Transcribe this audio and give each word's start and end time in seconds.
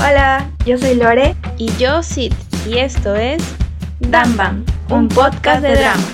Hola, 0.00 0.48
yo 0.64 0.78
soy 0.78 0.94
Lore 0.94 1.34
y 1.58 1.66
yo 1.76 2.04
Sid 2.04 2.32
y 2.68 2.78
esto 2.78 3.16
es 3.16 3.42
Damban, 3.98 4.64
un 4.90 5.08
podcast 5.08 5.60
de 5.60 5.74
drama. 5.74 6.06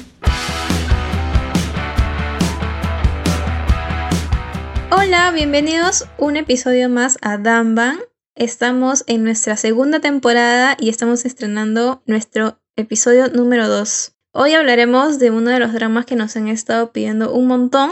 Hola, 4.91 5.31
bienvenidos 5.33 6.07
un 6.17 6.39
episodio 6.39 6.89
más 6.89 7.19
a 7.21 7.37
Damban. 7.37 7.99
Estamos 8.35 9.05
en 9.07 9.23
nuestra 9.23 9.59
segunda 9.59 10.01
temporada 10.01 10.79
y 10.81 10.89
estamos 10.89 11.27
estrenando 11.27 12.03
nuestro 12.07 12.59
episodio 12.77 13.29
número 13.29 13.69
2. 13.69 14.17
Hoy 14.33 14.55
hablaremos 14.55 15.19
de 15.19 15.31
uno 15.31 15.51
de 15.51 15.59
los 15.59 15.75
dramas 15.75 16.07
que 16.07 16.17
nos 16.17 16.35
han 16.37 16.49
estado 16.49 16.91
pidiendo 16.91 17.35
un 17.35 17.47
montón. 17.49 17.91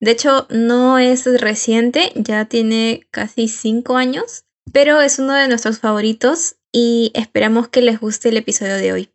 De 0.00 0.12
hecho, 0.12 0.46
no 0.48 0.98
es 0.98 1.26
reciente, 1.38 2.12
ya 2.14 2.46
tiene 2.46 3.06
casi 3.10 3.48
5 3.48 3.96
años, 3.96 4.46
pero 4.72 5.00
es 5.00 5.18
uno 5.18 5.34
de 5.34 5.48
nuestros 5.48 5.80
favoritos 5.80 6.56
y 6.72 7.12
esperamos 7.14 7.68
que 7.68 7.82
les 7.82 8.00
guste 8.00 8.30
el 8.30 8.36
episodio 8.36 8.76
de 8.76 8.92
hoy. 8.92 9.10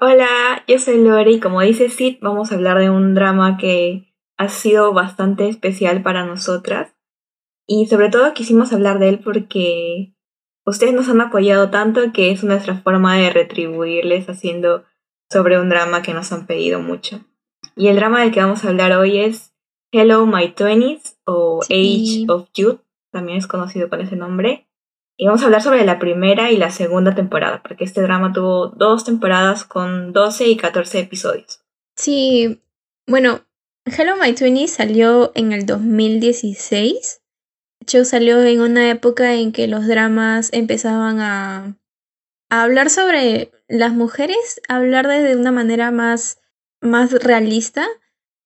Hola, 0.00 0.64
yo 0.66 0.78
soy 0.78 1.02
Lore 1.02 1.32
y 1.32 1.40
como 1.40 1.60
dice 1.60 1.90
Sid, 1.90 2.18
vamos 2.20 2.52
a 2.52 2.54
hablar 2.54 2.78
de 2.78 2.90
un 2.90 3.14
drama 3.14 3.58
que 3.58 4.14
ha 4.38 4.48
sido 4.48 4.92
bastante 4.92 5.48
especial 5.48 6.02
para 6.02 6.24
nosotras. 6.24 6.94
Y 7.66 7.86
sobre 7.86 8.08
todo 8.08 8.32
quisimos 8.34 8.72
hablar 8.72 8.98
de 8.98 9.10
él 9.10 9.18
porque 9.18 10.14
ustedes 10.64 10.94
nos 10.94 11.08
han 11.08 11.20
apoyado 11.20 11.70
tanto 11.70 12.12
que 12.12 12.30
es 12.30 12.42
nuestra 12.42 12.76
forma 12.78 13.16
de 13.16 13.30
retribuirles 13.30 14.28
haciendo 14.28 14.84
sobre 15.30 15.60
un 15.60 15.68
drama 15.68 16.02
que 16.02 16.14
nos 16.14 16.32
han 16.32 16.46
pedido 16.46 16.80
mucho. 16.80 17.20
Y 17.76 17.88
el 17.88 17.96
drama 17.96 18.20
del 18.20 18.32
que 18.32 18.40
vamos 18.40 18.64
a 18.64 18.68
hablar 18.68 18.92
hoy 18.92 19.18
es 19.18 19.54
Hello 19.92 20.26
My 20.26 20.48
Twenties 20.52 21.18
o 21.24 21.60
Age 21.64 22.24
of 22.28 22.48
Youth, 22.54 22.80
también 23.12 23.38
es 23.38 23.46
conocido 23.46 23.88
con 23.88 24.00
ese 24.00 24.16
nombre. 24.16 24.69
Y 25.20 25.26
vamos 25.26 25.42
a 25.42 25.46
hablar 25.46 25.60
sobre 25.60 25.84
la 25.84 25.98
primera 25.98 26.50
y 26.50 26.56
la 26.56 26.70
segunda 26.70 27.14
temporada, 27.14 27.62
porque 27.62 27.84
este 27.84 28.00
drama 28.00 28.32
tuvo 28.32 28.68
dos 28.68 29.04
temporadas 29.04 29.64
con 29.64 30.14
12 30.14 30.46
y 30.48 30.56
14 30.56 31.00
episodios. 31.00 31.60
Sí, 31.94 32.62
bueno, 33.06 33.42
Hello 33.84 34.16
My 34.16 34.32
Twenties 34.32 34.72
salió 34.72 35.30
en 35.34 35.52
el 35.52 35.66
2016 35.66 37.20
de 37.80 37.84
hecho, 37.84 38.04
salió 38.04 38.42
en 38.42 38.60
una 38.60 38.90
época 38.90 39.34
en 39.34 39.52
que 39.52 39.66
los 39.66 39.86
dramas 39.86 40.50
empezaban 40.52 41.20
a, 41.20 41.76
hablar 42.50 42.90
sobre 42.90 43.50
las 43.68 43.92
mujeres, 43.92 44.60
hablar 44.68 45.08
de 45.08 45.36
una 45.36 45.50
manera 45.50 45.90
más, 45.90 46.40
más 46.80 47.12
realista, 47.12 47.86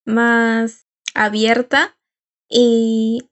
más 0.04 0.86
abierta. 1.14 1.96
Y, 2.48 3.28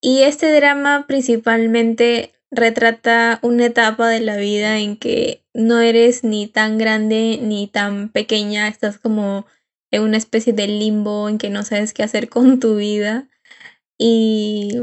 y 0.00 0.22
este 0.22 0.54
drama 0.54 1.06
principalmente 1.06 2.32
retrata 2.52 3.40
una 3.42 3.66
etapa 3.66 4.08
de 4.08 4.20
la 4.20 4.36
vida 4.36 4.78
en 4.78 4.96
que 4.96 5.42
no 5.54 5.80
eres 5.80 6.22
ni 6.22 6.46
tan 6.46 6.78
grande 6.78 7.38
ni 7.42 7.66
tan 7.66 8.10
pequeña, 8.10 8.68
estás 8.68 8.98
como 8.98 9.46
en 9.90 10.02
una 10.02 10.18
especie 10.18 10.52
de 10.52 10.68
limbo 10.68 11.28
en 11.28 11.38
que 11.38 11.50
no 11.50 11.64
sabes 11.64 11.92
qué 11.94 12.02
hacer 12.02 12.28
con 12.28 12.60
tu 12.60 12.76
vida. 12.76 13.28
Y 13.98 14.82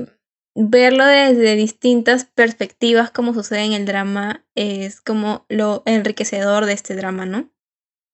verlo 0.55 1.05
desde 1.05 1.55
distintas 1.55 2.25
perspectivas 2.25 3.11
como 3.11 3.33
sucede 3.33 3.63
en 3.65 3.73
el 3.73 3.85
drama 3.85 4.45
es 4.55 4.99
como 4.99 5.45
lo 5.47 5.83
enriquecedor 5.85 6.65
de 6.65 6.73
este 6.73 6.95
drama, 6.95 7.25
¿no? 7.25 7.49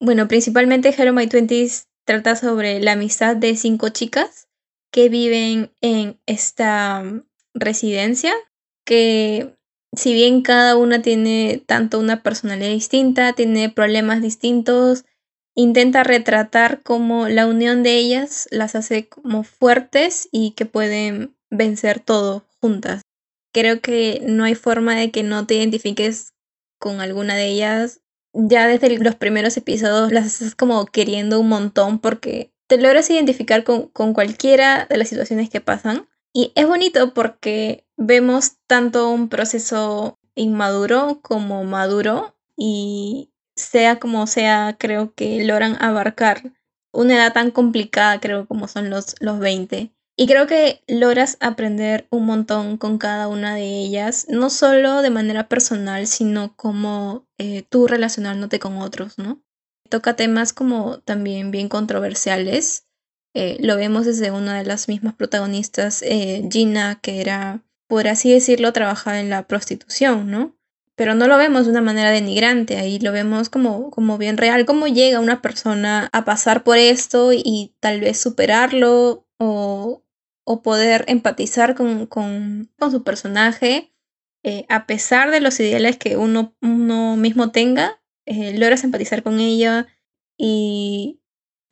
Bueno, 0.00 0.28
principalmente 0.28 0.94
Hello 0.96 1.14
My 1.14 1.26
Twenties 1.26 1.88
trata 2.04 2.36
sobre 2.36 2.78
la 2.80 2.92
amistad 2.92 3.36
de 3.36 3.56
cinco 3.56 3.88
chicas 3.88 4.48
que 4.92 5.08
viven 5.08 5.72
en 5.80 6.20
esta 6.26 7.02
residencia 7.54 8.34
que 8.86 9.54
si 9.94 10.14
bien 10.14 10.40
cada 10.40 10.76
una 10.76 11.02
tiene 11.02 11.62
tanto 11.66 11.98
una 11.98 12.22
personalidad 12.22 12.70
distinta, 12.70 13.34
tiene 13.34 13.68
problemas 13.68 14.22
distintos, 14.22 15.04
intenta 15.54 16.04
retratar 16.04 16.82
como 16.82 17.28
la 17.28 17.46
unión 17.46 17.82
de 17.82 17.96
ellas 17.96 18.46
las 18.50 18.74
hace 18.74 19.08
como 19.08 19.42
fuertes 19.42 20.28
y 20.32 20.52
que 20.52 20.64
pueden 20.66 21.34
vencer 21.50 22.00
todo 22.00 22.46
juntas. 22.60 23.02
Creo 23.52 23.80
que 23.80 24.22
no 24.26 24.44
hay 24.44 24.54
forma 24.54 24.94
de 24.94 25.10
que 25.10 25.22
no 25.22 25.46
te 25.46 25.54
identifiques 25.54 26.34
con 26.78 27.00
alguna 27.00 27.34
de 27.34 27.46
ellas. 27.46 28.00
Ya 28.34 28.68
desde 28.68 28.98
los 28.98 29.14
primeros 29.14 29.56
episodios 29.56 30.12
las 30.12 30.26
estás 30.26 30.54
como 30.54 30.84
queriendo 30.86 31.40
un 31.40 31.48
montón 31.48 32.00
porque 32.00 32.52
te 32.68 32.76
logras 32.76 33.08
identificar 33.08 33.64
con, 33.64 33.88
con 33.88 34.12
cualquiera 34.12 34.86
de 34.90 34.98
las 34.98 35.08
situaciones 35.08 35.48
que 35.48 35.62
pasan. 35.62 36.06
Y 36.36 36.52
es 36.54 36.68
bonito 36.68 37.14
porque 37.14 37.86
vemos 37.96 38.58
tanto 38.66 39.08
un 39.08 39.30
proceso 39.30 40.18
inmaduro 40.34 41.20
como 41.22 41.64
maduro 41.64 42.36
y 42.58 43.32
sea 43.54 43.98
como 43.98 44.26
sea, 44.26 44.76
creo 44.78 45.14
que 45.14 45.42
logran 45.44 45.82
abarcar 45.82 46.52
una 46.92 47.14
edad 47.14 47.32
tan 47.32 47.50
complicada, 47.50 48.20
creo, 48.20 48.46
como 48.46 48.68
son 48.68 48.90
los, 48.90 49.14
los 49.18 49.38
20. 49.38 49.94
Y 50.14 50.26
creo 50.26 50.46
que 50.46 50.82
logras 50.86 51.38
aprender 51.40 52.06
un 52.10 52.26
montón 52.26 52.76
con 52.76 52.98
cada 52.98 53.28
una 53.28 53.54
de 53.54 53.64
ellas, 53.64 54.26
no 54.28 54.50
solo 54.50 55.00
de 55.00 55.08
manera 55.08 55.48
personal, 55.48 56.06
sino 56.06 56.54
como 56.54 57.26
eh, 57.38 57.62
tú 57.62 57.86
relacionándote 57.86 58.58
con 58.58 58.76
otros, 58.76 59.16
¿no? 59.16 59.42
Toca 59.88 60.16
temas 60.16 60.52
como 60.52 60.98
también 60.98 61.50
bien 61.50 61.70
controversiales. 61.70 62.86
Eh, 63.38 63.58
lo 63.60 63.76
vemos 63.76 64.06
desde 64.06 64.30
una 64.30 64.56
de 64.56 64.64
las 64.64 64.88
mismas 64.88 65.12
protagonistas, 65.12 66.00
eh, 66.00 66.48
Gina, 66.50 67.00
que 67.02 67.20
era, 67.20 67.62
por 67.86 68.08
así 68.08 68.32
decirlo, 68.32 68.72
trabajaba 68.72 69.20
en 69.20 69.28
la 69.28 69.46
prostitución, 69.46 70.30
¿no? 70.30 70.56
Pero 70.94 71.14
no 71.14 71.26
lo 71.26 71.36
vemos 71.36 71.66
de 71.66 71.72
una 71.72 71.82
manera 71.82 72.10
denigrante, 72.10 72.78
ahí 72.78 72.98
lo 72.98 73.12
vemos 73.12 73.50
como, 73.50 73.90
como 73.90 74.16
bien 74.16 74.38
real, 74.38 74.64
cómo 74.64 74.86
llega 74.86 75.20
una 75.20 75.42
persona 75.42 76.08
a 76.14 76.24
pasar 76.24 76.64
por 76.64 76.78
esto 76.78 77.34
y 77.34 77.74
tal 77.78 78.00
vez 78.00 78.18
superarlo 78.18 79.26
o, 79.36 80.02
o 80.44 80.62
poder 80.62 81.04
empatizar 81.06 81.74
con, 81.74 82.06
con, 82.06 82.70
con 82.78 82.90
su 82.90 83.04
personaje, 83.04 83.92
eh, 84.44 84.64
a 84.70 84.86
pesar 84.86 85.30
de 85.30 85.42
los 85.42 85.60
ideales 85.60 85.98
que 85.98 86.16
uno, 86.16 86.56
uno 86.62 87.16
mismo 87.16 87.50
tenga, 87.50 88.00
logras 88.24 88.82
empatizar 88.82 89.22
con 89.22 89.40
ella 89.40 89.88
y 90.38 91.20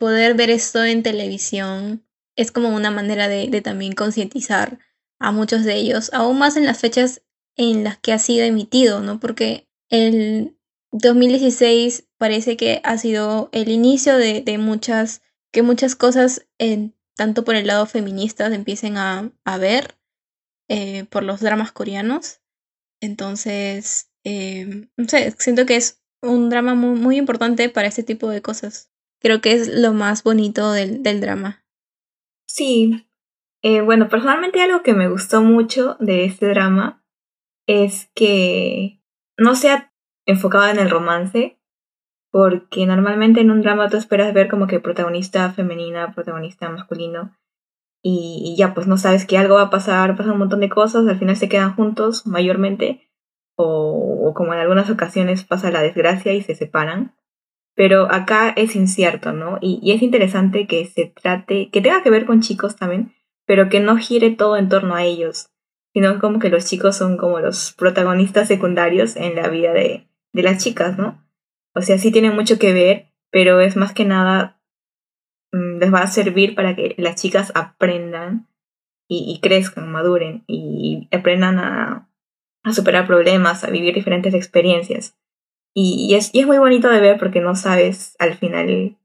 poder 0.04 0.34
ver 0.34 0.50
esto 0.50 0.84
en 0.84 1.03
televisión 1.03 2.04
es 2.37 2.53
como 2.53 2.69
una 2.69 2.91
manera 2.91 3.26
de, 3.26 3.48
también 3.62 3.94
concientizar 3.94 4.78
a 5.19 5.32
muchos 5.32 5.65
de 5.65 5.76
ellos, 5.76 6.10
aún 6.12 6.37
más 6.38 6.59
en 6.59 6.66
las 6.66 6.78
fechas 6.78 7.22
en 7.56 7.84
las 7.84 7.97
que 7.97 8.12
ha 8.12 8.19
sido 8.19 8.44
emitido, 8.44 9.00
¿no? 9.00 9.19
Porque 9.19 9.66
el 9.88 10.59
2016 10.92 12.06
parece 12.19 12.59
que 12.59 12.82
ha 12.84 12.98
sido 12.98 13.48
el 13.53 13.70
inicio 13.70 14.19
de, 14.19 14.59
muchas, 14.59 15.22
que 15.53 15.62
muchas 15.62 15.97
cosas 15.97 16.47
tanto 17.16 17.42
por 17.42 17.54
el 17.54 17.66
lado 17.66 17.86
feminista 17.86 18.50
se 18.50 18.56
empiecen 18.56 18.98
a, 18.98 19.32
ver 19.59 19.97
eh, 20.69 21.04
por 21.04 21.22
los 21.22 21.41
dramas 21.41 21.72
coreanos. 21.72 22.42
Entonces, 23.00 24.10
eh, 24.22 24.86
no 24.98 25.09
sé, 25.09 25.34
siento 25.38 25.65
que 25.65 25.76
es 25.76 26.03
un 26.21 26.50
drama 26.50 26.75
muy, 26.75 27.16
importante 27.16 27.71
para 27.71 27.88
este 27.88 28.03
tipo 28.03 28.28
de 28.28 28.42
cosas. 28.42 28.91
Creo 29.25 29.41
que 29.41 29.53
es 29.53 29.69
lo 29.69 29.95
más 29.95 30.23
bonito 30.23 30.71
del, 30.71 31.03
del 31.03 31.23
drama. 31.23 31.65
Sí. 32.47 33.09
Eh, 33.62 33.81
bueno, 33.81 34.11
personalmente 34.11 34.61
algo 34.61 34.83
que 34.83 34.93
me 34.93 35.09
gustó 35.09 35.43
mucho 35.43 35.97
de 35.99 36.27
este 36.27 36.47
drama 36.47 37.03
es 37.67 38.11
que 38.15 39.01
no 39.39 39.55
sea 39.55 39.91
enfocado 40.27 40.69
en 40.69 40.79
el 40.79 40.91
romance, 40.91 41.59
porque 42.31 42.84
normalmente 42.84 43.41
en 43.41 43.51
un 43.51 43.63
drama 43.63 43.89
tú 43.89 43.97
esperas 43.97 44.34
ver 44.34 44.49
como 44.49 44.67
que 44.67 44.81
protagonista 44.81 45.51
femenina, 45.53 46.13
protagonista 46.15 46.69
masculino, 46.69 47.34
y, 48.03 48.55
ya 48.59 48.75
pues 48.75 48.87
no 48.87 48.99
sabes 48.99 49.25
que 49.25 49.39
algo 49.39 49.55
va 49.55 49.63
a 49.63 49.71
pasar, 49.71 50.15
pasan 50.15 50.33
un 50.33 50.41
montón 50.41 50.61
de 50.61 50.69
cosas, 50.69 51.09
al 51.09 51.19
final 51.19 51.37
se 51.37 51.49
quedan 51.49 51.75
juntos 51.75 52.27
mayormente, 52.27 53.11
o, 53.57 54.34
como 54.37 54.53
en 54.53 54.60
algunas 54.60 54.91
ocasiones 54.91 55.45
pasa 55.45 55.71
la 55.71 55.81
desgracia 55.81 56.34
y 56.34 56.43
se 56.43 56.54
separan. 56.54 57.16
Pero 57.74 58.10
acá 58.12 58.50
es 58.50 58.76
incierto, 58.76 59.32
¿no? 59.32 59.59
Y, 59.60 59.80
y 59.82 59.92
es 59.92 60.03
interesante 60.03 60.66
que 60.66 60.86
se 60.86 61.06
trate, 61.06 61.71
que 61.71 61.80
tenga 61.80 62.03
que 62.03 62.10
ver 62.10 62.24
con 62.24 62.41
chicos 62.41 62.76
también, 62.76 63.12
pero 63.47 63.68
que 63.68 63.80
no 63.80 63.97
gire 63.97 64.30
todo 64.30 64.56
en 64.56 64.68
torno 64.68 64.94
a 64.94 65.04
ellos, 65.04 65.50
sino 65.92 66.21
como 66.21 66.38
que 66.38 66.50
los 66.50 66.66
chicos 66.66 66.97
son 66.97 67.16
como 67.16 67.41
los 67.41 67.72
protagonistas 67.72 68.48
secundarios 68.48 69.16
en 69.16 69.34
la 69.34 69.48
vida 69.48 69.72
de, 69.72 70.09
de 70.32 70.42
las 70.42 70.62
chicas, 70.62 70.98
¿no? 70.98 71.24
O 71.74 71.82
sea, 71.82 71.98
sí 71.98 72.12
tiene 72.12 72.30
mucho 72.30 72.59
que 72.59 72.72
ver, 72.72 73.12
pero 73.30 73.60
es 73.60 73.76
más 73.76 73.92
que 73.92 74.04
nada, 74.04 74.60
mm, 75.53 75.78
les 75.78 75.92
va 75.92 76.00
a 76.00 76.06
servir 76.06 76.54
para 76.54 76.76
que 76.76 76.94
las 76.98 77.21
chicas 77.21 77.53
aprendan 77.54 78.48
y, 79.06 79.38
crezcan, 79.41 79.92
maduren 79.92 80.44
y, 80.47 81.09
aprendan 81.12 81.59
a, 81.59 82.10
superar 82.72 83.06
problemas, 83.06 83.62
a 83.62 83.71
vivir 83.71 83.94
diferentes 83.94 84.34
experiencias. 84.34 85.16
Y, 85.74 86.15
es, 86.15 86.30
es 86.32 86.47
muy 86.47 86.59
bonito 86.59 86.88
de 86.88 87.00
ver 87.00 87.18
porque 87.18 87.41
no 87.41 87.56
sabes 87.56 88.15
al 88.21 88.34
final 88.34 88.97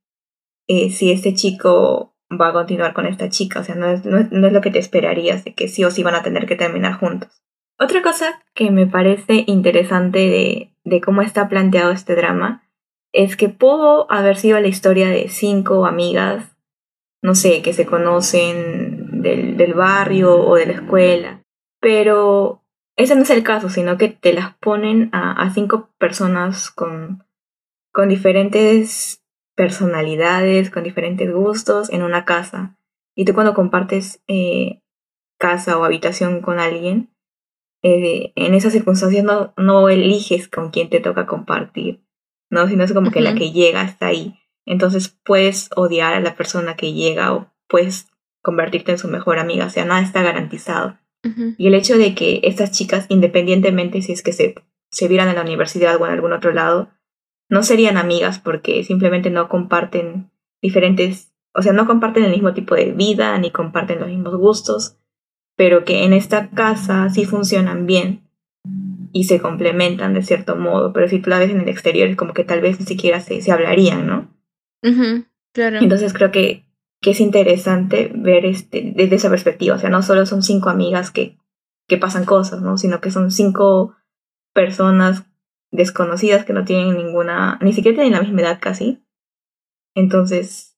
eh, 0.67 0.89
si 0.91 1.11
este 1.11 1.33
chico 1.33 2.13
va 2.29 2.49
a 2.49 2.53
continuar 2.53 2.93
con 2.93 3.07
esta 3.07 3.29
chica. 3.29 3.59
O 3.59 3.63
sea, 3.63 3.75
no 3.75 3.87
es, 3.87 4.05
no, 4.05 4.19
es, 4.19 4.53
lo 4.53 4.61
que 4.61 4.71
te 4.71 4.79
esperarías 4.79 5.43
de 5.43 5.55
que 5.55 5.67
sí 5.67 5.83
o 5.83 5.91
sí 5.91 6.03
van 6.03 6.15
a 6.15 6.23
tener 6.23 6.45
que 6.45 6.55
terminar 6.55 6.93
juntos. 6.93 7.41
Otra 7.79 8.01
cosa 8.01 8.43
que 8.53 8.71
me 8.71 8.85
parece 8.85 9.43
interesante 9.47 10.19
de, 10.19 10.73
de 10.83 11.01
cómo 11.01 11.21
está 11.21 11.49
planteado 11.49 11.91
este 11.91 12.15
drama 12.15 12.63
es 13.13 13.35
que 13.35 13.49
pudo 13.49 14.11
haber 14.11 14.37
sido 14.37 14.59
la 14.59 14.67
historia 14.67 15.09
de 15.09 15.29
cinco 15.29 15.85
amigas, 15.85 16.55
no 17.23 17.33
sé, 17.33 17.61
que 17.61 17.73
se 17.73 17.85
conocen 17.85 19.21
del, 19.21 19.57
del 19.57 19.73
barrio 19.73 20.37
o 20.37 20.55
de 20.55 20.67
la 20.67 20.73
escuela, 20.73 21.41
pero 21.79 22.61
ese 22.99 23.15
no 23.15 23.21
es 23.21 23.29
el 23.29 23.43
caso, 23.43 23.69
sino 23.69 23.97
que 23.97 24.09
te 24.09 24.33
las 24.33 24.55
ponen 24.55 25.09
a, 25.13 25.31
a 25.31 25.53
cinco 25.53 25.89
personas 25.97 26.69
con, 26.69 27.23
con 27.93 28.09
diferentes 28.09 29.23
personalidades, 29.55 30.69
con 30.69 30.83
diferentes 30.83 31.33
gustos 31.33 31.89
en 31.91 32.03
una 32.03 32.25
casa. 32.25 32.77
Y 33.15 33.23
tú 33.23 33.33
cuando 33.33 33.53
compartes 33.53 34.21
eh, 34.27 34.81
casa 35.37 35.77
o 35.77 35.85
habitación 35.85 36.41
con 36.41 36.59
alguien, 36.59 37.09
eh, 37.83 38.33
en 38.35 38.53
esas 38.53 38.73
circunstancias 38.73 39.23
no, 39.23 39.53
no 39.55 39.87
eliges 39.87 40.49
con 40.49 40.69
quién 40.69 40.89
te 40.89 40.99
toca 40.99 41.25
compartir, 41.25 42.03
¿no? 42.49 42.67
Sino 42.67 42.83
es 42.83 42.91
como 42.91 43.11
que 43.11 43.21
la 43.21 43.33
que 43.33 43.53
llega 43.53 43.83
está 43.83 44.07
ahí. 44.07 44.37
Entonces 44.65 45.17
puedes 45.23 45.69
odiar 45.73 46.15
a 46.15 46.19
la 46.19 46.35
persona 46.35 46.75
que 46.75 46.91
llega 46.91 47.33
o 47.33 47.49
puedes 47.69 48.09
convertirte 48.41 48.91
en 48.91 48.97
su 48.97 49.07
mejor 49.07 49.39
amiga, 49.39 49.67
o 49.67 49.69
sea, 49.69 49.85
nada 49.85 50.01
está 50.01 50.21
garantizado. 50.21 50.97
Y 51.57 51.67
el 51.67 51.73
hecho 51.73 51.97
de 51.97 52.15
que 52.15 52.39
estas 52.43 52.71
chicas, 52.71 53.05
independientemente 53.09 54.01
si 54.01 54.13
es 54.13 54.23
que 54.23 54.31
se, 54.31 54.55
se 54.89 55.07
vieran 55.07 55.27
en 55.27 55.35
la 55.35 55.41
universidad 55.41 55.99
o 55.99 56.05
en 56.05 56.13
algún 56.13 56.31
otro 56.31 56.53
lado, 56.53 56.89
no 57.49 57.63
serían 57.63 57.97
amigas 57.97 58.39
porque 58.39 58.83
simplemente 58.83 59.29
no 59.29 59.49
comparten 59.49 60.31
diferentes, 60.61 61.33
o 61.53 61.61
sea, 61.61 61.73
no 61.73 61.87
comparten 61.87 62.23
el 62.23 62.31
mismo 62.31 62.53
tipo 62.53 62.75
de 62.75 62.93
vida 62.93 63.37
ni 63.37 63.51
comparten 63.51 63.99
los 63.99 64.07
mismos 64.07 64.35
gustos, 64.37 64.97
pero 65.57 65.83
que 65.83 66.05
en 66.05 66.13
esta 66.13 66.49
casa 66.51 67.09
sí 67.09 67.25
funcionan 67.25 67.85
bien 67.85 68.29
y 69.11 69.25
se 69.25 69.39
complementan 69.39 70.13
de 70.13 70.21
cierto 70.21 70.55
modo, 70.55 70.93
pero 70.93 71.07
si 71.07 71.19
tú 71.19 71.29
la 71.29 71.39
ves 71.39 71.49
en 71.49 71.61
el 71.61 71.69
exterior 71.69 72.07
es 72.07 72.15
como 72.15 72.33
que 72.33 72.43
tal 72.43 72.61
vez 72.61 72.79
ni 72.79 72.85
siquiera 72.85 73.19
se, 73.19 73.41
se 73.41 73.51
hablarían, 73.51 74.07
¿no? 74.07 74.33
claro. 75.53 75.79
Entonces 75.81 76.13
creo 76.13 76.31
que, 76.31 76.65
que 77.01 77.11
es 77.11 77.19
interesante 77.19 78.11
ver 78.13 78.45
este, 78.45 78.93
desde 78.95 79.15
esa 79.15 79.29
perspectiva, 79.29 79.75
o 79.75 79.79
sea, 79.79 79.89
no 79.89 80.01
solo 80.01 80.25
son 80.25 80.43
cinco 80.43 80.69
amigas 80.69 81.11
que, 81.11 81.37
que 81.87 81.97
pasan 81.97 82.25
cosas, 82.25 82.61
¿no? 82.61 82.77
Sino 82.77 82.99
que 82.99 83.11
son 83.11 83.31
cinco 83.31 83.95
personas 84.53 85.25
desconocidas 85.71 86.45
que 86.45 86.53
no 86.53 86.65
tienen 86.65 86.97
ninguna, 86.97 87.57
ni 87.61 87.73
siquiera 87.73 87.95
tienen 87.95 88.13
la 88.13 88.21
misma 88.21 88.41
edad 88.41 88.59
casi. 88.61 89.03
Entonces, 89.95 90.77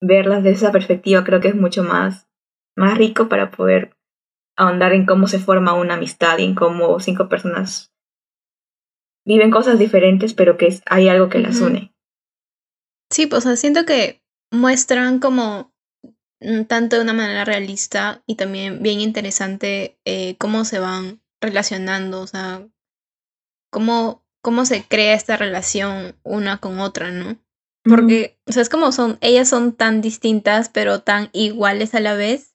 verlas 0.00 0.42
desde 0.42 0.56
esa 0.56 0.72
perspectiva 0.72 1.24
creo 1.24 1.40
que 1.40 1.48
es 1.48 1.54
mucho 1.54 1.84
más, 1.84 2.28
más 2.76 2.98
rico 2.98 3.28
para 3.28 3.50
poder 3.50 3.96
ahondar 4.56 4.92
en 4.92 5.06
cómo 5.06 5.28
se 5.28 5.38
forma 5.38 5.74
una 5.74 5.94
amistad 5.94 6.38
y 6.38 6.44
en 6.44 6.54
cómo 6.54 7.00
cinco 7.00 7.28
personas 7.28 7.92
viven 9.24 9.50
cosas 9.50 9.78
diferentes, 9.78 10.34
pero 10.34 10.56
que 10.56 10.80
hay 10.86 11.08
algo 11.08 11.28
que 11.28 11.38
las 11.38 11.60
une. 11.60 11.94
Sí, 13.10 13.26
pues 13.26 13.44
siento 13.58 13.84
que 13.84 14.21
muestran 14.52 15.18
como 15.18 15.72
mm, 16.40 16.64
tanto 16.64 16.96
de 16.96 17.02
una 17.02 17.14
manera 17.14 17.44
realista 17.44 18.22
y 18.26 18.36
también 18.36 18.82
bien 18.82 19.00
interesante 19.00 19.98
eh, 20.04 20.36
cómo 20.38 20.64
se 20.64 20.78
van 20.78 21.20
relacionando, 21.40 22.20
o 22.20 22.26
sea, 22.28 22.68
cómo, 23.70 24.24
cómo 24.42 24.64
se 24.64 24.84
crea 24.84 25.14
esta 25.14 25.36
relación 25.36 26.14
una 26.22 26.58
con 26.58 26.78
otra, 26.78 27.10
¿no? 27.10 27.38
Porque, 27.84 28.38
o 28.46 28.52
sea, 28.52 28.62
es 28.62 28.68
como 28.68 28.92
son, 28.92 29.18
ellas 29.20 29.48
son 29.48 29.72
tan 29.72 30.02
distintas, 30.02 30.68
pero 30.68 31.00
tan 31.00 31.30
iguales 31.32 31.96
a 31.96 32.00
la 32.00 32.14
vez, 32.14 32.54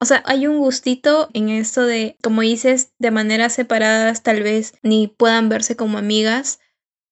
o 0.00 0.06
sea, 0.06 0.22
hay 0.26 0.48
un 0.48 0.58
gustito 0.58 1.28
en 1.32 1.48
esto 1.48 1.82
de, 1.82 2.16
como 2.22 2.42
dices, 2.42 2.92
de 2.98 3.12
maneras 3.12 3.52
separadas 3.52 4.22
tal 4.22 4.42
vez 4.42 4.74
ni 4.82 5.06
puedan 5.06 5.48
verse 5.48 5.76
como 5.76 5.98
amigas, 5.98 6.58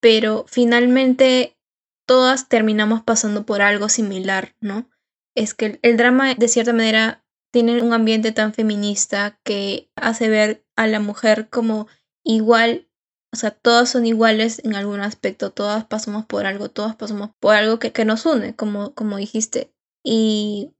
pero 0.01 0.45
finalmente 0.49 1.57
todas 2.05 2.49
terminamos 2.49 3.03
pasando 3.03 3.45
por 3.45 3.61
algo 3.61 3.89
similar, 3.89 4.55
¿no? 4.61 4.89
Es 5.35 5.53
que 5.53 5.79
el, 5.81 5.97
drama 5.97 6.35
de 6.35 6.47
cierta 6.47 6.73
manera 6.73 7.25
tiene 7.51 7.81
un 7.81 7.93
ambiente 7.93 8.31
tan 8.31 8.53
feminista 8.53 9.39
que 9.43 9.89
hace 9.95 10.29
ver 10.29 10.65
a 10.75 10.87
la 10.87 10.99
mujer 10.99 11.49
como 11.49 11.87
igual, 12.23 12.89
o 13.31 13.35
sea, 13.35 13.51
todas 13.51 13.89
son 13.89 14.05
iguales 14.05 14.61
en 14.63 14.75
algún 14.75 15.01
aspecto, 15.01 15.51
todas 15.51 15.85
pasamos 15.85 16.25
por 16.25 16.45
algo, 16.45 16.69
todas 16.69 16.95
pasamos 16.95 17.31
por 17.39 17.55
algo 17.55 17.79
que, 17.79 17.91
que 17.91 18.05
nos 18.05 18.25
une, 18.25 18.55
como, 18.55 18.93
como 18.93 19.17
dijiste. 19.17 19.73
Y 20.03 20.73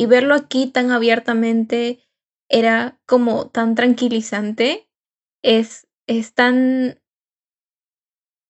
y 0.00 0.06
verlo 0.06 0.34
aquí 0.34 0.66
tan 0.66 0.92
abiertamente 0.92 2.00
era 2.48 2.98
como 3.04 3.50
tan 3.50 3.74
tranquilizante. 3.74 4.88
Es, 5.42 5.88
es 6.06 6.32
tan, 6.32 7.02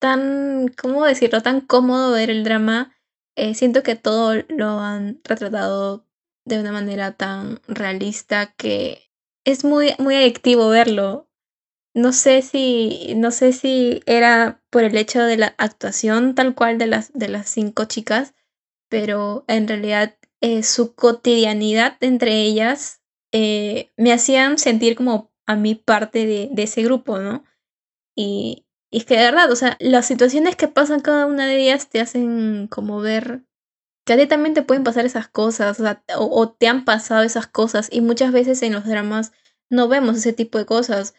tan, 0.01 0.69
¿cómo 0.69 1.05
decirlo? 1.05 1.43
Tan 1.43 1.61
cómodo 1.61 2.13
ver 2.13 2.31
el 2.31 2.43
drama. 2.43 2.97
Eh, 3.37 3.55
siento 3.55 3.85
que 3.85 3.95
todo 3.95 4.35
lo 4.49 4.81
han 4.81 5.21
retratado 5.23 6.07
de 6.45 6.59
una 6.59 6.73
manera 6.73 7.13
tan 7.13 7.61
realista 7.69 8.53
que 8.57 9.13
es 9.45 9.65
muy, 9.65 9.95
muy 9.99 10.17
adictivo 10.17 10.69
verlo. 10.69 11.29
No 11.95 12.13
sé 12.13 12.43
si, 12.43 13.15
no 13.17 13.31
sé 13.31 13.53
si 13.53 14.03
era 14.07 14.63
por 14.71 14.85
el 14.85 14.97
hecho 14.97 15.23
de 15.23 15.37
la 15.37 15.55
actuación 15.59 16.35
tal 16.35 16.55
cual 16.55 16.79
de 16.79 16.87
las, 16.87 17.13
de 17.13 17.29
las 17.29 17.49
cinco 17.49 17.85
chicas, 17.85 18.35
pero 18.89 19.45
en 19.49 19.69
realidad 19.69 20.17
eh, 20.41 20.63
su 20.63 20.95
cotidianidad 20.95 21.97
entre 22.01 22.43
ellas 22.43 23.03
eh, 23.33 23.93
me 23.97 24.13
hacían 24.13 24.59
sentir 24.59 24.97
como 24.97 25.33
a 25.47 25.57
mí 25.57 25.75
parte 25.75 26.27
de, 26.27 26.49
de 26.53 26.63
ese 26.63 26.83
grupo, 26.83 27.19
¿no? 27.19 27.45
Y, 28.17 28.67
y, 28.91 28.99
es 28.99 29.05
que 29.05 29.17
de 29.17 29.25
verdad, 29.25 29.51
o 29.51 29.57
sea, 29.57 29.77
las 29.81 30.07
situaciones 30.07 30.57
que 30.57 30.69
pasan 30.69 31.01
cada 31.01 31.27
una 31.27 31.47
de 31.47 31.57
ellas 31.63 31.89
te 31.89 32.01
hacen 32.01 32.69
como 32.69 33.01
ver 33.01 33.45
que 34.05 34.15
a 34.15 34.17
ti 34.19 34.27
también 34.27 34.55
te 34.55 34.63
pueden 34.63 34.85
pasar 34.85 35.07
esas 35.07 35.29
cosas, 35.29 35.81
o, 35.81 36.25
o, 36.25 36.51
te 36.51 36.69
han 36.69 36.85
pasado 36.85 37.23
esas 37.23 37.47
cosas, 37.47 37.89
y 37.93 38.01
muchas 38.01 38.33
veces 38.33 38.63
en 38.63 38.73
los 38.73 38.87
dramas 38.87 39.33
no 39.71 39.89
vemos 39.89 40.17
ese 40.17 40.33
tipo 40.33 40.59
de 40.59 40.67
cosas. 40.67 41.15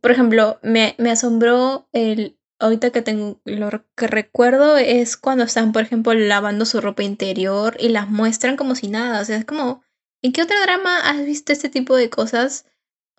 Por 0.00 0.10
ejemplo, 0.10 0.58
me, 0.62 0.94
me 0.98 1.10
asombró 1.10 1.88
el, 1.92 2.38
ahorita 2.60 2.90
que 2.90 3.02
tengo 3.02 3.40
lo 3.44 3.70
que 3.96 4.06
recuerdo 4.06 4.76
es 4.76 5.16
cuando 5.16 5.44
están, 5.44 5.72
por 5.72 5.82
ejemplo, 5.82 6.14
lavando 6.14 6.66
su 6.66 6.80
ropa 6.80 7.02
interior 7.02 7.76
y 7.80 7.88
las 7.88 8.08
muestran 8.08 8.56
como 8.56 8.74
si 8.74 8.88
nada. 8.88 9.20
O 9.20 9.24
sea, 9.24 9.38
es 9.38 9.44
como, 9.44 9.82
¿en 10.22 10.32
qué 10.32 10.42
otro 10.42 10.60
drama 10.62 10.98
has 11.08 11.24
visto 11.24 11.52
este 11.52 11.70
tipo 11.70 11.96
de 11.96 12.10
cosas? 12.10 12.66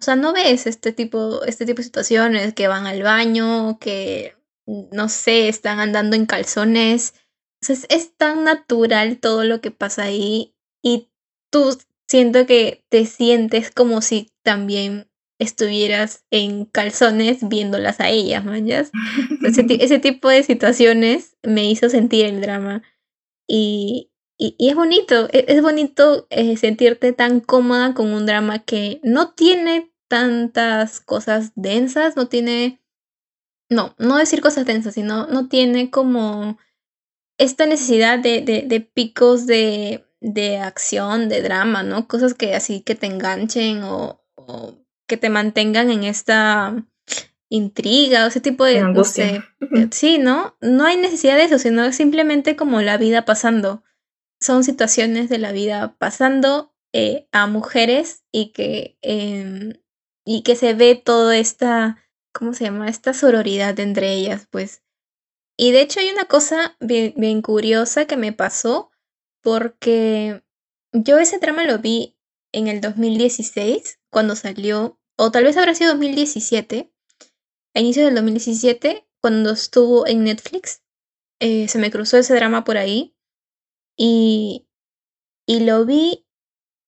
O 0.02 0.04
sea, 0.04 0.16
no 0.16 0.34
ves 0.34 0.66
este 0.66 0.92
tipo, 0.92 1.44
este 1.44 1.66
tipo 1.66 1.78
de 1.78 1.84
situaciones 1.84 2.56
que 2.56 2.68
van 2.68 2.88
al 2.88 3.04
baño, 3.04 3.78
que 3.80 4.36
no 4.66 5.10
sé, 5.10 5.48
están 5.48 5.80
andando 5.80 6.16
en 6.16 6.26
calzones. 6.26 7.14
O 7.62 7.66
sea, 7.66 7.76
es, 7.76 7.86
es 7.90 8.18
tan 8.18 8.44
natural 8.44 9.20
todo 9.20 9.44
lo 9.44 9.62
que 9.62 9.70
pasa 9.70 10.04
ahí 10.04 10.56
y 10.82 11.12
tú 11.52 11.78
siento 12.08 12.48
que 12.48 12.84
te 12.90 13.06
sientes 13.06 13.70
como 13.70 14.02
si 14.02 14.32
también 14.42 15.08
estuvieras 15.38 16.26
en 16.32 16.66
calzones 16.66 17.48
viéndolas 17.48 18.00
a 18.00 18.10
ellas, 18.10 18.44
manjas. 18.44 18.90
Ese, 19.46 19.66
ese, 19.70 20.00
tipo 20.00 20.30
de 20.30 20.42
situaciones 20.42 21.38
me 21.44 21.70
hizo 21.70 21.90
sentir 21.90 22.26
el 22.26 22.42
drama. 22.42 22.82
Y, 23.48 24.12
y, 24.38 24.56
es 24.58 24.76
bonito, 24.76 25.30
e, 25.32 25.46
es, 25.48 25.62
bonito 25.62 26.26
eh, 26.32 26.58
sentirte 26.58 27.14
tan 27.14 27.40
cómoda 27.40 27.94
con 27.94 28.14
un 28.14 28.26
drama 28.26 28.60
que 28.60 29.00
no 29.04 29.34
tiene 29.34 29.91
tantas 30.12 31.00
cosas 31.00 31.54
densas, 31.56 32.18
no 32.18 32.28
tiene... 32.28 32.82
No, 33.70 33.96
no 33.98 34.18
decir 34.18 34.42
cosas 34.42 34.66
densas, 34.66 34.96
sino 34.96 35.28
no 35.28 35.48
tiene 35.48 35.90
como 35.90 36.58
esta 37.38 37.66
necesidad 37.66 38.20
de, 38.20 38.42
de, 38.42 38.64
de 38.64 38.82
picos 38.82 39.48
de, 39.48 40.06
de 40.20 40.58
acción, 40.58 41.30
de 41.30 41.42
drama, 41.42 41.82
¿no? 41.82 42.06
Cosas 42.06 42.34
que 42.34 42.54
así 42.54 42.82
que 42.82 42.96
te 42.96 43.08
enganchen 43.08 43.84
o, 43.84 44.22
o 44.36 44.76
que 45.08 45.16
te 45.16 45.30
mantengan 45.30 45.90
en 45.90 46.04
esta 46.04 46.86
intriga 47.48 48.26
o 48.26 48.28
ese 48.28 48.42
tipo 48.42 48.66
de 48.66 48.80
angustia. 48.80 49.48
sí, 49.92 50.18
¿no? 50.18 50.58
No 50.60 50.84
hay 50.84 50.98
necesidad 50.98 51.38
de 51.38 51.46
eso, 51.46 51.58
sino 51.58 51.90
simplemente 51.94 52.58
como 52.58 52.82
la 52.82 52.98
vida 52.98 53.24
pasando. 53.24 53.84
Son 54.42 54.66
situaciones 54.66 55.30
de 55.30 55.38
la 55.38 55.54
vida 55.54 55.96
pasando 55.98 56.74
eh, 56.94 57.30
a 57.32 57.48
mujeres 57.48 58.26
y 58.34 58.52
que, 58.52 58.98
em, 59.02 59.76
y 60.26 60.44
que 60.44 60.56
se 60.56 60.74
ve 60.74 60.96
toda 60.96 61.38
esta, 61.38 61.98
¿cómo 62.34 62.54
se 62.54 62.66
llama? 62.66 62.90
Esta 62.90 63.14
sororidad 63.14 63.80
entre 63.80 64.14
ellas, 64.14 64.48
pues. 64.50 64.84
Y 65.58 65.72
de 65.72 65.82
hecho 65.82 66.00
hay 66.00 66.10
una 66.10 66.26
cosa 66.26 66.76
bien, 66.80 67.42
curiosa 67.42 68.06
que 68.06 68.18
me 68.18 68.34
pasó 68.34 68.92
porque 69.44 70.44
yo 70.92 71.20
ese 71.20 71.40
trama 71.40 71.66
lo 71.66 71.80
vi 71.80 72.18
en 72.52 72.68
el 72.68 72.82
2016 72.82 74.00
cuando 74.10 74.36
salió 74.36 75.00
o 75.18 75.32
tal 75.32 75.44
vez 75.44 75.58
habrá 75.58 75.76
sido 75.76 75.92
2017, 75.92 76.92
a 77.76 77.80
inicios 77.80 78.06
del 78.06 78.16
2017, 78.16 79.08
cuando 79.22 79.52
estuvo 79.52 80.08
en 80.08 80.24
Netflix, 80.24 80.82
eh, 81.40 81.68
se 81.68 81.78
me 81.78 81.92
cruzó 81.92 82.18
ese 82.18 82.34
drama 82.34 82.64
por 82.64 82.78
ahí 82.78 83.16
y, 83.96 84.68
y 85.46 85.60
lo 85.62 85.86
vi 85.86 86.26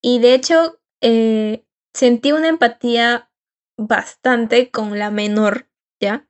y 0.01 0.19
de 0.19 0.33
hecho 0.33 0.79
eh, 1.01 1.63
sentí 1.93 2.31
una 2.31 2.47
empatía 2.47 3.29
bastante 3.77 4.71
con 4.71 4.97
la 4.99 5.11
menor, 5.11 5.67
¿ya? 6.01 6.27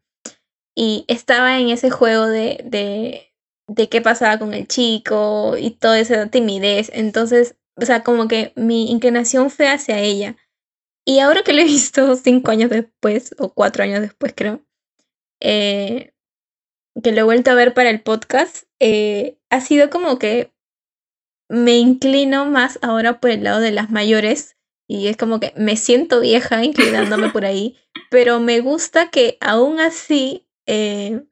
Y 0.76 1.06
estaba 1.08 1.60
en 1.60 1.70
ese 1.70 1.90
juego 1.90 2.28
de, 2.28 3.32
de, 3.68 3.90
qué 3.90 4.02
pasaba 4.02 4.40
con 4.40 4.54
el 4.54 4.68
chico 4.68 5.56
y 5.58 5.72
toda 5.72 6.00
esa 6.00 6.28
timidez. 6.28 6.90
Entonces, 6.94 7.56
o 7.76 7.86
sea, 7.86 8.04
como 8.04 8.28
que 8.28 8.54
mi 8.56 8.90
inclinación 8.90 9.50
fue 9.50 9.68
hacia 9.68 10.00
ella. 10.00 10.36
Y 11.06 11.20
ahora 11.20 11.44
que 11.44 11.54
lo 11.54 11.62
he 11.62 11.66
visto 11.66 12.16
cinco 12.24 12.52
años 12.52 12.70
después, 12.70 13.36
o 13.38 13.54
cuatro 13.54 13.84
años 13.84 14.02
después 14.02 14.34
creo, 14.36 14.66
eh, 15.42 16.14
que 17.02 17.12
lo 17.12 17.22
he 17.22 17.24
vuelto 17.24 17.52
a 17.52 17.56
ver 17.56 17.74
para 17.74 17.90
el 17.90 18.02
podcast, 18.02 18.66
eh, 18.80 19.38
ha 19.50 19.62
sido 19.62 19.90
como 19.90 20.18
que 20.18 20.54
me 21.50 21.78
inclino 21.78 22.46
más 22.46 22.80
ahora 22.82 23.20
por 23.20 23.30
el 23.30 23.44
lado 23.44 23.60
de 23.60 23.72
las 23.72 23.92
mayores 23.92 24.58
y 24.88 25.08
es 25.08 25.18
como 25.18 25.40
que 25.40 25.54
me 25.56 25.78
siento 25.78 26.20
vieja 26.20 26.64
inclinándome 26.64 27.30
por 27.30 27.46
ahí, 27.46 27.78
pero 28.10 28.40
me 28.40 28.60
gusta 28.60 29.10
que 29.10 29.38
aún 29.42 29.80
así 29.80 30.48
eh, 30.68 31.24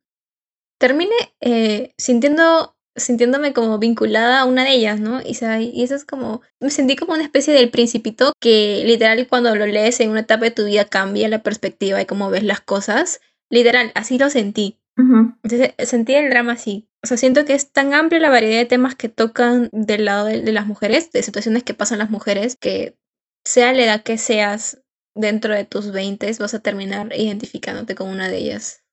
termine 0.80 1.16
eh, 1.42 1.94
sintiendo, 1.98 2.76
sintiéndome 2.96 3.54
como 3.54 3.78
vinculada 3.78 4.40
a 4.40 4.46
una 4.46 4.64
de 4.64 4.72
ellas, 4.72 5.00
¿no? 5.00 5.22
Y, 5.22 5.38
y 5.74 5.84
eso 5.84 5.96
es 5.96 6.06
como, 6.06 6.42
me 6.60 6.70
sentí 6.70 6.96
como 6.96 7.14
una 7.14 7.24
especie 7.24 7.54
del 7.54 7.70
principito 7.70 8.34
que 8.40 8.84
literal 8.86 9.28
cuando 9.28 9.56
lo 9.56 9.66
lees 9.66 10.00
en 10.00 10.10
una 10.10 10.22
etapa 10.22 10.46
de 10.46 10.52
tu 10.52 10.66
vida 10.66 10.86
cambia 10.86 11.30
la 11.30 11.44
perspectiva 11.44 11.98
de 11.98 12.08
cómo 12.08 12.30
ves 12.30 12.44
las 12.44 12.62
cosas. 12.62 13.22
Literal, 13.50 13.92
así 13.96 14.18
lo 14.18 14.30
sentí. 14.30 14.78
Entonces 14.98 15.74
sentí 15.90 16.14
el 16.14 16.30
drama 16.30 16.54
así. 16.54 16.88
O 17.04 17.08
sea, 17.08 17.18
siento 17.18 17.46
que 17.46 17.54
es 17.54 17.72
tan 17.72 17.94
amplia 17.94 18.20
la 18.20 18.30
variedad 18.30 18.60
de 18.60 18.66
temas 18.66 18.96
que 18.96 19.10
tocan 19.10 19.70
del 19.72 20.06
lado 20.06 20.26
de, 20.26 20.52
las 20.52 20.68
mujeres, 20.68 21.12
de 21.12 21.24
situaciones 21.24 21.64
que 21.64 21.74
pasan 21.74 22.00
las 22.00 22.12
mujeres, 22.12 22.56
que 22.60 22.96
sea 23.44 23.74
la 23.74 23.84
edad 23.84 24.04
que 24.04 24.18
seas 24.18 24.84
dentro 25.16 25.54
de 25.54 25.66
tus 25.66 25.92
20 25.92 26.32
vas 26.40 26.54
a 26.54 26.62
terminar 26.62 27.10
identificándote 27.16 27.96
con 27.96 28.10
una 28.10 28.30
de 28.30 28.38
ellas. 28.38 28.84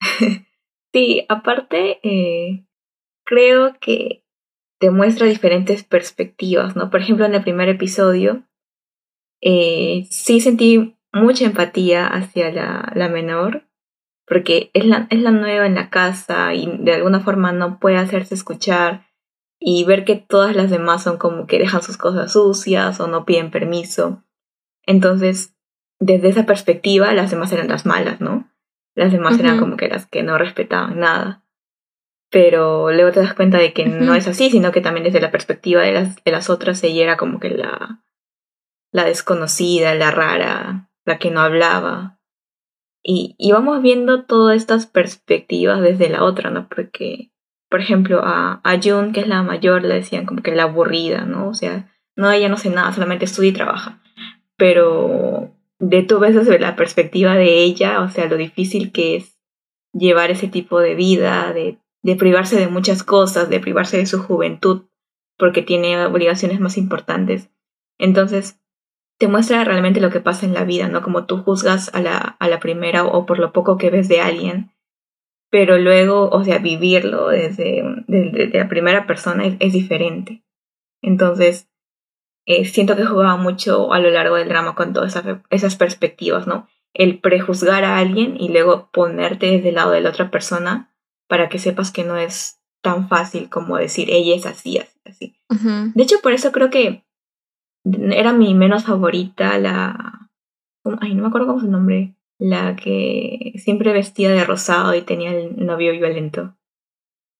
sí, 0.92 1.24
aparte, 1.28 2.00
eh, 2.02 2.66
creo 3.24 3.78
que 3.80 4.24
te 4.80 4.90
muestra 4.90 5.26
diferentes 5.26 5.82
perspectivas, 5.82 6.76
¿no? 6.76 6.90
Por 6.90 7.00
ejemplo, 7.00 7.26
en 7.26 7.34
el 7.34 7.42
primer 7.42 7.68
episodio, 7.68 8.44
eh, 9.40 10.06
sí 10.10 10.40
sentí 10.40 10.96
mucha 11.12 11.44
empatía 11.44 12.06
hacia 12.06 12.52
la, 12.52 12.92
la 12.94 13.08
menor, 13.08 13.68
porque 14.26 14.70
es 14.74 14.84
la, 14.84 15.06
es 15.10 15.20
la 15.20 15.30
nueva 15.30 15.66
en 15.66 15.74
la 15.74 15.90
casa 15.90 16.54
y 16.54 16.78
de 16.78 16.92
alguna 16.92 17.20
forma 17.20 17.52
no 17.52 17.78
puede 17.78 17.96
hacerse 17.96 18.34
escuchar 18.34 19.07
y 19.58 19.84
ver 19.84 20.04
que 20.04 20.16
todas 20.16 20.54
las 20.54 20.70
demás 20.70 21.02
son 21.02 21.18
como 21.18 21.46
que 21.46 21.58
dejan 21.58 21.82
sus 21.82 21.96
cosas 21.96 22.32
sucias 22.32 23.00
o 23.00 23.06
no 23.08 23.24
piden 23.24 23.50
permiso. 23.50 24.22
Entonces, 24.86 25.54
desde 25.98 26.28
esa 26.28 26.46
perspectiva, 26.46 27.12
las 27.12 27.30
demás 27.30 27.52
eran 27.52 27.68
las 27.68 27.84
malas, 27.84 28.20
¿no? 28.20 28.50
Las 28.94 29.12
demás 29.12 29.38
eran 29.38 29.58
como 29.58 29.76
que 29.76 29.88
las 29.88 30.06
que 30.06 30.22
no 30.22 30.38
respetaban 30.38 31.00
nada. 31.00 31.44
Pero 32.30 32.90
luego 32.90 33.12
te 33.12 33.20
das 33.20 33.34
cuenta 33.34 33.58
de 33.58 33.72
que 33.72 33.86
no 33.86 34.14
es 34.14 34.28
así, 34.28 34.50
sino 34.50 34.72
que 34.72 34.80
también 34.80 35.04
desde 35.04 35.20
la 35.20 35.30
perspectiva 35.30 35.82
de 35.82 35.92
las, 35.92 36.22
de 36.22 36.32
las 36.32 36.50
otras, 36.50 36.82
ella 36.84 37.04
era 37.04 37.16
como 37.16 37.40
que 37.40 37.50
la, 37.50 38.02
la 38.92 39.04
desconocida, 39.04 39.94
la 39.94 40.10
rara, 40.10 40.90
la 41.04 41.18
que 41.18 41.30
no 41.30 41.40
hablaba. 41.40 42.18
Y, 43.02 43.34
y 43.38 43.52
vamos 43.52 43.82
viendo 43.82 44.24
todas 44.24 44.56
estas 44.56 44.86
perspectivas 44.86 45.80
desde 45.80 46.08
la 46.08 46.24
otra, 46.24 46.50
¿no? 46.50 46.68
Porque, 46.68 47.30
por 47.68 47.80
ejemplo, 47.80 48.20
a, 48.24 48.60
a 48.64 48.80
June, 48.82 49.12
que 49.12 49.20
es 49.20 49.28
la 49.28 49.42
mayor, 49.42 49.82
le 49.82 49.94
decían 49.94 50.26
como 50.26 50.42
que 50.42 50.54
la 50.54 50.64
aburrida, 50.64 51.22
¿no? 51.22 51.48
O 51.48 51.54
sea, 51.54 51.92
no, 52.16 52.30
ella 52.30 52.48
no 52.48 52.54
hace 52.54 52.70
nada, 52.70 52.92
solamente 52.92 53.26
estudia 53.26 53.50
y 53.50 53.54
trabaja. 53.54 54.00
Pero 54.56 55.54
de 55.78 56.02
tú 56.02 56.18
ves 56.18 56.34
desde 56.34 56.58
la 56.58 56.76
perspectiva 56.76 57.34
de 57.34 57.62
ella, 57.62 58.00
o 58.00 58.08
sea, 58.08 58.26
lo 58.26 58.36
difícil 58.36 58.90
que 58.90 59.16
es 59.16 59.38
llevar 59.92 60.30
ese 60.30 60.48
tipo 60.48 60.80
de 60.80 60.94
vida, 60.94 61.52
de, 61.52 61.78
de 62.02 62.16
privarse 62.16 62.56
de 62.58 62.68
muchas 62.68 63.02
cosas, 63.02 63.48
de 63.48 63.60
privarse 63.60 63.98
de 63.98 64.06
su 64.06 64.22
juventud, 64.22 64.86
porque 65.36 65.62
tiene 65.62 66.04
obligaciones 66.04 66.60
más 66.60 66.76
importantes. 66.76 67.50
Entonces, 67.98 68.60
te 69.18 69.28
muestra 69.28 69.64
realmente 69.64 70.00
lo 70.00 70.10
que 70.10 70.20
pasa 70.20 70.46
en 70.46 70.54
la 70.54 70.64
vida, 70.64 70.88
¿no? 70.88 71.02
Como 71.02 71.26
tú 71.26 71.38
juzgas 71.38 71.92
a 71.94 72.00
la, 72.00 72.36
a 72.38 72.48
la 72.48 72.60
primera 72.60 73.04
o 73.04 73.26
por 73.26 73.38
lo 73.38 73.52
poco 73.52 73.76
que 73.76 73.90
ves 73.90 74.08
de 74.08 74.20
alguien, 74.20 74.72
pero 75.50 75.78
luego, 75.78 76.28
o 76.30 76.44
sea, 76.44 76.58
vivirlo 76.58 77.28
desde, 77.28 77.82
desde, 78.06 78.58
la 78.58 78.68
primera 78.68 79.06
persona 79.06 79.44
es, 79.58 79.72
diferente. 79.72 80.42
Entonces, 81.02 81.68
eh, 82.46 82.64
siento 82.64 82.96
que 82.96 83.06
jugaba 83.06 83.36
mucho 83.36 83.92
a 83.92 83.98
lo 84.00 84.10
largo 84.10 84.36
del 84.36 84.48
drama 84.48 84.74
con 84.74 84.92
todas 84.92 85.16
esas, 85.16 85.38
esas 85.50 85.76
perspectivas, 85.76 86.46
¿no? 86.46 86.68
El 86.92 87.20
prejuzgar 87.20 87.84
a 87.84 87.98
alguien 87.98 88.36
y 88.38 88.48
luego 88.48 88.90
ponerte 88.92 89.46
desde 89.46 89.70
el 89.70 89.76
lado 89.76 89.92
de 89.92 90.00
la 90.00 90.10
otra 90.10 90.30
persona 90.30 90.94
para 91.28 91.48
que 91.48 91.58
sepas 91.58 91.92
que 91.92 92.04
no 92.04 92.16
es 92.16 92.60
tan 92.82 93.08
fácil 93.08 93.48
como 93.48 93.76
decir 93.76 94.08
ella 94.10 94.34
es 94.34 94.46
así, 94.46 94.78
así, 94.78 95.00
así. 95.04 95.34
De 95.94 96.02
hecho, 96.02 96.16
por 96.22 96.32
eso 96.32 96.52
creo 96.52 96.70
que 96.70 97.04
era 97.84 98.32
mi 98.32 98.54
menos 98.54 98.84
favorita, 98.84 99.58
la... 99.58 100.30
Ay, 101.00 101.14
no 101.14 101.22
me 101.22 101.28
acuerdo 101.28 101.48
cómo 101.48 101.60
su 101.60 101.70
nombre. 101.70 102.14
La 102.38 102.76
que 102.76 103.54
siempre 103.56 103.92
vestía 103.92 104.30
de 104.30 104.44
rosado 104.44 104.94
y 104.94 105.02
tenía 105.02 105.32
el 105.32 105.64
novio 105.64 105.92
violento. 105.92 106.56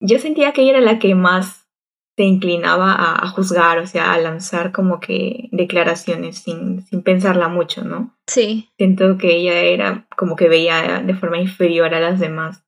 Yo 0.00 0.18
sentía 0.18 0.52
que 0.52 0.62
ella 0.62 0.78
era 0.78 0.80
la 0.80 0.98
que 0.98 1.14
más 1.14 1.68
se 2.16 2.24
inclinaba 2.24 2.94
a, 2.98 3.28
juzgar, 3.28 3.78
o 3.78 3.86
sea, 3.86 4.12
a 4.12 4.18
lanzar 4.18 4.72
como 4.72 4.98
que 4.98 5.48
declaraciones 5.52 6.38
sin, 6.38 6.82
sin 6.82 7.04
pensarla 7.04 7.46
mucho, 7.46 7.84
¿no? 7.84 8.18
Sí. 8.26 8.70
Siento 8.76 9.16
que 9.18 9.36
ella 9.36 9.60
era 9.60 10.08
como 10.16 10.34
que 10.34 10.48
veía 10.48 11.00
de 11.00 11.14
forma 11.14 11.38
inferior 11.38 11.94
a 11.94 12.00
las 12.00 12.18
demás. 12.18 12.64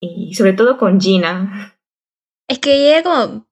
Y 0.00 0.34
sobre 0.34 0.54
todo 0.54 0.78
con 0.78 0.98
Gina. 0.98 1.78
Es 2.48 2.58
que 2.58 2.88
ella 2.88 3.02
como 3.02 3.46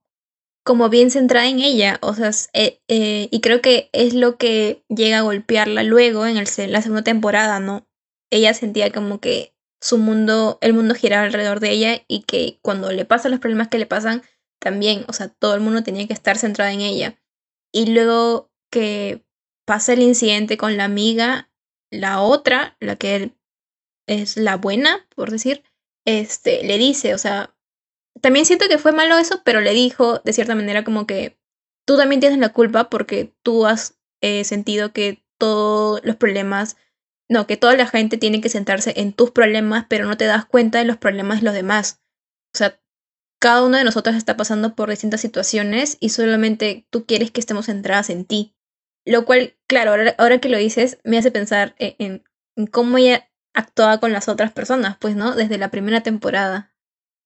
como 0.64 0.88
bien 0.88 1.11
centrada 1.11 1.47
en 1.47 1.61
ella, 1.61 1.99
o 2.00 2.14
sea, 2.14 2.30
eh, 2.54 2.80
eh, 2.88 3.28
y 3.30 3.40
creo 3.40 3.61
que 3.61 3.90
es 3.92 4.14
lo 4.14 4.38
que 4.38 4.83
llega 4.88 5.18
a 5.18 5.23
golpearla 5.23 5.83
luego 5.83 6.26
en 6.26 6.38
el, 6.38 6.47
la 6.73 6.83
segunda 6.83 7.04
temporada, 7.04 7.61
¿no? 7.61 7.87
Ella 8.30 8.54
sentía 8.54 8.90
como 8.90 9.21
que 9.21 9.54
su 9.80 9.99
mundo, 9.99 10.59
el 10.62 10.73
mundo 10.73 10.94
giraba 10.94 11.25
alrededor 11.25 11.61
de 11.61 11.71
ella 11.71 12.04
y 12.09 12.23
que 12.23 12.59
cuando 12.62 12.90
le 12.90 13.04
pasan 13.04 13.33
los 13.33 13.40
problemas 13.40 13.68
que 13.68 13.78
le 13.78 13.85
pasan, 13.85 14.23
también, 14.59 15.04
o 15.09 15.12
sea, 15.12 15.28
todo 15.28 15.54
el 15.54 15.61
mundo 15.61 15.83
tenía 15.83 16.06
que 16.06 16.14
estar 16.14 16.38
centrado 16.38 16.71
en 16.71 16.80
ella. 16.80 17.21
Y 17.71 17.92
luego 17.92 18.50
que 18.71 19.23
pasa 19.66 19.92
el 19.92 20.00
incidente 20.00 20.56
con 20.56 20.78
la 20.78 20.85
amiga, 20.85 21.50
la 21.90 22.23
otra, 22.23 22.76
la 22.80 22.97
que 22.97 23.35
es 24.06 24.38
la 24.38 24.56
buena, 24.56 25.06
por 25.14 25.30
decir, 25.30 25.62
este, 26.06 26.64
le 26.64 26.78
dice, 26.78 27.14
o 27.14 27.18
sea, 27.18 27.53
también 28.25 28.47
siento 28.47 28.69
que 28.71 28.78
fue 28.78 28.93
malo 28.93 29.19
eso, 29.19 29.43
pero 29.45 29.61
le 29.61 29.75
dijo 29.75 30.21
de 30.21 30.33
cierta 30.33 30.54
manera 30.54 30.83
como 30.83 31.07
que 31.07 31.38
tú 31.87 31.99
también 31.99 32.21
tienes 32.21 32.38
la 32.38 32.54
culpa 32.54 32.88
porque 32.88 33.35
tú 33.43 33.66
has 33.66 33.99
eh, 34.23 34.45
sentido 34.45 34.95
que 34.95 35.23
todos 35.37 36.00
los 36.04 36.16
problemas, 36.16 36.78
no, 37.28 37.47
que 37.47 37.59
toda 37.59 37.76
la 37.76 37.87
gente 37.87 38.16
tiene 38.16 38.40
que 38.40 38.49
centrarse 38.49 38.95
en 38.97 39.12
tus 39.12 39.31
problemas, 39.31 39.85
pero 39.90 40.07
no 40.07 40.16
te 40.16 40.25
das 40.25 40.47
cuenta 40.47 40.78
de 40.78 40.87
los 40.87 40.97
problemas 40.97 41.40
de 41.40 41.45
los 41.45 41.52
demás. 41.52 42.00
O 42.54 42.57
sea, 42.57 42.81
cada 43.43 43.62
uno 43.62 43.76
de 43.76 43.85
nosotros 43.85 44.16
está 44.16 44.38
pasando 44.38 44.75
por 44.75 44.88
distintas 44.88 45.21
situaciones 45.21 45.99
y 46.00 46.09
solamente 46.09 46.87
tú 46.88 47.04
quieres 47.04 47.31
que 47.31 47.40
estemos 47.40 47.66
centradas 47.66 48.09
en 48.09 48.25
ti. 48.25 48.54
Lo 49.04 49.26
cual, 49.26 49.54
claro, 49.66 49.93
ahora, 50.16 50.38
que 50.38 50.49
lo 50.49 50.57
dices, 50.57 50.99
me 51.04 51.19
hace 51.19 51.31
pensar 51.31 51.75
en, 51.78 51.95
en, 51.99 52.25
en 52.57 52.66
cómo 52.69 52.97
ella 52.97 53.31
actuaba 53.52 54.00
con 54.00 54.14
las 54.14 54.31
otras 54.31 54.50
personas, 54.50 54.97
pues, 54.99 55.14
¿no? 55.14 55.35
Desde 55.37 55.59
la 55.59 55.71
primera 55.71 56.02
temporada. 56.02 56.75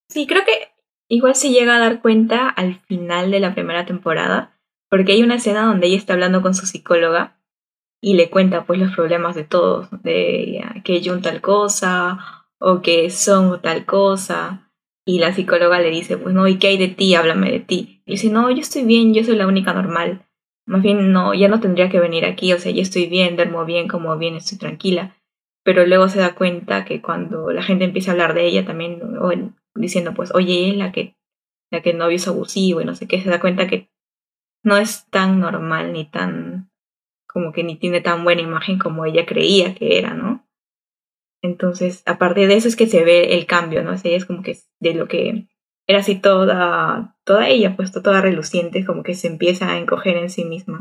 Sí, 0.08 0.26
creo 0.26 0.44
que 0.44 0.76
Igual 1.08 1.34
se 1.34 1.50
llega 1.50 1.76
a 1.76 1.80
dar 1.80 2.00
cuenta 2.02 2.48
al 2.48 2.80
final 2.80 3.30
de 3.30 3.40
la 3.40 3.54
primera 3.54 3.86
temporada, 3.86 4.58
porque 4.90 5.12
hay 5.12 5.22
una 5.22 5.36
escena 5.36 5.64
donde 5.64 5.86
ella 5.86 5.96
está 5.96 6.12
hablando 6.12 6.42
con 6.42 6.54
su 6.54 6.66
psicóloga 6.66 7.38
y 8.00 8.14
le 8.14 8.30
cuenta 8.30 8.64
pues 8.64 8.78
los 8.78 8.94
problemas 8.94 9.34
de 9.34 9.44
todos, 9.44 9.88
de 10.02 10.62
que 10.84 11.02
Jun 11.02 11.22
tal 11.22 11.40
cosa 11.40 12.46
o 12.58 12.82
que 12.82 13.10
son 13.10 13.60
tal 13.62 13.84
cosa. 13.86 14.70
Y 15.06 15.20
la 15.20 15.32
psicóloga 15.32 15.80
le 15.80 15.90
dice, 15.90 16.18
pues 16.18 16.34
no, 16.34 16.46
¿y 16.46 16.58
qué 16.58 16.68
hay 16.68 16.76
de 16.76 16.88
ti? 16.88 17.14
Háblame 17.14 17.50
de 17.50 17.60
ti. 17.60 18.02
Y 18.04 18.12
dice, 18.12 18.28
no, 18.28 18.50
yo 18.50 18.60
estoy 18.60 18.84
bien, 18.84 19.14
yo 19.14 19.24
soy 19.24 19.36
la 19.36 19.46
única 19.46 19.72
normal. 19.72 20.26
Más 20.66 20.82
bien, 20.82 21.12
no, 21.12 21.32
ya 21.32 21.48
no 21.48 21.60
tendría 21.60 21.88
que 21.88 21.98
venir 21.98 22.26
aquí, 22.26 22.52
o 22.52 22.58
sea, 22.58 22.70
ya 22.70 22.82
estoy 22.82 23.06
bien, 23.06 23.36
duermo 23.36 23.64
bien, 23.64 23.88
como 23.88 24.18
bien, 24.18 24.36
estoy 24.36 24.58
tranquila. 24.58 25.16
Pero 25.64 25.86
luego 25.86 26.08
se 26.08 26.18
da 26.18 26.34
cuenta 26.34 26.84
que 26.84 27.00
cuando 27.00 27.50
la 27.52 27.62
gente 27.62 27.84
empieza 27.84 28.10
a 28.10 28.12
hablar 28.12 28.34
de 28.34 28.46
ella 28.46 28.66
también, 28.66 29.00
o 29.18 29.32
diciendo 29.78 30.14
pues, 30.14 30.34
oye, 30.34 30.72
la 30.76 30.92
que, 30.92 31.16
la 31.70 31.82
que 31.82 31.90
el 31.90 31.98
novio 31.98 32.16
es 32.16 32.28
abusivo 32.28 32.80
y 32.80 32.84
no 32.84 32.94
sé 32.94 33.06
qué, 33.06 33.22
se 33.22 33.30
da 33.30 33.40
cuenta 33.40 33.66
que 33.66 33.90
no 34.62 34.76
es 34.76 35.06
tan 35.10 35.40
normal 35.40 35.92
ni 35.92 36.04
tan, 36.04 36.70
como 37.26 37.52
que 37.52 37.64
ni 37.64 37.76
tiene 37.76 38.00
tan 38.00 38.24
buena 38.24 38.42
imagen 38.42 38.78
como 38.78 39.04
ella 39.04 39.26
creía 39.26 39.74
que 39.74 39.98
era, 39.98 40.14
¿no? 40.14 40.46
Entonces, 41.42 42.02
aparte 42.04 42.46
de 42.46 42.56
eso 42.56 42.68
es 42.68 42.76
que 42.76 42.86
se 42.86 43.04
ve 43.04 43.34
el 43.34 43.46
cambio, 43.46 43.82
¿no? 43.84 43.92
ella 43.92 44.16
es 44.16 44.24
como 44.24 44.42
que 44.42 44.58
de 44.80 44.94
lo 44.94 45.06
que 45.06 45.46
era 45.86 46.00
así 46.00 46.16
toda, 46.16 47.16
toda 47.24 47.48
ella, 47.48 47.76
pues 47.76 47.92
toda 47.92 48.20
reluciente, 48.20 48.84
como 48.84 49.02
que 49.02 49.14
se 49.14 49.28
empieza 49.28 49.70
a 49.70 49.78
encoger 49.78 50.16
en 50.16 50.30
sí 50.30 50.44
misma. 50.44 50.80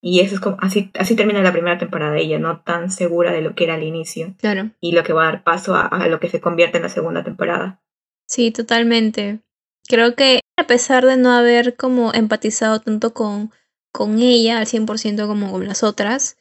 Y 0.00 0.20
eso 0.20 0.36
es 0.36 0.40
como, 0.40 0.56
así, 0.60 0.90
así 0.98 1.16
termina 1.16 1.42
la 1.42 1.52
primera 1.52 1.78
temporada 1.78 2.12
de 2.12 2.20
ella, 2.20 2.38
no 2.38 2.60
tan 2.60 2.90
segura 2.90 3.32
de 3.32 3.40
lo 3.40 3.54
que 3.54 3.64
era 3.64 3.74
al 3.74 3.82
inicio. 3.82 4.34
Claro. 4.38 4.70
Y 4.80 4.92
lo 4.92 5.02
que 5.02 5.12
va 5.12 5.22
a 5.22 5.32
dar 5.32 5.42
paso 5.42 5.74
a, 5.74 5.86
a 5.86 6.06
lo 6.06 6.20
que 6.20 6.28
se 6.28 6.40
convierte 6.40 6.76
en 6.76 6.84
la 6.84 6.90
segunda 6.90 7.24
temporada. 7.24 7.80
Sí, 8.26 8.50
totalmente. 8.50 9.40
Creo 9.88 10.14
que 10.16 10.40
a 10.58 10.66
pesar 10.66 11.04
de 11.06 11.16
no 11.16 11.32
haber 11.32 11.76
como 11.76 12.12
empatizado 12.12 12.80
tanto 12.80 13.14
con, 13.14 13.52
con 13.92 14.18
ella 14.18 14.58
al 14.58 14.66
100% 14.66 15.26
como 15.26 15.52
con 15.52 15.66
las 15.66 15.82
otras, 15.82 16.36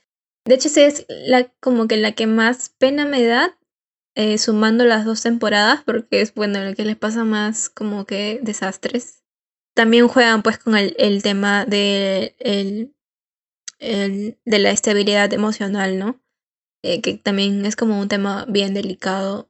de 0.45 0.55
hecho 0.55 0.69
es 0.75 1.05
la, 1.09 1.51
como 1.59 1.87
que 1.87 1.97
la 1.97 2.13
que 2.13 2.27
más 2.27 2.69
pena 2.69 3.05
me 3.05 3.23
da 3.23 3.57
eh, 4.15 4.37
sumando 4.37 4.85
las 4.85 5.05
dos 5.05 5.21
temporadas 5.21 5.83
porque 5.85 6.21
es 6.21 6.33
bueno 6.33 6.63
lo 6.63 6.73
que 6.75 6.85
les 6.85 6.95
pasa 6.97 7.23
más 7.23 7.69
como 7.69 8.05
que 8.05 8.39
desastres. 8.41 9.23
También 9.75 10.07
juegan 10.07 10.41
pues 10.41 10.57
con 10.57 10.77
el, 10.77 10.95
el 10.97 11.21
tema 11.21 11.65
de, 11.65 12.35
el, 12.39 12.95
el, 13.79 14.39
de 14.45 14.59
la 14.59 14.71
estabilidad 14.71 15.33
emocional, 15.33 15.99
¿no? 15.99 16.21
Eh, 16.83 17.01
que 17.01 17.15
también 17.17 17.65
es 17.65 17.75
como 17.75 17.99
un 17.99 18.07
tema 18.07 18.45
bien 18.47 18.73
delicado. 18.73 19.49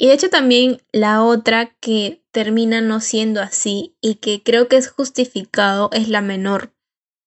Y 0.00 0.06
de 0.06 0.14
hecho 0.14 0.30
también 0.30 0.80
la 0.92 1.24
otra 1.24 1.74
que 1.80 2.22
termina 2.30 2.80
no 2.80 3.00
siendo 3.00 3.42
así 3.42 3.96
y 4.00 4.14
que 4.14 4.44
creo 4.44 4.68
que 4.68 4.76
es 4.76 4.88
justificado 4.88 5.90
es 5.92 6.08
la 6.08 6.22
menor. 6.22 6.72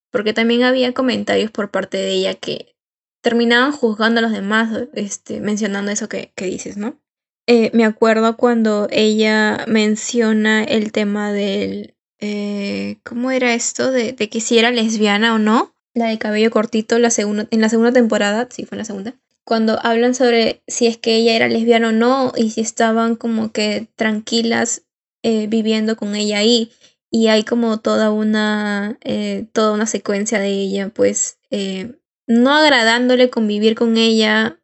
Porque 0.10 0.34
también 0.34 0.64
había 0.64 0.94
comentarios 0.94 1.52
por 1.52 1.70
parte 1.70 1.98
de 1.98 2.12
ella 2.12 2.36
que 2.36 2.74
terminaban 3.22 3.74
juzgando 3.74 4.20
a 4.20 4.22
los 4.22 4.32
demás, 4.32 4.88
este, 4.94 5.42
mencionando 5.42 5.92
eso 5.92 6.08
que, 6.08 6.32
que 6.34 6.46
dices, 6.46 6.78
¿no? 6.78 6.98
Eh, 7.46 7.72
me 7.74 7.84
acuerdo 7.84 8.38
cuando 8.38 8.88
ella 8.90 9.66
menciona 9.68 10.64
el 10.64 10.94
tema 10.94 11.34
del... 11.34 11.96
Eh, 12.20 13.00
¿Cómo 13.04 13.32
era 13.32 13.54
esto? 13.54 13.92
De, 13.92 14.16
que 14.16 14.40
si 14.40 14.58
era 14.58 14.72
lesbiana 14.72 15.36
o 15.36 15.40
no. 15.40 15.76
La 15.94 16.08
de 16.08 16.18
cabello 16.18 16.52
cortito 16.52 16.98
la 17.00 17.10
segunda, 17.10 17.48
en 17.52 17.60
la 17.60 17.68
segunda 17.68 17.92
temporada, 17.92 18.48
sí 18.50 18.66
fue 18.66 18.78
en 18.78 18.80
la 18.80 18.86
segunda. 18.86 19.16
Cuando 19.52 19.86
hablan 19.86 20.16
sobre 20.16 20.64
si 20.66 20.88
es 20.88 20.98
que 20.98 21.18
ella 21.18 21.36
era 21.36 21.50
lesbiana 21.50 21.90
o 21.90 21.92
no 21.92 22.32
y 22.38 22.52
si 22.52 22.62
estaban 22.62 23.18
como 23.18 23.52
que 23.52 23.90
tranquilas 23.98 24.84
eh, 25.24 25.48
viviendo 25.48 25.98
con 25.98 26.16
ella 26.16 26.38
ahí. 26.38 26.72
Y 27.10 27.28
hay 27.28 27.44
como 27.44 27.82
toda 27.82 28.12
una 28.12 28.98
eh, 29.04 29.48
toda 29.52 29.74
una 29.74 29.88
secuencia 29.88 30.40
de 30.40 30.48
ella 30.48 30.88
pues 30.88 31.38
eh, 31.50 32.00
no 32.28 32.54
agradándole 32.54 33.30
convivir 33.30 33.76
con 33.76 33.98
ella 33.98 34.58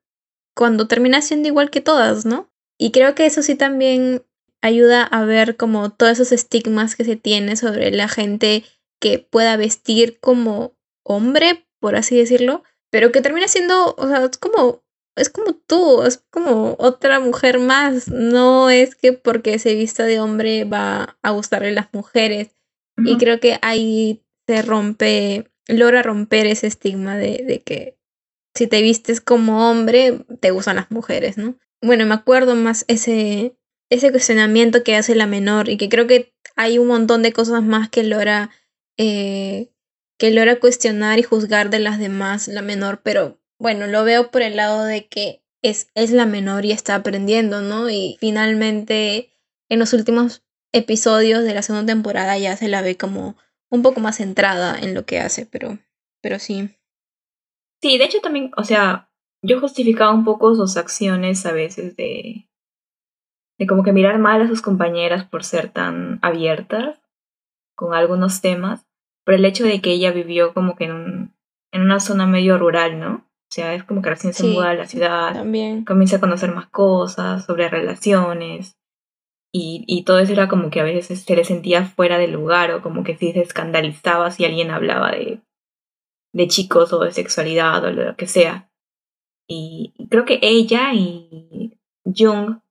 cuando 0.55 0.87
termina 0.87 1.21
siendo 1.21 1.49
igual 1.49 1.69
que 1.69 1.81
todas 1.81 2.25
no 2.25 2.49
y 2.77 2.91
creo 2.91 3.13
que 3.13 3.25
eso 3.25 3.41
sí 3.41 3.55
también 3.55 4.23
ayuda 4.61 5.03
a 5.03 5.25
ver 5.25 5.57
como 5.57 5.91
todos 5.91 6.13
esos 6.13 6.31
estigmas 6.31 6.95
que 6.95 7.03
se 7.03 7.17
tiene 7.17 7.57
sobre 7.57 7.91
la 7.91 8.07
gente 8.07 8.63
que 9.01 9.19
pueda 9.19 9.57
vestir 9.57 10.17
como 10.21 10.77
hombre 11.03 11.67
por 11.81 11.97
así 11.97 12.15
decirlo 12.15 12.63
pero 12.97 13.11
que 13.11 13.21
termina 13.21 13.47
siendo 13.47 13.93
o 13.95 14.07
sea 14.07 14.25
es 14.25 14.39
como 14.39 14.81
es 15.15 15.29
como 15.29 15.53
tú, 15.53 16.01
es 16.01 16.23
como 16.31 16.75
otra 16.79 17.19
mujer 17.19 17.59
más. 17.59 18.07
No 18.07 18.71
es 18.71 18.95
que 18.95 19.13
porque 19.13 19.59
se 19.59 19.75
vista 19.75 20.03
de 20.03 20.19
hombre 20.19 20.63
va 20.63 21.15
a 21.21 21.29
gustarle 21.29 21.71
las 21.73 21.93
mujeres. 21.93 22.49
Uh 22.97 23.01
-huh. 23.03 23.09
Y 23.11 23.17
creo 23.17 23.39
que 23.39 23.59
ahí 23.61 24.23
se 24.47 24.63
rompe, 24.63 25.51
logra 25.67 26.01
romper 26.01 26.47
ese 26.47 26.65
estigma 26.65 27.17
de, 27.17 27.43
de, 27.47 27.61
que 27.61 27.99
si 28.55 28.65
te 28.65 28.81
vistes 28.81 29.21
como 29.21 29.69
hombre, 29.69 30.19
te 30.39 30.49
gustan 30.49 30.77
las 30.77 30.89
mujeres, 30.89 31.37
¿no? 31.37 31.55
Bueno, 31.83 32.07
me 32.07 32.15
acuerdo 32.15 32.55
más 32.55 32.83
ese, 32.87 33.55
ese 33.91 34.09
cuestionamiento 34.09 34.83
que 34.83 34.95
hace 34.95 35.13
la 35.13 35.27
menor 35.27 35.69
y 35.69 35.77
que 35.77 35.89
creo 35.89 36.07
que 36.07 36.33
hay 36.55 36.79
un 36.79 36.87
montón 36.87 37.21
de 37.21 37.31
cosas 37.31 37.61
más 37.61 37.89
que 37.89 38.03
logra, 38.03 38.49
eh, 38.97 39.69
que 40.17 40.31
logra 40.31 40.59
cuestionar 40.59 41.19
y 41.19 41.23
juzgar 41.23 41.69
de 41.69 41.79
las 41.79 41.99
demás, 41.99 42.47
la 42.47 42.61
menor, 42.61 43.01
pero 43.03 43.39
bueno, 43.59 43.87
lo 43.87 44.03
veo 44.03 44.31
por 44.31 44.41
el 44.41 44.55
lado 44.55 44.83
de 44.83 45.07
que 45.07 45.43
es, 45.61 45.89
es 45.95 46.11
la 46.11 46.25
menor 46.25 46.65
y 46.65 46.71
está 46.71 46.95
aprendiendo, 46.95 47.61
¿no? 47.61 47.89
Y 47.89 48.17
finalmente 48.19 49.31
en 49.69 49.79
los 49.79 49.93
últimos 49.93 50.43
episodios 50.71 51.43
de 51.43 51.53
la 51.53 51.61
segunda 51.61 51.91
temporada 51.91 52.37
ya 52.37 52.55
se 52.57 52.67
la 52.67 52.81
ve 52.81 52.97
como 52.97 53.35
un 53.69 53.81
poco 53.81 53.99
más 53.99 54.17
centrada 54.17 54.77
en 54.79 54.93
lo 54.93 55.05
que 55.05 55.19
hace, 55.19 55.45
pero, 55.45 55.79
pero 56.21 56.39
sí. 56.39 56.75
Sí, 57.81 57.97
de 57.97 58.05
hecho 58.05 58.21
también, 58.21 58.51
o 58.57 58.63
sea, 58.63 59.09
yo 59.41 59.59
justificaba 59.59 60.13
un 60.13 60.25
poco 60.25 60.55
sus 60.55 60.77
acciones 60.77 61.45
a 61.45 61.51
veces 61.51 61.95
de, 61.95 62.47
de 63.57 63.67
como 63.67 63.83
que 63.83 63.93
mirar 63.93 64.19
mal 64.19 64.41
a 64.41 64.47
sus 64.47 64.61
compañeras 64.61 65.25
por 65.25 65.43
ser 65.43 65.69
tan 65.69 66.19
abiertas 66.21 67.01
con 67.75 67.93
algunos 67.93 68.41
temas, 68.41 68.87
por 69.27 69.33
el 69.33 69.43
hecho 69.43 69.65
de 69.65 69.81
que 69.81 69.91
ella 69.91 70.13
vivió 70.13 70.53
como 70.53 70.77
que 70.77 70.85
en, 70.85 70.93
un, 70.93 71.35
en 71.73 71.81
una 71.81 71.99
zona 71.99 72.25
medio 72.25 72.57
rural, 72.57 72.97
¿no? 72.97 73.15
O 73.15 73.51
sea, 73.51 73.73
es 73.73 73.83
como 73.83 74.01
que 74.01 74.11
recién 74.11 74.33
se 74.33 74.43
sí, 74.43 74.53
muda 74.53 74.69
a 74.69 74.73
la 74.73 74.87
ciudad, 74.87 75.33
también. 75.33 75.83
comienza 75.83 76.15
a 76.15 76.19
conocer 76.21 76.55
más 76.55 76.67
cosas 76.67 77.43
sobre 77.43 77.67
relaciones 77.67 78.77
y, 79.51 79.83
y, 79.85 80.05
todo 80.05 80.19
eso 80.19 80.31
era 80.31 80.47
como 80.47 80.69
que 80.69 80.79
a 80.79 80.85
veces 80.85 81.23
se 81.23 81.35
le 81.35 81.43
sentía 81.43 81.83
fuera 81.83 82.17
del 82.17 82.31
lugar 82.31 82.71
o 82.71 82.81
como 82.81 83.03
que 83.03 83.17
sí 83.17 83.33
se 83.33 83.41
escandalizaba 83.41 84.31
si 84.31 84.45
alguien 84.45 84.71
hablaba 84.71 85.11
de, 85.11 85.41
de 86.33 86.47
chicos 86.47 86.93
o 86.93 86.99
de 86.99 87.11
sexualidad 87.11 87.83
o 87.83 87.91
lo 87.91 88.15
que 88.15 88.27
sea. 88.27 88.71
Y 89.45 89.93
creo 90.09 90.23
que 90.23 90.39
ella 90.41 90.93
y 90.93 91.77
Jung 92.05 92.61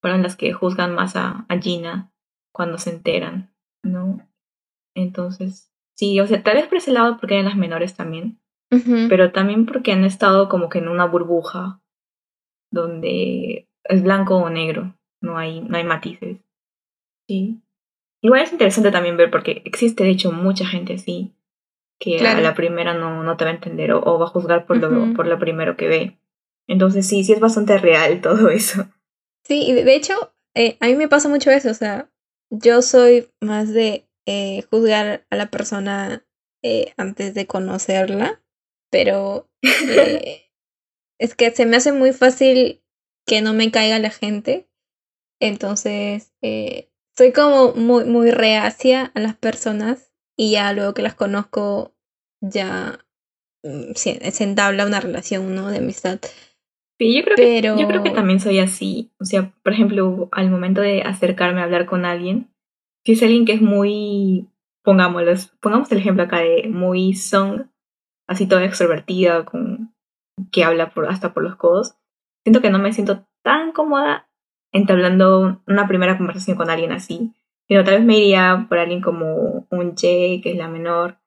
fueron 0.00 0.24
las 0.24 0.34
que 0.34 0.52
juzgan 0.52 0.92
más 0.92 1.14
a, 1.14 1.46
a 1.48 1.58
Gina 1.60 2.12
cuando 2.52 2.78
se 2.78 2.90
enteran, 2.90 3.54
¿no? 3.84 4.28
Entonces, 4.96 5.70
sí, 5.96 6.20
o 6.20 6.26
sea, 6.26 6.42
tal 6.42 6.56
vez 6.56 6.66
por 6.66 6.78
ese 6.78 6.92
lado 6.92 7.18
porque 7.18 7.34
eran 7.34 7.46
las 7.46 7.56
menores 7.56 7.94
también 7.94 8.38
Uh 8.70 8.76
-huh. 8.76 9.08
Pero 9.08 9.32
también 9.32 9.66
porque 9.66 9.92
han 9.92 10.04
estado 10.04 10.48
como 10.48 10.68
que 10.68 10.78
en 10.78 10.88
una 10.88 11.06
burbuja 11.06 11.80
donde 12.70 13.68
es 13.84 14.02
blanco 14.02 14.36
o 14.36 14.50
negro, 14.50 14.96
no 15.20 15.38
hay, 15.38 15.60
no 15.60 15.76
hay 15.76 15.84
matices. 15.84 16.38
Sí. 17.28 17.60
Igual 18.22 18.42
es 18.42 18.52
interesante 18.52 18.90
también 18.90 19.16
ver 19.16 19.30
porque 19.30 19.62
existe 19.64 20.02
de 20.04 20.10
hecho 20.10 20.32
mucha 20.32 20.66
gente 20.66 20.94
así 20.94 21.34
que 22.00 22.16
claro. 22.18 22.38
a 22.38 22.42
la 22.42 22.54
primera 22.54 22.94
no, 22.94 23.22
no 23.22 23.36
te 23.36 23.44
va 23.44 23.50
a 23.50 23.54
entender 23.54 23.92
o, 23.92 24.02
o 24.02 24.18
va 24.18 24.24
a 24.24 24.28
juzgar 24.28 24.66
por, 24.66 24.78
uh 24.78 24.80
-huh. 24.80 25.08
lo, 25.10 25.14
por 25.14 25.26
lo 25.26 25.38
primero 25.38 25.76
que 25.76 25.88
ve. 25.88 26.18
Entonces 26.66 27.06
sí, 27.06 27.22
sí 27.22 27.32
es 27.32 27.40
bastante 27.40 27.78
real 27.78 28.20
todo 28.22 28.48
eso. 28.48 28.86
Sí, 29.44 29.64
y 29.68 29.72
de 29.74 29.94
hecho, 29.94 30.14
eh, 30.54 30.76
a 30.80 30.86
mí 30.86 30.96
me 30.96 31.08
pasa 31.08 31.28
mucho 31.28 31.50
eso, 31.50 31.70
o 31.70 31.74
sea, 31.74 32.08
yo 32.50 32.80
soy 32.82 33.28
más 33.40 33.72
de 33.72 34.03
eh, 34.26 34.62
juzgar 34.70 35.26
a 35.30 35.36
la 35.36 35.50
persona 35.50 36.26
eh, 36.62 36.94
antes 36.96 37.34
de 37.34 37.46
conocerla 37.46 38.40
pero 38.94 39.50
eh, 39.62 40.52
es 41.18 41.34
que 41.34 41.50
se 41.50 41.66
me 41.66 41.76
hace 41.76 41.90
muy 41.90 42.12
fácil 42.12 42.80
que 43.26 43.42
no 43.42 43.52
me 43.52 43.72
caiga 43.72 43.98
la 43.98 44.10
gente. 44.10 44.68
Entonces, 45.40 46.32
eh, 46.42 46.92
soy 47.16 47.32
como 47.32 47.72
muy, 47.72 48.04
muy 48.04 48.30
reacia 48.30 49.10
a 49.16 49.18
las 49.18 49.34
personas 49.34 50.12
y 50.36 50.52
ya 50.52 50.72
luego 50.72 50.94
que 50.94 51.02
las 51.02 51.16
conozco, 51.16 51.96
ya 52.40 53.04
mm, 53.64 53.94
se, 53.96 54.30
se 54.30 54.44
entabla 54.44 54.86
una 54.86 55.00
relación 55.00 55.56
¿no? 55.56 55.70
de 55.70 55.78
amistad. 55.78 56.20
Sí, 56.96 57.16
yo 57.16 57.24
creo, 57.24 57.34
Pero... 57.36 57.74
que, 57.74 57.82
yo 57.82 57.88
creo 57.88 58.04
que 58.04 58.10
también 58.10 58.38
soy 58.38 58.60
así. 58.60 59.12
O 59.18 59.24
sea, 59.24 59.52
por 59.64 59.72
ejemplo, 59.72 60.28
al 60.30 60.50
momento 60.50 60.82
de 60.82 61.02
acercarme 61.02 61.60
a 61.60 61.64
hablar 61.64 61.86
con 61.86 62.04
alguien, 62.04 62.53
si 63.04 63.12
es 63.12 63.22
alguien 63.22 63.44
que 63.44 63.52
es 63.52 63.62
muy, 63.62 64.48
pongámoslo, 64.82 65.32
pongamos 65.60 65.90
el 65.92 65.98
ejemplo 65.98 66.24
acá 66.24 66.38
de 66.38 66.68
muy 66.68 67.14
song, 67.14 67.66
así 68.26 68.46
toda 68.46 68.64
extrovertida, 68.64 69.44
con, 69.44 69.94
que 70.50 70.64
habla 70.64 70.90
por, 70.90 71.08
hasta 71.08 71.34
por 71.34 71.42
los 71.42 71.56
codos, 71.56 71.96
siento 72.44 72.60
que 72.60 72.70
no 72.70 72.78
me 72.78 72.92
siento 72.92 73.26
tan 73.42 73.72
cómoda 73.72 74.28
entablando 74.72 75.62
una 75.66 75.86
primera 75.86 76.18
conversación 76.18 76.56
con 76.56 76.70
alguien 76.70 76.92
así. 76.92 77.32
Sino 77.66 77.82
tal 77.82 77.94
vez 77.94 78.04
me 78.04 78.18
iría 78.18 78.66
por 78.68 78.78
alguien 78.78 79.00
como 79.00 79.66
un 79.70 79.94
Che, 79.94 80.40
que 80.42 80.50
es 80.50 80.56
la 80.56 80.68
menor, 80.68 81.18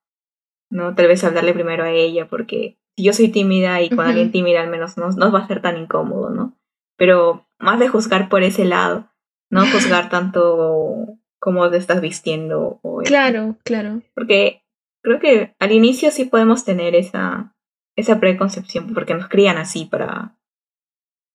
¿no? 0.70 0.94
Tal 0.94 1.08
vez 1.08 1.24
hablarle 1.24 1.54
primero 1.54 1.84
a 1.84 1.90
ella, 1.90 2.28
porque 2.28 2.78
si 2.96 3.04
yo 3.04 3.14
soy 3.14 3.30
tímida 3.30 3.82
y 3.82 3.90
con 3.90 4.00
uh 4.00 4.02
-huh. 4.04 4.10
alguien 4.10 4.32
tímida 4.32 4.62
al 4.62 4.70
menos 4.70 4.98
no, 4.98 5.10
no 5.10 5.32
va 5.32 5.40
a 5.40 5.48
ser 5.48 5.62
tan 5.62 5.78
incómodo, 5.78 6.30
¿no? 6.30 6.56
Pero 6.96 7.48
más 7.58 7.80
de 7.80 7.88
juzgar 7.88 8.30
por 8.30 8.44
ese 8.44 8.66
lado, 8.66 9.10
no 9.50 9.66
juzgar 9.66 10.10
tanto 10.10 11.17
cómo 11.40 11.70
te 11.70 11.78
estás 11.78 12.02
vistiendo. 12.02 12.80
O 12.82 13.00
claro, 13.00 13.44
eso. 13.44 13.58
claro. 13.64 14.02
Porque 14.14 14.64
creo 15.02 15.20
que 15.20 15.56
al 15.60 15.72
inicio 15.72 16.12
sí 16.12 16.26
podemos 16.26 16.66
tener 16.66 16.96
esa, 16.96 17.56
esa 17.96 18.20
preconcepción, 18.20 18.94
porque 18.94 19.14
nos 19.14 19.28
crían 19.28 19.58
así 19.58 19.86
para 19.86 20.36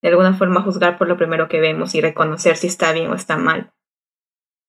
de 0.03 0.09
alguna 0.09 0.35
forma 0.35 0.63
juzgar 0.63 0.99
por 0.99 1.09
lo 1.09 1.17
primero 1.17 1.49
que 1.49 1.61
vemos 1.61 1.95
y 1.95 2.01
reconocer 2.01 2.57
si 2.57 2.67
está 2.67 2.93
bien 2.93 3.11
o 3.11 3.15
está 3.15 3.37
mal. 3.37 3.73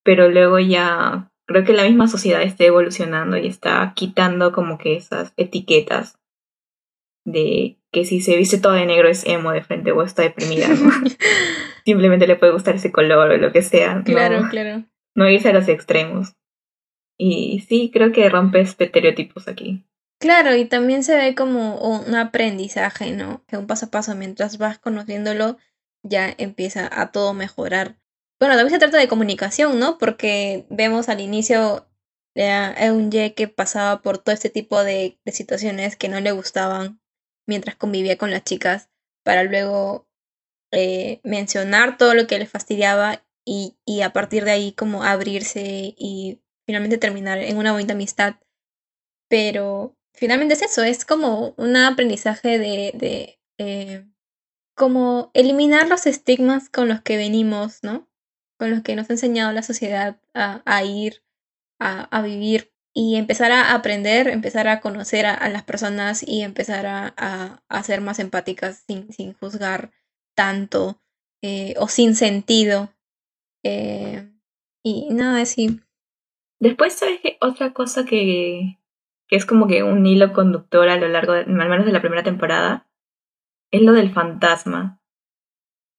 Pero 0.03 0.29
luego 0.29 0.59
ya 0.59 1.31
creo 1.47 1.63
que 1.63 1.73
la 1.73 1.83
misma 1.83 2.07
sociedad 2.07 2.41
está 2.43 2.65
evolucionando 2.65 3.37
y 3.37 3.47
está 3.47 3.93
quitando 3.95 4.51
como 4.51 4.77
que 4.77 4.95
esas 4.95 5.33
etiquetas 5.37 6.19
de 7.25 7.77
que 7.91 8.05
si 8.05 8.21
se 8.21 8.35
viste 8.35 8.57
todo 8.57 8.73
de 8.73 8.85
negro 8.85 9.07
es 9.07 9.25
emo 9.25 9.51
de 9.51 9.63
frente 9.63 9.91
o 9.91 10.03
está 10.03 10.23
deprimida, 10.23 10.67
¿no? 10.67 10.91
Simplemente 11.85 12.27
le 12.27 12.35
puede 12.35 12.53
gustar 12.53 12.75
ese 12.75 12.91
color 12.91 13.31
o 13.31 13.37
lo 13.37 13.51
que 13.51 13.61
sea. 13.61 13.95
¿no? 13.95 14.03
Claro, 14.03 14.47
claro. 14.49 14.83
No 15.15 15.29
irse 15.29 15.49
a 15.49 15.53
los 15.53 15.67
extremos. 15.67 16.33
Y 17.17 17.63
sí, 17.67 17.91
creo 17.93 18.11
que 18.11 18.29
rompe 18.29 18.61
estereotipos 18.61 19.47
aquí. 19.47 19.85
Claro, 20.19 20.55
y 20.55 20.65
también 20.65 21.03
se 21.03 21.15
ve 21.17 21.35
como 21.35 21.77
un 21.79 22.15
aprendizaje, 22.15 23.11
¿no? 23.11 23.43
Que 23.47 23.57
un 23.57 23.67
paso 23.67 23.87
a 23.87 23.91
paso, 23.91 24.15
mientras 24.15 24.57
vas 24.57 24.79
conociéndolo, 24.79 25.57
ya 26.01 26.33
empieza 26.37 26.89
a 26.91 27.11
todo 27.11 27.33
mejorar. 27.33 27.97
Bueno, 28.39 28.55
también 28.55 28.71
se 28.71 28.79
trata 28.79 28.97
de 28.97 29.07
comunicación, 29.07 29.79
¿no? 29.79 29.97
Porque 29.97 30.65
vemos 30.69 31.09
al 31.09 31.21
inicio 31.21 31.87
a 32.35 32.91
un 32.91 33.11
Ye 33.11 33.33
que 33.35 33.47
pasaba 33.47 34.01
por 34.01 34.17
todo 34.17 34.33
este 34.33 34.49
tipo 34.49 34.83
de, 34.83 35.19
de 35.23 35.31
situaciones 35.31 35.95
que 35.95 36.09
no 36.09 36.19
le 36.19 36.31
gustaban 36.31 36.99
mientras 37.45 37.75
convivía 37.75 38.17
con 38.17 38.31
las 38.31 38.43
chicas, 38.43 38.89
para 39.23 39.43
luego 39.43 40.07
eh, 40.71 41.19
mencionar 41.23 41.97
todo 41.97 42.13
lo 42.13 42.27
que 42.27 42.39
le 42.39 42.45
fastidiaba 42.45 43.23
y, 43.45 43.75
y 43.85 44.01
a 44.01 44.13
partir 44.13 44.45
de 44.45 44.51
ahí 44.51 44.71
como 44.73 45.03
abrirse 45.03 45.95
y 45.97 46.41
finalmente 46.65 46.97
terminar 46.97 47.39
en 47.39 47.57
una 47.57 47.71
bonita 47.71 47.93
amistad. 47.93 48.35
Pero 49.29 49.95
finalmente 50.13 50.53
es 50.53 50.61
eso, 50.61 50.83
es 50.83 51.05
como 51.05 51.53
un 51.57 51.75
aprendizaje 51.75 52.59
de, 52.59 52.91
de 52.95 53.39
eh, 53.57 54.05
como 54.75 55.31
eliminar 55.33 55.87
los 55.87 56.05
estigmas 56.07 56.69
con 56.69 56.87
los 56.87 57.01
que 57.01 57.17
venimos, 57.17 57.83
¿no? 57.83 58.09
Con 58.57 58.71
los 58.71 58.81
que 58.81 58.95
nos 58.95 59.09
ha 59.09 59.13
enseñado 59.13 59.51
la 59.51 59.63
sociedad 59.63 60.19
a, 60.33 60.61
a 60.65 60.83
ir, 60.83 61.23
a, 61.79 62.03
a, 62.15 62.21
vivir 62.21 62.73
y 62.93 63.15
empezar 63.15 63.51
a 63.51 63.73
aprender, 63.73 64.27
empezar 64.27 64.67
a 64.67 64.79
conocer 64.79 65.25
a, 65.25 65.33
a 65.33 65.49
las 65.49 65.63
personas 65.63 66.23
y 66.25 66.41
empezar 66.41 66.85
a, 66.87 67.63
ser 67.83 68.01
más 68.01 68.19
empáticas 68.19 68.83
sin, 68.87 69.11
sin 69.11 69.33
juzgar 69.33 69.91
tanto 70.35 71.01
eh, 71.41 71.75
o 71.77 71.87
sin 71.87 72.15
sentido. 72.15 72.93
Eh, 73.63 74.29
y 74.83 75.07
nada, 75.11 75.41
así. 75.41 75.79
Después, 76.59 76.93
¿sabes 76.93 77.19
qué? 77.21 77.37
Otra 77.41 77.73
cosa 77.73 78.05
que, 78.05 78.79
que 79.27 79.35
es 79.35 79.45
como 79.45 79.67
que 79.67 79.83
un 79.83 80.05
hilo 80.05 80.33
conductor 80.33 80.89
a 80.89 80.97
lo 80.97 81.07
largo, 81.07 81.33
de, 81.33 81.41
al 81.41 81.69
menos 81.69 81.85
de 81.85 81.91
la 81.91 82.01
primera 82.01 82.23
temporada, 82.23 82.87
es 83.71 83.81
lo 83.81 83.93
del 83.93 84.11
fantasma. 84.13 85.01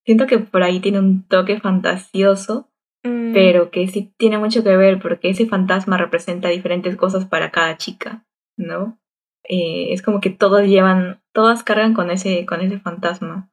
Siento 0.04 0.26
que 0.26 0.38
por 0.38 0.62
ahí 0.62 0.80
tiene 0.80 0.98
un 0.98 1.26
toque 1.26 1.58
fantasioso, 1.60 2.70
mm. 3.02 3.32
pero 3.32 3.70
que 3.70 3.88
sí 3.88 4.14
tiene 4.18 4.38
mucho 4.38 4.62
que 4.62 4.76
ver 4.76 5.00
porque 5.00 5.30
ese 5.30 5.46
fantasma 5.46 5.96
representa 5.96 6.48
diferentes 6.48 6.96
cosas 6.96 7.26
para 7.26 7.50
cada 7.50 7.76
chica, 7.78 8.26
¿no? 8.56 8.98
Eh, 9.44 9.92
es 9.92 10.02
como 10.02 10.20
que 10.20 10.30
todos 10.30 10.66
llevan, 10.66 11.22
todas 11.32 11.62
cargan 11.62 11.94
con 11.94 12.10
ese, 12.10 12.46
con 12.46 12.60
ese 12.60 12.78
fantasma. 12.78 13.50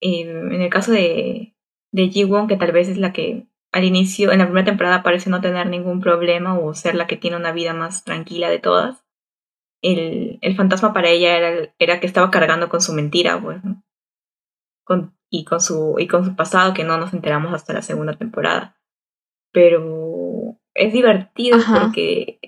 en 0.00 0.52
el 0.52 0.70
caso 0.70 0.92
de, 0.92 1.53
de 1.94 2.08
Ji-won, 2.08 2.48
que 2.48 2.56
tal 2.56 2.72
vez 2.72 2.88
es 2.88 2.98
la 2.98 3.12
que 3.12 3.46
al 3.72 3.84
inicio, 3.84 4.32
en 4.32 4.40
la 4.40 4.46
primera 4.46 4.64
temporada 4.64 5.04
parece 5.04 5.30
no 5.30 5.40
tener 5.40 5.68
ningún 5.68 6.00
problema 6.00 6.58
o 6.58 6.74
ser 6.74 6.96
la 6.96 7.06
que 7.06 7.16
tiene 7.16 7.36
una 7.36 7.52
vida 7.52 7.72
más 7.72 8.02
tranquila 8.02 8.50
de 8.50 8.58
todas, 8.58 9.04
el, 9.80 10.38
el 10.40 10.56
fantasma 10.56 10.92
para 10.92 11.08
ella 11.10 11.36
era, 11.36 11.72
era 11.78 12.00
que 12.00 12.08
estaba 12.08 12.32
cargando 12.32 12.68
con 12.68 12.80
su 12.80 12.94
mentira, 12.94 13.40
pues, 13.40 13.62
con, 14.82 15.16
y, 15.30 15.44
con 15.44 15.60
su, 15.60 15.94
y 15.98 16.08
con 16.08 16.24
su 16.24 16.34
pasado 16.34 16.74
que 16.74 16.82
no 16.82 16.98
nos 16.98 17.14
enteramos 17.14 17.54
hasta 17.54 17.72
la 17.72 17.82
segunda 17.82 18.14
temporada. 18.14 18.76
Pero 19.52 20.56
es 20.74 20.92
divertido 20.92 21.58
porque 21.80 22.40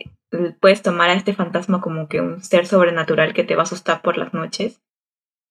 puedes 0.60 0.82
tomar 0.82 1.10
a 1.10 1.14
este 1.14 1.34
fantasma 1.34 1.80
como 1.80 2.08
que 2.08 2.20
un 2.20 2.42
ser 2.42 2.66
sobrenatural 2.66 3.32
que 3.32 3.44
te 3.44 3.54
va 3.54 3.62
a 3.62 3.64
asustar 3.64 4.02
por 4.02 4.18
las 4.18 4.34
noches, 4.34 4.82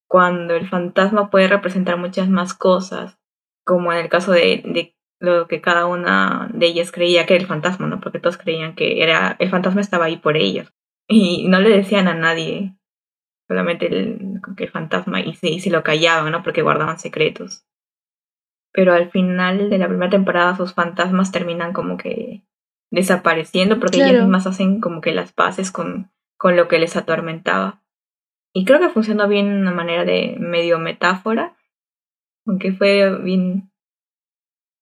cuando 0.10 0.54
el 0.56 0.68
fantasma 0.68 1.30
puede 1.30 1.48
representar 1.48 1.98
muchas 1.98 2.28
más 2.28 2.54
cosas, 2.54 3.18
como 3.66 3.92
en 3.92 4.00
el 4.00 4.10
caso 4.10 4.32
de, 4.32 4.62
de 4.64 4.96
lo 5.20 5.48
que 5.48 5.60
cada 5.60 5.86
una 5.88 6.50
de 6.54 6.68
ellas 6.68 6.92
creía 6.92 7.26
que 7.26 7.36
era 7.36 7.42
el 7.42 7.48
fantasma, 7.48 7.88
¿no? 7.88 8.00
Porque 8.00 8.20
todos 8.20 8.38
creían 8.38 8.76
que 8.76 9.04
era 9.04 9.36
el 9.40 9.50
fantasma 9.50 9.82
estaba 9.82 10.06
ahí 10.06 10.18
por 10.18 10.38
ellos 10.38 10.72
y 11.08 11.48
no 11.48 11.60
le 11.60 11.70
decían 11.70 12.08
a 12.08 12.16
nadie, 12.16 12.76
solamente 13.48 13.88
el, 13.88 14.42
el 14.58 14.70
fantasma, 14.70 15.22
y 15.22 15.34
se, 15.36 15.50
y 15.50 15.60
se 15.60 15.70
lo 15.70 15.84
callaban, 15.84 16.32
¿no? 16.32 16.44
Porque 16.44 16.62
guardaban 16.62 17.00
secretos. 17.00 17.66
Pero 18.72 18.94
al 18.94 19.10
final 19.10 19.70
de 19.70 19.78
la 19.78 19.88
primera 19.88 20.10
temporada 20.10 20.58
sus 20.58 20.74
fantasmas 20.74 21.32
terminan 21.32 21.74
como 21.74 21.98
que 21.98 22.44
desapareciendo 22.92 23.80
porque 23.80 23.98
ellas 23.98 24.22
mismas 24.22 24.48
hacen 24.48 24.80
como 24.80 25.02
que 25.02 25.14
las 25.14 25.32
paces 25.32 25.72
con, 25.72 26.12
con 26.38 26.56
lo 26.56 26.68
que 26.68 26.80
les 26.80 26.96
atormentaba. 26.96 27.82
Y 28.54 28.66
creo 28.66 28.80
que 28.80 28.90
funcionó 28.90 29.28
bien 29.28 29.48
una 29.48 29.72
manera 29.72 30.06
de 30.06 30.38
medio 30.40 30.80
metáfora, 30.80 31.56
aunque 32.46 32.74
fue 32.74 33.18
bien, 33.22 33.72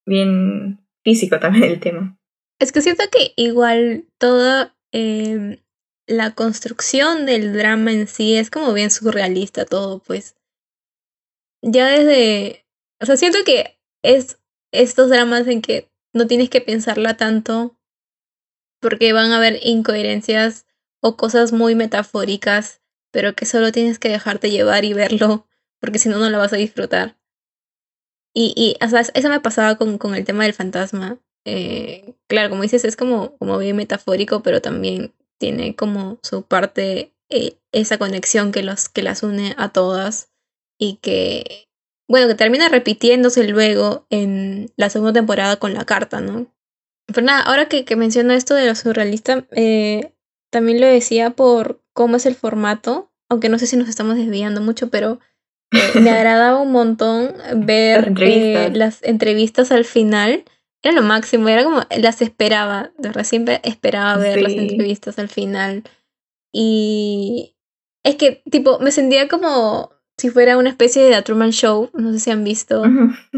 bien 0.05 0.85
físico 1.03 1.39
también 1.39 1.65
el 1.65 1.79
tema. 1.79 2.17
Es 2.59 2.71
que 2.71 2.81
siento 2.81 3.03
que 3.11 3.33
igual 3.35 4.05
todo 4.17 4.71
eh, 4.91 5.63
la 6.07 6.31
construcción 6.31 7.25
del 7.25 7.53
drama 7.53 7.91
en 7.91 8.07
sí 8.07 8.35
es 8.35 8.49
como 8.49 8.73
bien 8.73 8.91
surrealista 8.91 9.65
todo, 9.65 9.99
pues. 9.99 10.35
Ya 11.61 11.87
desde... 11.87 12.65
O 13.01 13.05
sea, 13.05 13.17
siento 13.17 13.39
que 13.45 13.79
es 14.03 14.39
estos 14.71 15.09
dramas 15.09 15.47
en 15.47 15.61
que 15.61 15.89
no 16.13 16.27
tienes 16.27 16.49
que 16.49 16.61
pensarla 16.61 17.17
tanto 17.17 17.77
porque 18.79 19.13
van 19.13 19.31
a 19.31 19.37
haber 19.37 19.59
incoherencias 19.63 20.65
o 21.01 21.15
cosas 21.15 21.53
muy 21.53 21.73
metafóricas, 21.73 22.81
pero 23.11 23.33
que 23.33 23.45
solo 23.45 23.71
tienes 23.71 23.97
que 23.97 24.09
dejarte 24.09 24.51
llevar 24.51 24.83
y 24.83 24.93
verlo, 24.93 25.47
porque 25.79 25.99
si 25.99 26.09
no, 26.09 26.19
no 26.19 26.29
lo 26.29 26.37
vas 26.37 26.53
a 26.53 26.57
disfrutar. 26.57 27.17
Y, 28.33 28.53
y 28.55 28.83
o 28.83 28.89
sea, 28.89 29.01
eso 29.01 29.29
me 29.29 29.39
pasaba 29.39 29.75
con, 29.75 29.97
con 29.97 30.15
el 30.15 30.25
tema 30.25 30.43
del 30.43 30.53
fantasma. 30.53 31.19
Eh, 31.45 32.15
claro, 32.27 32.49
como 32.49 32.63
dices, 32.63 32.85
es 32.85 32.95
como, 32.95 33.37
como 33.37 33.57
bien 33.57 33.75
metafórico, 33.75 34.41
pero 34.41 34.61
también 34.61 35.13
tiene 35.39 35.75
como 35.75 36.19
su 36.23 36.43
parte, 36.43 37.13
eh, 37.29 37.57
esa 37.71 37.97
conexión 37.97 38.51
que, 38.51 38.63
los, 38.63 38.89
que 38.89 39.03
las 39.03 39.23
une 39.23 39.55
a 39.57 39.69
todas 39.69 40.31
y 40.79 40.95
que, 41.01 41.67
bueno, 42.07 42.27
que 42.27 42.35
termina 42.35 42.69
repitiéndose 42.69 43.47
luego 43.47 44.05
en 44.09 44.71
la 44.77 44.89
segunda 44.89 45.13
temporada 45.13 45.57
con 45.57 45.73
la 45.73 45.85
carta, 45.85 46.21
¿no? 46.21 46.47
Pero 47.07 47.21
nada, 47.21 47.41
ahora 47.41 47.67
que, 47.67 47.83
que 47.83 47.95
menciono 47.95 48.33
esto 48.33 48.55
de 48.55 48.67
lo 48.67 48.75
surrealista, 48.75 49.45
eh, 49.51 50.13
también 50.49 50.79
lo 50.79 50.87
decía 50.87 51.31
por 51.31 51.81
cómo 51.93 52.15
es 52.15 52.25
el 52.25 52.35
formato, 52.35 53.11
aunque 53.29 53.49
no 53.49 53.59
sé 53.59 53.67
si 53.67 53.75
nos 53.75 53.89
estamos 53.89 54.15
desviando 54.15 54.61
mucho, 54.61 54.89
pero 54.89 55.19
eh, 55.73 55.99
me 55.99 56.09
agradaba 56.11 56.61
un 56.61 56.71
montón 56.71 57.33
ver 57.55 58.13
las 58.75 59.03
entrevistas 59.03 59.71
al 59.71 59.85
final 59.85 60.45
era 60.83 60.95
lo 60.95 61.01
máximo, 61.01 61.47
era 61.47 61.63
como, 61.63 61.81
las 61.97 62.21
esperaba, 62.21 62.91
de 62.97 63.07
verdad, 63.07 63.23
siempre 63.23 63.61
esperaba 63.63 64.17
ver 64.17 64.41
las 64.41 64.51
entrevistas 64.51 65.17
al 65.17 65.29
final. 65.29 65.83
Y 66.51 67.55
es 68.03 68.17
que, 68.17 68.43
tipo, 68.51 68.79
me 68.79 68.91
sentía 68.91 69.29
como 69.29 69.91
si 70.17 70.29
fuera 70.29 70.57
una 70.57 70.69
especie 70.69 71.01
de 71.01 71.11
The 71.11 71.21
Truman 71.21 71.51
Show, 71.51 71.89
no 71.93 72.11
sé 72.11 72.19
si 72.19 72.31
han 72.31 72.43
visto, 72.43 72.83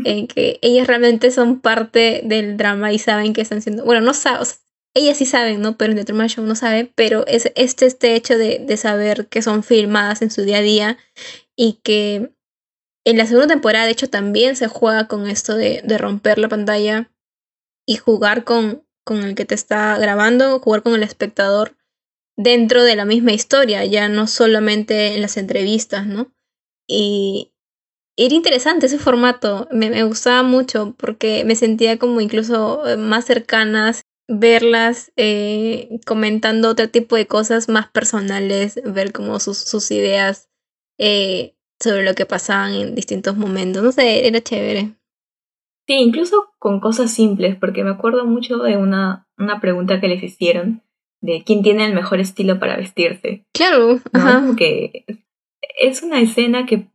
en 0.03 0.27
que 0.27 0.59
ellas 0.63 0.87
realmente 0.87 1.29
son 1.29 1.61
parte 1.61 2.21
del 2.25 2.57
drama 2.57 2.91
y 2.91 2.99
saben 2.99 3.33
que 3.33 3.41
están 3.41 3.61
siendo, 3.61 3.85
bueno, 3.85 4.01
no 4.01 4.15
saben, 4.15 4.47
ellas 4.95 5.17
sí 5.17 5.25
saben, 5.25 5.61
¿no? 5.61 5.77
Pero 5.77 5.91
en 5.91 5.99
The 5.99 6.05
Truman 6.05 6.29
Show 6.29 6.45
no 6.45 6.55
saben, 6.55 6.91
pero 6.95 7.27
es 7.27 7.51
este, 7.55 7.85
este 7.85 8.15
hecho 8.15 8.39
de, 8.39 8.59
de 8.59 8.77
saber 8.77 9.27
que 9.27 9.43
son 9.43 9.61
filmadas 9.61 10.23
en 10.23 10.31
su 10.31 10.41
día 10.41 10.57
a 10.57 10.61
día 10.61 10.97
y 11.55 11.79
que 11.83 12.33
en 13.05 13.17
la 13.17 13.25
segunda 13.25 13.47
temporada, 13.47 13.85
de 13.85 13.91
hecho, 13.91 14.09
también 14.09 14.55
se 14.55 14.67
juega 14.67 15.07
con 15.07 15.27
esto 15.27 15.55
de, 15.55 15.81
de 15.83 15.97
romper 15.97 16.39
la 16.39 16.49
pantalla 16.49 17.11
y 17.87 17.97
jugar 17.97 18.43
con, 18.43 18.83
con 19.05 19.23
el 19.23 19.35
que 19.35 19.45
te 19.45 19.55
está 19.55 19.97
grabando, 19.99 20.59
jugar 20.59 20.81
con 20.81 20.95
el 20.95 21.03
espectador 21.03 21.77
dentro 22.35 22.83
de 22.83 22.95
la 22.95 23.05
misma 23.05 23.31
historia, 23.31 23.85
ya 23.85 24.09
no 24.09 24.27
solamente 24.27 25.13
en 25.13 25.21
las 25.21 25.37
entrevistas, 25.37 26.07
¿no? 26.07 26.33
Y 26.87 27.53
era 28.17 28.33
interesante 28.33 28.87
ese 28.87 28.97
formato, 28.97 29.67
me, 29.71 29.89
me 29.89 30.03
gustaba 30.03 30.43
mucho 30.43 30.95
porque 30.97 31.43
me 31.45 31.55
sentía 31.55 31.97
como 31.99 32.21
incluso 32.21 32.87
eh, 32.87 32.97
más 32.97 33.25
cercanas, 33.25 34.01
verlas 34.27 35.11
eh, 35.15 35.99
comentando 36.05 36.69
otro 36.69 36.89
tipo 36.89 37.15
de 37.15 37.27
cosas 37.27 37.69
más 37.69 37.89
personales, 37.89 38.79
ver 38.83 39.11
como 39.11 39.39
sus, 39.39 39.57
sus 39.57 39.91
ideas 39.91 40.49
eh, 40.97 41.55
sobre 41.79 42.03
lo 42.03 42.13
que 42.13 42.25
pasaban 42.25 42.73
en 42.73 42.95
distintos 42.95 43.35
momentos, 43.37 43.83
no 43.83 43.91
sé, 43.91 44.27
era 44.27 44.41
chévere. 44.41 44.93
Sí, 45.87 45.93
incluso 45.93 46.53
con 46.57 46.79
cosas 46.79 47.11
simples, 47.11 47.55
porque 47.57 47.83
me 47.83 47.91
acuerdo 47.91 48.25
mucho 48.25 48.57
de 48.57 48.77
una, 48.77 49.27
una 49.37 49.59
pregunta 49.61 50.01
que 50.01 50.07
les 50.07 50.23
hicieron 50.23 50.81
de 51.21 51.43
quién 51.45 51.61
tiene 51.63 51.85
el 51.85 51.93
mejor 51.93 52.19
estilo 52.19 52.59
para 52.59 52.77
vestirse. 52.77 53.45
Claro, 53.53 53.99
ajá. 54.13 54.43
Que 54.57 55.05
es 55.79 56.01
una 56.01 56.21
escena 56.21 56.65
que 56.65 56.87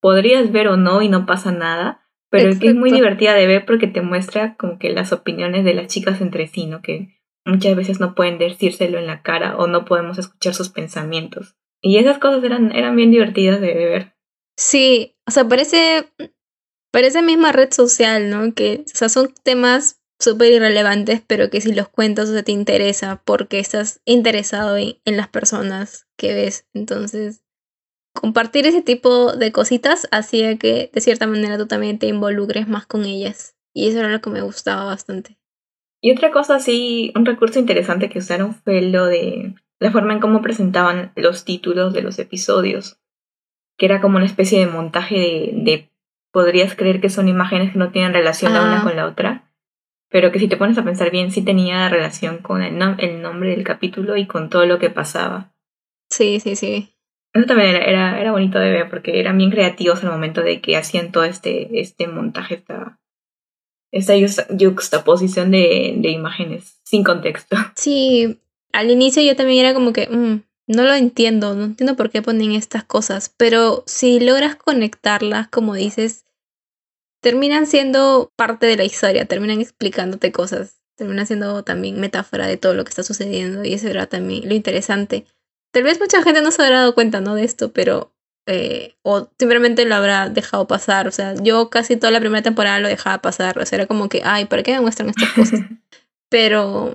podrías 0.00 0.52
ver 0.52 0.68
o 0.68 0.76
no 0.76 1.02
y 1.02 1.08
no 1.08 1.26
pasa 1.26 1.52
nada, 1.52 2.02
pero 2.30 2.58
que 2.58 2.68
es 2.68 2.74
muy 2.74 2.90
divertida 2.90 3.34
de 3.34 3.46
ver 3.46 3.64
porque 3.64 3.86
te 3.86 4.02
muestra 4.02 4.56
como 4.56 4.78
que 4.78 4.90
las 4.90 5.12
opiniones 5.12 5.64
de 5.64 5.74
las 5.74 5.86
chicas 5.86 6.20
entre 6.20 6.46
sí, 6.46 6.66
¿no? 6.66 6.82
Que 6.82 7.20
muchas 7.44 7.76
veces 7.76 8.00
no 8.00 8.14
pueden 8.14 8.38
decírselo 8.38 8.98
en 8.98 9.06
la 9.06 9.22
cara 9.22 9.56
o 9.56 9.66
no 9.66 9.84
podemos 9.84 10.18
escuchar 10.18 10.54
sus 10.54 10.68
pensamientos. 10.68 11.56
Y 11.86 11.98
esas 11.98 12.18
cosas 12.18 12.42
eran, 12.42 12.72
eran 12.72 12.96
bien 12.96 13.10
divertidas 13.10 13.60
de 13.60 13.74
ver. 13.74 14.14
Sí, 14.56 15.16
o 15.28 15.30
sea, 15.30 15.46
parece 15.46 16.06
esa 16.94 17.20
misma 17.20 17.52
red 17.52 17.70
social, 17.72 18.30
¿no? 18.30 18.54
Que, 18.54 18.84
o 18.86 18.96
sea, 18.96 19.10
son 19.10 19.34
temas 19.42 20.00
súper 20.18 20.50
irrelevantes, 20.52 21.20
pero 21.26 21.50
que 21.50 21.60
si 21.60 21.74
los 21.74 21.90
cuentas 21.90 22.30
o 22.30 22.32
sea, 22.32 22.42
te 22.42 22.52
interesa 22.52 23.20
porque 23.26 23.58
estás 23.58 24.00
interesado 24.06 24.78
en, 24.78 24.96
en 25.04 25.18
las 25.18 25.28
personas 25.28 26.08
que 26.16 26.32
ves. 26.32 26.66
Entonces, 26.72 27.44
compartir 28.14 28.66
ese 28.66 28.80
tipo 28.80 29.36
de 29.36 29.52
cositas 29.52 30.08
hacía 30.10 30.56
que 30.56 30.90
de 30.90 31.00
cierta 31.02 31.26
manera 31.26 31.58
tú 31.58 31.66
también 31.66 31.98
te 31.98 32.06
involucres 32.06 32.66
más 32.66 32.86
con 32.86 33.04
ellas. 33.04 33.58
Y 33.74 33.88
eso 33.88 33.98
era 33.98 34.08
lo 34.08 34.22
que 34.22 34.30
me 34.30 34.40
gustaba 34.40 34.84
bastante. 34.84 35.36
Y 36.00 36.12
otra 36.12 36.30
cosa 36.30 36.60
sí, 36.60 37.12
un 37.14 37.26
recurso 37.26 37.58
interesante 37.58 38.08
que 38.08 38.20
usaron 38.20 38.54
fue 38.54 38.80
lo 38.80 39.04
de 39.04 39.54
la 39.84 39.92
forma 39.92 40.14
en 40.14 40.20
cómo 40.20 40.40
presentaban 40.40 41.12
los 41.14 41.44
títulos 41.44 41.92
de 41.92 42.00
los 42.00 42.18
episodios, 42.18 42.98
que 43.76 43.84
era 43.84 44.00
como 44.00 44.16
una 44.16 44.24
especie 44.24 44.58
de 44.58 44.66
montaje 44.66 45.50
de, 45.52 45.90
podrías 46.32 46.74
creer 46.74 47.02
que 47.02 47.10
son 47.10 47.28
imágenes 47.28 47.72
que 47.72 47.78
no 47.78 47.90
tienen 47.92 48.14
relación 48.14 48.54
la 48.54 48.62
una 48.62 48.80
ah. 48.80 48.82
con 48.82 48.96
la 48.96 49.04
otra, 49.04 49.52
pero 50.08 50.32
que 50.32 50.38
si 50.38 50.48
te 50.48 50.56
pones 50.56 50.78
a 50.78 50.84
pensar 50.84 51.10
bien 51.10 51.30
sí 51.30 51.42
tenía 51.42 51.86
relación 51.90 52.38
con 52.38 52.62
el, 52.62 52.80
el 52.96 53.20
nombre 53.20 53.50
del 53.50 53.62
capítulo 53.62 54.16
y 54.16 54.26
con 54.26 54.48
todo 54.48 54.64
lo 54.64 54.78
que 54.78 54.88
pasaba. 54.88 55.52
Sí, 56.08 56.40
sí, 56.40 56.56
sí. 56.56 56.94
Eso 57.34 57.44
también 57.44 57.76
era, 57.76 57.84
era, 57.84 58.20
era, 58.22 58.32
bonito 58.32 58.58
de 58.58 58.70
ver 58.70 58.88
porque 58.88 59.20
eran 59.20 59.36
bien 59.36 59.50
creativos 59.50 60.02
al 60.02 60.12
momento 60.12 60.40
de 60.40 60.62
que 60.62 60.78
hacían 60.78 61.12
todo 61.12 61.24
este, 61.24 61.78
este 61.78 62.08
montaje, 62.08 62.54
esta, 62.54 62.98
esta 63.90 64.14
juxtaposición 64.58 65.50
de, 65.50 65.96
de 65.98 66.10
imágenes 66.10 66.80
sin 66.84 67.04
contexto. 67.04 67.58
Sí, 67.74 68.40
al 68.74 68.90
inicio 68.90 69.22
yo 69.22 69.36
también 69.36 69.64
era 69.64 69.72
como 69.72 69.92
que, 69.92 70.08
mm, 70.08 70.42
no 70.66 70.82
lo 70.82 70.94
entiendo, 70.94 71.54
no 71.54 71.64
entiendo 71.64 71.94
por 71.96 72.10
qué 72.10 72.22
ponen 72.22 72.52
estas 72.52 72.84
cosas, 72.84 73.32
pero 73.36 73.84
si 73.86 74.18
logras 74.18 74.56
conectarlas, 74.56 75.48
como 75.48 75.74
dices, 75.74 76.24
terminan 77.22 77.66
siendo 77.66 78.32
parte 78.36 78.66
de 78.66 78.76
la 78.76 78.84
historia, 78.84 79.26
terminan 79.26 79.60
explicándote 79.60 80.32
cosas, 80.32 80.82
terminan 80.96 81.26
siendo 81.26 81.62
también 81.62 82.00
metáfora 82.00 82.46
de 82.46 82.56
todo 82.56 82.74
lo 82.74 82.84
que 82.84 82.90
está 82.90 83.04
sucediendo 83.04 83.64
y 83.64 83.74
eso 83.74 83.88
era 83.88 84.06
también 84.06 84.48
lo 84.48 84.54
interesante. 84.54 85.24
Tal 85.72 85.84
vez 85.84 86.00
mucha 86.00 86.22
gente 86.22 86.42
no 86.42 86.50
se 86.50 86.62
habrá 86.62 86.80
dado 86.80 86.94
cuenta, 86.94 87.20
¿no? 87.20 87.34
De 87.34 87.44
esto, 87.44 87.72
pero... 87.72 88.12
Eh, 88.46 88.94
o 89.02 89.30
simplemente 89.38 89.86
lo 89.86 89.94
habrá 89.94 90.28
dejado 90.28 90.66
pasar. 90.66 91.08
O 91.08 91.10
sea, 91.10 91.34
yo 91.34 91.70
casi 91.70 91.96
toda 91.96 92.10
la 92.10 92.20
primera 92.20 92.42
temporada 92.42 92.78
lo 92.78 92.88
dejaba 92.88 93.22
pasar. 93.22 93.58
O 93.58 93.64
sea, 93.64 93.78
era 93.78 93.86
como 93.86 94.10
que, 94.10 94.20
ay, 94.22 94.44
¿para 94.44 94.62
qué 94.62 94.72
me 94.72 94.82
muestran 94.82 95.08
estas 95.08 95.32
cosas? 95.32 95.60
pero, 96.28 96.94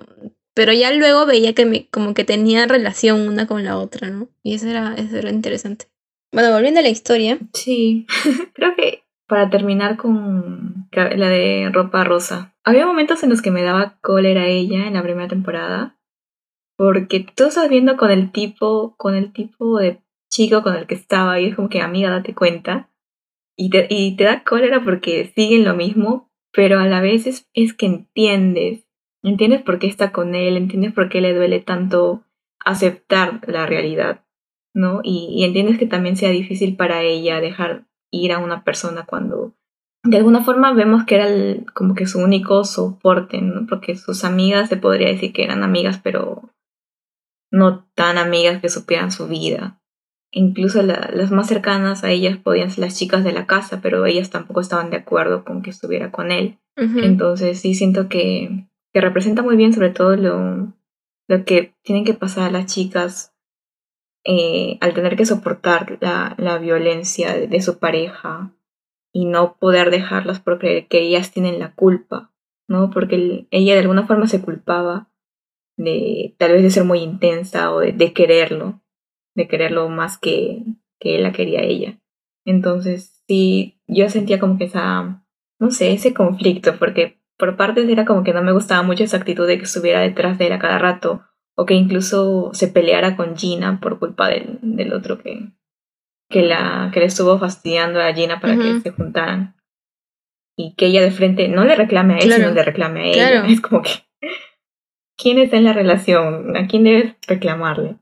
pero 0.60 0.74
ya 0.74 0.92
luego 0.92 1.26
veía 1.26 1.56
que 1.56 1.66
me, 1.66 1.88
como 1.88 2.14
que 2.14 2.26
tenía 2.26 2.68
relación 2.68 3.30
una 3.30 3.48
con 3.48 3.64
la 3.64 3.78
otra, 3.78 4.10
¿no? 4.10 4.28
Y 4.44 4.56
eso 4.56 4.68
era, 4.68 4.94
eso 4.96 5.16
era 5.16 5.30
interesante. 5.30 5.86
Bueno, 6.34 6.52
volviendo 6.52 6.82
a 6.82 6.84
la 6.84 6.90
historia. 6.90 7.40
Sí, 7.54 8.06
creo 8.54 8.76
que 8.76 9.06
para 9.26 9.50
terminar 9.50 9.96
con 9.96 10.90
la 10.92 11.30
de 11.30 11.70
ropa 11.72 12.04
rosa. 12.04 12.54
Había 12.66 12.86
momentos 12.86 13.24
en 13.24 13.30
los 13.30 13.42
que 13.42 13.52
me 13.52 13.64
daba 13.64 14.00
cólera 14.02 14.48
ella 14.48 14.86
en 14.86 14.96
la 14.96 15.02
primera 15.02 15.30
temporada 15.30 15.98
porque 16.78 17.26
tú 17.34 17.46
estás 17.46 17.70
viendo 17.70 17.96
con 17.96 18.12
el 18.12 18.34
tipo, 18.34 18.96
con 18.98 19.16
el 19.16 19.32
tipo 19.32 19.80
de 19.80 20.02
chico 20.30 20.62
con 20.62 20.76
el 20.76 20.88
que 20.88 20.96
estaba 20.96 21.40
y 21.40 21.46
es 21.46 21.56
como 21.56 21.70
que 21.70 21.80
amiga, 21.80 22.10
date 22.10 22.36
cuenta. 22.36 22.90
Y 23.56 23.70
te, 23.70 23.88
y 23.90 24.18
te 24.18 24.26
da 24.26 24.44
cólera 24.44 24.84
porque 24.84 25.32
siguen 25.34 25.64
lo 25.64 25.74
mismo, 25.74 26.30
pero 26.52 26.82
a 26.82 26.86
la 26.86 27.00
vez 27.00 27.28
es, 27.28 27.48
es 27.54 27.74
que 27.74 27.86
entiendes. 27.86 28.89
Entiendes 29.24 29.62
por 29.62 29.80
qué 29.80 29.88
está 29.88 30.12
con 30.12 30.36
él, 30.36 30.58
entiendes 30.58 30.94
por 30.94 31.10
qué 31.10 31.22
le 31.22 31.34
duele 31.34 31.60
tanto 31.60 32.24
aceptar 32.64 33.42
la 33.48 33.66
realidad, 33.66 34.24
¿no? 34.74 35.02
Y, 35.04 35.28
y 35.32 35.44
entiendes 35.44 35.78
que 35.78 35.88
también 35.88 36.16
sea 36.16 36.30
difícil 36.30 36.76
para 36.76 37.02
ella 37.02 37.42
dejar 37.42 37.86
ir 38.12 38.32
a 38.32 38.40
una 38.40 38.64
persona 38.64 39.06
cuando 39.06 39.54
de 40.04 40.18
alguna 40.18 40.44
forma 40.44 40.74
vemos 40.74 41.04
que 41.06 41.16
era 41.16 41.28
como 41.74 41.94
que 41.94 42.08
su 42.08 42.20
único 42.20 42.64
soporte, 42.64 43.42
¿no? 43.42 43.68
Porque 43.68 43.96
sus 43.96 44.24
amigas 44.24 44.70
se 44.70 44.78
podría 44.78 45.10
decir 45.10 45.34
que 45.34 45.44
eran 45.44 45.64
amigas, 45.64 46.00
pero 46.02 46.50
no 47.52 47.86
tan 47.96 48.18
amigas 48.18 48.62
que 48.62 48.70
supieran 48.70 49.12
su 49.12 49.28
vida. 49.28 49.82
Incluso 50.32 50.84
las 50.84 51.32
más 51.32 51.48
cercanas 51.48 52.04
a 52.04 52.12
ellas 52.12 52.38
podían 52.38 52.70
ser 52.70 52.86
las 52.86 52.98
chicas 52.98 53.24
de 53.24 53.32
la 53.32 53.48
casa, 53.48 53.82
pero 53.82 54.06
ellas 54.06 54.30
tampoco 54.30 54.62
estaban 54.62 54.92
de 54.92 54.98
acuerdo 54.98 55.44
con 55.44 55.64
que 55.64 55.72
estuviera 55.72 56.12
con 56.12 56.32
él. 56.32 56.60
Entonces 56.76 57.60
sí 57.60 57.74
siento 57.74 58.08
que, 58.08 58.69
que, 58.94 59.02
representa 59.02 59.42
muy 59.42 59.56
bien 59.56 59.74
sobre 59.74 59.90
todo 59.90 60.16
lo, 60.16 60.74
lo 61.28 61.46
que 61.46 61.76
tienen 61.84 62.06
que 62.06 62.14
pasar 62.14 62.52
las 62.52 62.66
chicas 62.66 63.36
eh, 64.26 64.78
al 64.82 64.94
tener 64.94 65.16
que 65.16 65.26
soportar 65.26 65.98
la, 66.02 66.36
la 66.38 66.58
violencia 66.58 67.36
de, 67.36 67.62
su 67.62 67.80
pareja 67.80 68.54
y 69.14 69.26
no 69.26 69.56
poder 69.58 69.92
dejarlas 69.92 70.40
por 70.40 70.60
creer 70.60 70.88
que 70.88 71.02
ellas 71.02 71.32
tienen 71.32 71.60
la 71.60 71.74
culpa, 71.74 72.32
¿no? 72.68 72.90
Porque 72.90 73.48
ella 73.50 73.74
de 73.74 73.80
alguna 73.80 74.06
forma 74.06 74.28
se 74.28 74.42
culpaba 74.42 75.10
de 75.78 76.36
tal 76.38 76.52
vez 76.52 76.64
de 76.64 76.70
ser 76.70 76.84
muy 76.84 77.00
intensa 77.00 77.74
o 77.74 77.80
de, 77.80 78.14
quererlo, 78.14 78.82
de 79.36 79.48
quererlo 79.48 79.88
más 79.88 80.18
que, 80.18 80.64
que 81.00 81.16
él 81.16 81.24
la 81.24 81.32
quería 81.32 81.62
ella. 81.62 82.00
Entonces, 82.46 83.24
sí, 83.28 83.80
yo 83.88 84.10
sentía 84.10 84.40
como 84.40 84.58
que 84.58 84.66
esa, 84.66 85.24
no 85.60 85.72
sé, 85.72 85.94
ese 85.94 86.14
conflicto, 86.14 86.78
porque 86.78 87.19
por 87.40 87.56
partes 87.56 87.90
era 87.90 88.06
como 88.06 88.24
que 88.24 88.34
no 88.34 88.44
me 88.44 88.52
gustaba 88.52 88.84
mucho 88.84 89.06
esa 89.06 89.18
actitud 89.18 89.48
de 89.48 89.58
que 89.58 89.64
estuviera 89.64 90.02
detrás 90.02 90.38
de 90.38 90.48
él 90.48 90.54
a 90.54 90.60
cada 90.60 90.78
rato, 90.78 91.24
o 91.56 91.66
que 91.66 91.74
incluso 91.74 92.52
se 92.54 92.68
peleara 92.68 93.16
con 93.16 93.38
Gina 93.38 93.80
por 93.82 93.98
culpa 93.98 94.28
del, 94.28 94.60
del 94.62 94.92
otro 94.92 95.18
que, 95.18 95.48
que, 96.30 96.44
la, 96.44 96.92
que 96.94 97.00
le 97.00 97.06
estuvo 97.06 97.40
fastidiando 97.40 98.02
a 98.02 98.14
Gina 98.14 98.42
para 98.42 98.58
que 98.58 98.82
se 98.82 98.92
juntaran. 98.92 99.56
Y 100.58 100.76
que 100.76 100.88
ella 100.88 101.02
de 101.02 101.12
frente 101.12 101.48
no 101.48 101.64
le 101.64 101.76
reclame 101.76 102.16
a 102.16 102.18
él, 102.18 102.34
sino 102.34 102.52
le 102.52 102.64
reclame 102.64 103.02
a 103.02 103.06
ella. 103.06 103.46
Es 103.48 103.62
como 103.62 103.82
que 103.82 103.92
quién 105.18 105.38
está 105.38 105.56
en 105.56 105.64
la 105.64 105.74
relación, 105.74 106.58
a 106.58 106.68
quién 106.68 106.84
debes 106.84 107.16
reclamarle, 107.26 107.98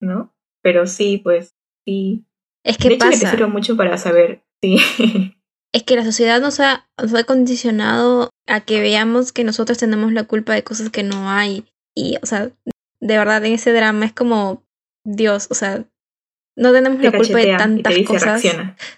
¿no? 0.00 0.34
Pero 0.62 0.88
sí, 0.88 1.18
pues 1.22 1.54
sí. 1.86 2.26
Es 2.64 2.76
que 2.76 2.88
de 2.88 2.96
pasa. 2.96 3.14
Hecho, 3.14 3.28
sirve 3.28 3.46
mucho 3.46 3.76
para 3.76 3.96
saber, 3.96 4.42
sí. 4.60 4.78
Es 5.72 5.84
que 5.84 5.94
la 5.94 6.02
sociedad 6.02 6.40
nos 6.40 6.58
ha, 6.58 6.88
nos 7.00 7.14
ha 7.14 7.22
condicionado 7.22 8.29
a 8.50 8.60
que 8.60 8.80
veamos 8.80 9.32
que 9.32 9.44
nosotros 9.44 9.78
tenemos 9.78 10.12
la 10.12 10.24
culpa 10.24 10.54
de 10.54 10.64
cosas 10.64 10.90
que 10.90 11.02
no 11.02 11.30
hay. 11.30 11.64
Y, 11.94 12.16
o 12.22 12.26
sea, 12.26 12.50
de 13.00 13.18
verdad 13.18 13.44
en 13.44 13.54
ese 13.54 13.72
drama 13.72 14.06
es 14.06 14.12
como, 14.12 14.64
Dios, 15.04 15.46
o 15.50 15.54
sea, 15.54 15.84
no 16.56 16.72
tenemos 16.72 17.02
la 17.02 17.12
culpa 17.12 17.38
de 17.38 17.56
tantas 17.56 17.94
cosas. 18.06 18.42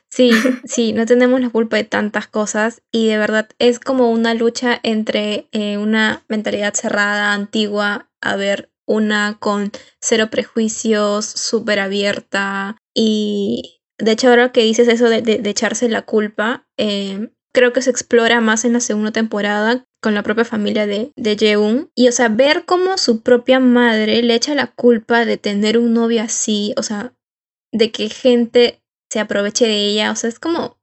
Sí, 0.08 0.32
sí, 0.64 0.92
no 0.92 1.06
tenemos 1.06 1.40
la 1.40 1.50
culpa 1.50 1.76
de 1.76 1.84
tantas 1.84 2.26
cosas 2.26 2.82
y 2.90 3.08
de 3.08 3.18
verdad 3.18 3.48
es 3.58 3.78
como 3.78 4.10
una 4.10 4.34
lucha 4.34 4.80
entre 4.82 5.48
eh, 5.52 5.78
una 5.78 6.24
mentalidad 6.28 6.74
cerrada, 6.74 7.32
antigua, 7.32 8.10
a 8.20 8.36
ver 8.36 8.72
una 8.86 9.36
con 9.38 9.70
cero 10.00 10.28
prejuicios, 10.30 11.24
súper 11.24 11.78
abierta 11.78 12.76
y 12.94 13.82
de 13.98 14.12
hecho 14.12 14.28
ahora 14.28 14.50
que 14.50 14.62
dices 14.62 14.88
eso 14.88 15.08
de, 15.08 15.22
de, 15.22 15.50
echarse 15.50 15.88
la 15.88 16.02
culpa, 16.02 16.66
eh, 16.76 17.30
creo 17.52 17.72
que 17.72 17.82
se 17.82 17.90
explora 17.90 18.40
más 18.40 18.64
en 18.64 18.72
la 18.72 18.80
segunda 18.80 19.12
temporada 19.12 19.84
con 20.02 20.14
la 20.14 20.22
propia 20.22 20.44
familia 20.44 20.86
de, 20.86 21.12
de 21.16 21.36
Jeun. 21.36 21.90
Y, 21.94 22.08
o 22.08 22.12
sea, 22.12 22.28
ver 22.28 22.64
cómo 22.64 22.98
su 22.98 23.22
propia 23.22 23.60
madre 23.60 24.22
le 24.22 24.34
echa 24.34 24.54
la 24.54 24.66
culpa 24.66 25.24
de 25.24 25.36
tener 25.36 25.78
un 25.78 25.94
novio 25.94 26.22
así, 26.22 26.74
o 26.76 26.82
sea, 26.82 27.14
de 27.72 27.90
que 27.92 28.08
gente 28.08 28.82
se 29.10 29.20
aproveche 29.20 29.66
de 29.66 29.76
ella. 29.76 30.10
O 30.10 30.16
sea, 30.16 30.28
es 30.28 30.40
como, 30.40 30.78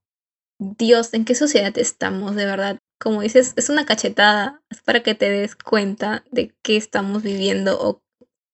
Dios, 0.59 1.13
¿en 1.13 1.25
qué 1.25 1.35
sociedad 1.35 1.77
estamos? 1.77 2.35
De 2.35 2.45
verdad. 2.45 2.79
Como 3.01 3.21
dices, 3.21 3.53
es 3.55 3.69
una 3.69 3.85
cachetada. 3.85 4.61
Es 4.69 4.81
para 4.81 5.01
que 5.01 5.15
te 5.15 5.29
des 5.29 5.55
cuenta 5.55 6.23
de 6.31 6.53
qué 6.61 6.77
estamos 6.77 7.23
viviendo 7.23 7.79
o 7.81 8.01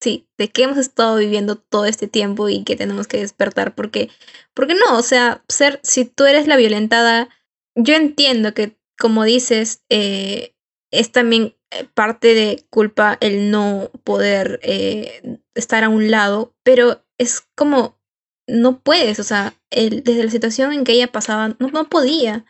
sí, 0.02 0.28
de 0.38 0.50
qué 0.50 0.64
hemos 0.64 0.78
estado 0.78 1.18
viviendo 1.18 1.56
todo 1.56 1.86
este 1.86 2.08
tiempo 2.08 2.48
y 2.48 2.64
que 2.64 2.76
tenemos 2.76 3.08
que 3.08 3.20
despertar. 3.20 3.76
Porque, 3.76 4.10
porque 4.54 4.76
no, 4.76 4.98
o 4.98 5.02
sea, 5.02 5.44
ser, 5.48 5.80
si 5.84 6.06
tú 6.06 6.26
eres 6.26 6.48
la 6.48 6.58
violentada, 6.58 7.30
yo 7.76 7.96
entiendo 7.96 8.54
que, 8.54 8.78
como 8.98 9.24
dices, 9.24 9.84
eh, 9.90 10.56
es 10.92 11.12
también 11.12 11.56
eh, 11.72 11.86
parte 11.94 12.34
de 12.34 12.66
culpa 12.70 13.18
el 13.22 13.52
no 13.52 13.92
poder 14.04 14.60
eh, 14.64 15.40
estar 15.54 15.84
a 15.84 15.90
un 15.90 16.10
lado, 16.10 16.56
pero 16.64 17.04
es 17.18 17.42
como 17.56 18.00
no 18.48 18.80
puedes, 18.80 19.20
o 19.20 19.24
sea, 19.24 19.56
el, 19.72 20.04
desde 20.04 20.24
la 20.24 20.32
situación 20.32 20.72
en 20.74 20.84
que 20.84 20.94
ella 20.94 21.12
pasaba, 21.12 21.56
no, 21.60 21.90
podía. 21.90 22.46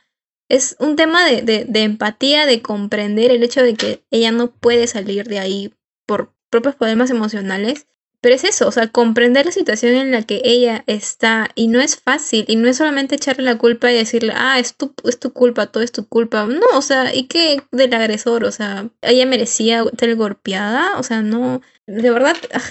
Es 0.50 0.76
un 0.80 0.96
tema 0.96 1.26
de, 1.26 1.68
empatía, 1.74 2.46
de 2.46 2.62
comprender 2.62 3.32
el 3.32 3.44
hecho 3.44 3.64
de 3.64 3.76
que 3.76 4.04
ella 4.12 4.32
no 4.32 4.52
puede 4.52 4.88
salir 4.88 5.28
de 5.28 5.40
ahí 5.40 5.74
por 6.06 6.34
propios 6.50 6.76
problemas 6.76 7.10
emocionales. 7.10 7.88
Pero 8.22 8.36
es 8.36 8.44
eso, 8.44 8.68
o 8.68 8.72
sea, 8.72 8.88
comprender 8.88 9.46
la 9.46 9.52
situación 9.52 9.94
en 9.94 10.12
la 10.12 10.24
que 10.24 10.42
ella 10.44 10.84
está 10.88 11.50
y 11.56 11.68
no 11.68 11.80
es 11.80 11.98
fácil 11.98 12.46
y 12.48 12.56
no 12.56 12.68
es 12.68 12.78
solamente 12.78 13.16
echarle 13.16 13.44
la 13.44 13.58
culpa 13.58 13.92
y 13.92 13.96
decirle, 13.96 14.34
ah, 14.36 14.60
es 14.60 14.76
tu, 14.76 14.94
es 15.04 15.20
tu 15.20 15.32
culpa, 15.32 15.68
todo 15.68 15.84
es 15.84 15.92
tu 15.92 16.08
culpa. 16.08 16.46
No, 16.46 16.66
o 16.74 16.82
sea, 16.82 17.14
¿y 17.14 17.28
qué 17.28 17.62
del 17.72 17.94
agresor? 17.94 18.44
O 18.44 18.52
sea, 18.52 18.90
ella 19.02 19.26
merecía 19.26 19.84
ser 19.98 20.16
golpeada, 20.16 20.98
o 20.98 21.04
sea, 21.04 21.22
no, 21.22 21.62
de 21.86 22.10
verdad, 22.12 22.36
ah, 22.54 22.62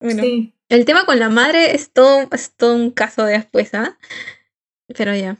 bueno, 0.00 0.22
sí. 0.22 0.54
El 0.68 0.84
tema 0.84 1.04
con 1.04 1.18
la 1.18 1.28
madre 1.28 1.74
es 1.74 1.92
todo, 1.92 2.28
es 2.32 2.52
todo 2.56 2.74
un 2.74 2.90
caso 2.90 3.24
de 3.24 3.34
después, 3.34 3.74
¿ah? 3.74 3.98
Pero 4.96 5.14
ya. 5.14 5.36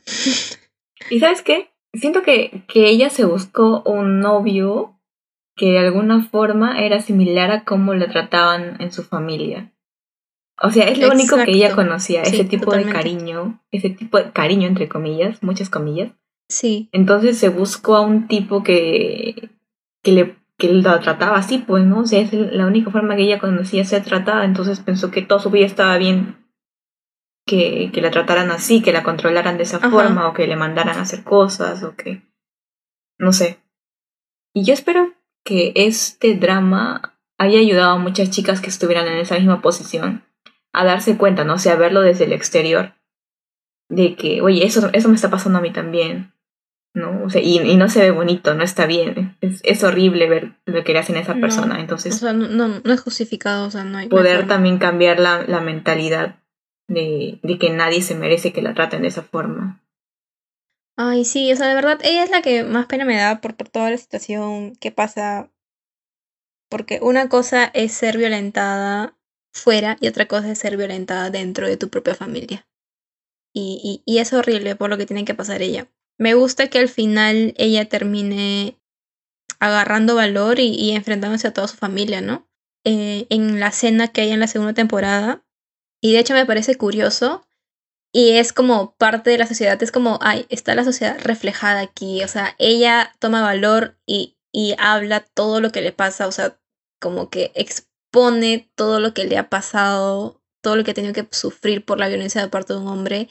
¿Y 1.10 1.20
sabes 1.20 1.42
qué? 1.42 1.70
Siento 1.92 2.22
que, 2.22 2.62
que 2.68 2.88
ella 2.88 3.10
se 3.10 3.24
buscó 3.24 3.82
un 3.84 4.20
novio 4.20 4.93
que 5.56 5.72
de 5.72 5.78
alguna 5.78 6.22
forma 6.22 6.80
era 6.80 7.00
similar 7.00 7.50
a 7.50 7.64
cómo 7.64 7.94
le 7.94 8.08
trataban 8.08 8.80
en 8.80 8.92
su 8.92 9.04
familia. 9.04 9.72
O 10.62 10.70
sea, 10.70 10.88
es 10.88 10.98
lo 10.98 11.10
único 11.10 11.36
que 11.36 11.50
ella 11.50 11.74
conocía, 11.74 12.22
ese 12.22 12.44
tipo 12.44 12.74
de 12.74 12.84
cariño, 12.84 13.60
ese 13.70 13.90
tipo 13.90 14.18
de 14.18 14.30
cariño 14.30 14.68
entre 14.68 14.88
comillas, 14.88 15.42
muchas 15.42 15.68
comillas. 15.68 16.12
Sí. 16.48 16.88
Entonces 16.92 17.38
se 17.38 17.48
buscó 17.48 17.96
a 17.96 18.02
un 18.02 18.28
tipo 18.28 18.62
que, 18.62 19.50
que 20.02 20.12
le 20.12 20.36
que 20.56 20.72
la 20.72 21.00
trataba 21.00 21.36
así, 21.36 21.58
pues, 21.58 21.84
¿no? 21.84 22.00
O 22.00 22.06
sea, 22.06 22.20
es 22.20 22.32
la 22.32 22.66
única 22.66 22.90
forma 22.90 23.16
que 23.16 23.22
ella 23.22 23.40
conocía 23.40 23.84
ser 23.84 24.04
tratada, 24.04 24.44
entonces 24.44 24.80
pensó 24.80 25.10
que 25.10 25.22
toda 25.22 25.40
su 25.40 25.50
vida 25.50 25.66
estaba 25.66 25.98
bien 25.98 26.36
que, 27.46 27.90
que 27.92 28.00
la 28.00 28.10
trataran 28.10 28.50
así, 28.50 28.80
que 28.80 28.92
la 28.92 29.02
controlaran 29.02 29.56
de 29.56 29.64
esa 29.64 29.80
forma, 29.80 30.28
o 30.28 30.32
que 30.32 30.46
le 30.46 30.56
mandaran 30.56 30.98
a 30.98 31.02
hacer 31.02 31.24
cosas, 31.24 31.82
o 31.82 31.96
que... 31.96 32.22
no 33.18 33.32
sé. 33.32 33.58
Y 34.54 34.64
yo 34.64 34.72
espero 34.72 35.12
que 35.44 35.72
este 35.74 36.34
drama 36.34 37.16
haya 37.38 37.58
ayudado 37.58 37.92
a 37.92 37.98
muchas 37.98 38.30
chicas 38.30 38.60
que 38.60 38.70
estuvieran 38.70 39.06
en 39.06 39.18
esa 39.18 39.36
misma 39.36 39.60
posición 39.60 40.24
a 40.72 40.84
darse 40.84 41.16
cuenta, 41.16 41.44
¿no? 41.44 41.54
O 41.54 41.58
sea, 41.58 41.74
a 41.74 41.76
verlo 41.76 42.00
desde 42.00 42.24
el 42.24 42.32
exterior. 42.32 42.94
De 43.88 44.16
que, 44.16 44.40
oye, 44.42 44.64
eso, 44.64 44.90
eso 44.92 45.08
me 45.08 45.14
está 45.14 45.30
pasando 45.30 45.58
a 45.58 45.62
mí 45.62 45.70
también. 45.70 46.34
¿no? 46.94 47.24
O 47.24 47.30
sea, 47.30 47.42
y, 47.42 47.58
y, 47.58 47.76
no 47.76 47.88
se 47.88 48.00
ve 48.00 48.10
bonito, 48.12 48.54
no 48.54 48.62
está 48.62 48.86
bien. 48.86 49.36
Es, 49.40 49.60
es 49.64 49.82
horrible 49.82 50.28
ver 50.28 50.52
lo 50.64 50.84
que 50.84 50.92
le 50.92 51.00
hacen 51.00 51.16
a 51.16 51.20
esa 51.20 51.34
persona. 51.34 51.80
Entonces, 51.80 52.14
o 52.14 52.18
sea, 52.18 52.32
no, 52.32 52.48
no, 52.48 52.92
es 52.92 53.00
justificado, 53.00 53.66
o 53.66 53.70
sea, 53.70 53.84
no 53.84 53.98
hay. 53.98 54.08
Poder 54.08 54.46
también 54.46 54.78
cambiar 54.78 55.18
la, 55.18 55.42
la 55.42 55.60
mentalidad 55.60 56.36
de, 56.86 57.40
de, 57.42 57.58
que 57.58 57.70
nadie 57.70 58.00
se 58.00 58.14
merece 58.14 58.52
que 58.52 58.62
la 58.62 58.74
traten 58.74 59.02
de 59.02 59.08
esa 59.08 59.22
forma. 59.22 59.80
Ay, 60.96 61.24
sí, 61.24 61.52
o 61.52 61.56
sea, 61.56 61.68
de 61.68 61.74
verdad, 61.74 61.98
ella 62.04 62.24
es 62.24 62.30
la 62.30 62.42
que 62.42 62.62
más 62.64 62.86
pena 62.86 63.04
me 63.04 63.16
da 63.16 63.40
por, 63.40 63.54
toda 63.54 63.90
la 63.90 63.98
situación 63.98 64.76
que 64.76 64.92
pasa. 64.92 65.50
Porque 66.70 66.98
una 67.02 67.28
cosa 67.28 67.70
es 67.74 67.92
ser 67.92 68.18
violentada 68.18 69.16
fuera 69.52 69.96
y 70.00 70.08
otra 70.08 70.26
cosa 70.26 70.50
es 70.50 70.58
ser 70.58 70.76
violentada 70.76 71.30
dentro 71.30 71.66
de 71.66 71.76
tu 71.76 71.88
propia 71.88 72.14
familia. 72.14 72.68
Y, 73.52 74.02
y, 74.06 74.12
y 74.12 74.18
es 74.18 74.32
horrible 74.32 74.76
por 74.76 74.90
lo 74.90 74.98
que 74.98 75.06
tiene 75.06 75.24
que 75.24 75.34
pasar 75.34 75.62
ella. 75.62 75.88
Me 76.18 76.34
gusta 76.34 76.68
que 76.68 76.78
al 76.78 76.88
final 76.88 77.54
ella 77.56 77.88
termine 77.88 78.78
agarrando 79.64 80.14
valor 80.14 80.58
y, 80.60 80.92
enfrentándose 80.92 81.48
a 81.48 81.52
toda 81.52 81.68
su 81.68 81.76
familia, 81.76 82.20
¿no? 82.20 82.46
Eh, 82.84 83.26
en 83.30 83.60
la 83.60 83.72
cena 83.72 84.08
que 84.08 84.20
hay 84.20 84.30
en 84.30 84.40
la 84.40 84.46
segunda 84.46 84.74
temporada. 84.74 85.44
Y 86.00 86.12
de 86.12 86.18
hecho 86.18 86.34
me 86.34 86.46
parece 86.46 86.76
curioso. 86.76 87.46
Y 88.14 88.36
es 88.36 88.52
como 88.52 88.94
parte 88.96 89.30
de 89.30 89.38
la 89.38 89.46
sociedad, 89.46 89.82
es 89.82 89.90
como, 89.90 90.18
ay, 90.22 90.46
está 90.48 90.74
la 90.76 90.84
sociedad 90.84 91.18
reflejada 91.22 91.80
aquí. 91.80 92.22
O 92.22 92.28
sea, 92.28 92.54
ella 92.58 93.12
toma 93.18 93.42
valor 93.42 93.98
y, 94.06 94.36
y 94.52 94.76
habla 94.78 95.20
todo 95.20 95.60
lo 95.60 95.72
que 95.72 95.82
le 95.82 95.92
pasa, 95.92 96.28
o 96.28 96.32
sea, 96.32 96.58
como 97.00 97.28
que 97.28 97.50
expone 97.56 98.70
todo 98.76 99.00
lo 99.00 99.12
que 99.14 99.24
le 99.24 99.36
ha 99.36 99.50
pasado, 99.50 100.40
todo 100.62 100.76
lo 100.76 100.84
que 100.84 100.92
ha 100.92 100.94
tenido 100.94 101.12
que 101.12 101.26
sufrir 101.32 101.84
por 101.84 101.98
la 101.98 102.08
violencia 102.08 102.40
de 102.40 102.48
parte 102.48 102.72
de 102.72 102.78
un 102.78 102.88
hombre. 102.88 103.28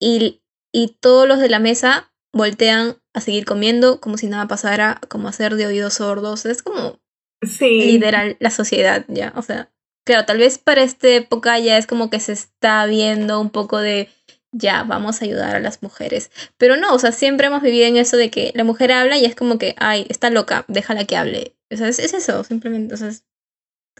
Y 0.00 0.42
y 0.72 0.96
todos 1.00 1.28
los 1.28 1.38
de 1.38 1.50
la 1.50 1.58
mesa 1.58 2.12
voltean 2.32 2.96
a 3.12 3.20
seguir 3.20 3.44
comiendo 3.44 4.00
como 4.00 4.16
si 4.16 4.26
nada 4.26 4.48
pasara, 4.48 5.00
como 5.08 5.28
hacer 5.28 5.54
de 5.56 5.66
oídos 5.66 5.94
sordos. 5.94 6.46
Es 6.46 6.62
como 6.62 7.00
sí. 7.42 7.92
literal 7.92 8.36
la 8.40 8.50
sociedad 8.50 9.04
ya. 9.08 9.34
O 9.36 9.42
sea, 9.42 9.70
claro, 10.04 10.24
tal 10.24 10.38
vez 10.38 10.58
para 10.58 10.82
esta 10.82 11.08
época 11.08 11.58
ya 11.58 11.78
es 11.78 11.86
como 11.86 12.10
que 12.10 12.20
se 12.20 12.32
está 12.32 12.86
viendo 12.86 13.40
un 13.40 13.50
poco 13.50 13.78
de 13.78 14.08
ya, 14.52 14.84
vamos 14.84 15.20
a 15.20 15.24
ayudar 15.24 15.56
a 15.56 15.60
las 15.60 15.82
mujeres. 15.82 16.30
Pero 16.58 16.76
no, 16.76 16.94
o 16.94 16.98
sea, 16.98 17.12
siempre 17.12 17.46
hemos 17.46 17.62
vivido 17.62 17.86
en 17.86 17.96
eso 17.96 18.16
de 18.16 18.30
que 18.30 18.52
la 18.54 18.64
mujer 18.64 18.92
habla 18.92 19.16
y 19.16 19.24
es 19.24 19.34
como 19.34 19.58
que, 19.58 19.74
ay, 19.78 20.06
está 20.08 20.30
loca, 20.30 20.64
déjala 20.68 21.04
que 21.04 21.16
hable. 21.16 21.56
O 21.72 21.76
sea, 21.76 21.88
es, 21.88 21.98
eso, 21.98 22.44
simplemente. 22.44 22.94
O 22.94 22.96
sea, 22.96 23.08
es 23.08 23.24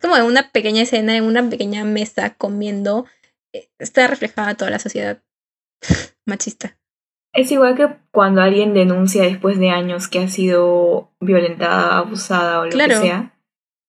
como 0.01 0.17
en 0.17 0.25
una 0.25 0.51
pequeña 0.51 0.83
escena, 0.83 1.17
en 1.17 1.25
una 1.25 1.49
pequeña 1.49 1.85
mesa 1.85 2.35
comiendo, 2.35 3.07
eh, 3.55 3.71
está 3.79 4.07
reflejada 4.07 4.55
toda 4.55 4.71
la 4.71 4.79
sociedad 4.79 5.23
machista. 6.27 6.77
Es 7.35 7.51
igual 7.51 7.75
que 7.75 7.89
cuando 8.11 8.43
alguien 8.43 8.75
denuncia 8.75 9.23
después 9.23 9.59
de 9.59 9.71
años 9.71 10.07
que 10.07 10.19
ha 10.19 10.29
sido 10.29 11.11
violentada, 11.19 11.97
abusada 11.97 12.61
o 12.61 12.65
lo 12.67 12.71
que 12.71 12.95
sea, 12.95 13.35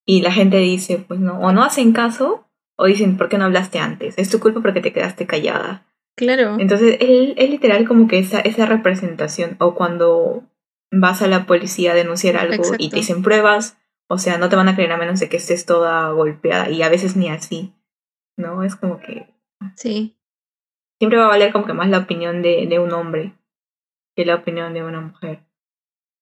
y 0.05 0.21
la 0.21 0.31
gente 0.31 0.57
dice, 0.57 1.03
pues 1.07 1.19
no, 1.19 1.39
o 1.39 1.51
no 1.51 1.63
hacen 1.63 1.93
caso, 1.93 2.47
o 2.75 2.85
dicen, 2.85 3.17
¿por 3.17 3.29
qué 3.29 3.37
no 3.37 3.45
hablaste 3.45 3.79
antes? 3.79 4.15
Es 4.17 4.29
tu 4.29 4.39
culpa 4.39 4.61
porque 4.61 4.81
te 4.81 4.93
quedaste 4.93 5.25
callada. 5.25 5.85
Claro. 6.15 6.57
Entonces, 6.59 6.97
es, 6.99 7.33
es 7.37 7.49
literal 7.49 7.87
como 7.87 8.07
que 8.07 8.19
esa, 8.19 8.39
esa 8.39 8.65
representación, 8.65 9.55
o 9.59 9.75
cuando 9.75 10.43
vas 10.91 11.21
a 11.21 11.27
la 11.27 11.45
policía 11.45 11.91
a 11.91 11.95
denunciar 11.95 12.37
algo 12.37 12.63
y 12.77 12.89
te 12.89 12.97
dicen 12.97 13.23
pruebas, 13.23 13.77
o 14.07 14.17
sea, 14.17 14.37
no 14.37 14.49
te 14.49 14.55
van 14.55 14.67
a 14.67 14.75
creer 14.75 14.91
a 14.91 14.97
menos 14.97 15.19
de 15.19 15.29
que 15.29 15.37
estés 15.37 15.65
toda 15.65 16.09
golpeada, 16.11 16.69
y 16.69 16.81
a 16.83 16.89
veces 16.89 17.15
ni 17.15 17.29
así, 17.29 17.73
¿no? 18.37 18.63
Es 18.63 18.75
como 18.75 18.99
que... 18.99 19.27
Sí 19.75 20.15
siempre 21.03 21.19
va 21.19 21.25
a 21.25 21.29
valer 21.29 21.51
como 21.51 21.65
que 21.65 21.73
más 21.73 21.89
la 21.89 21.97
opinión 21.97 22.41
de, 22.41 22.65
de 22.65 22.79
un 22.79 22.93
hombre 22.93 23.33
que 24.15 24.23
la 24.23 24.35
opinión 24.35 24.73
de 24.73 24.85
una 24.85 25.01
mujer. 25.01 25.43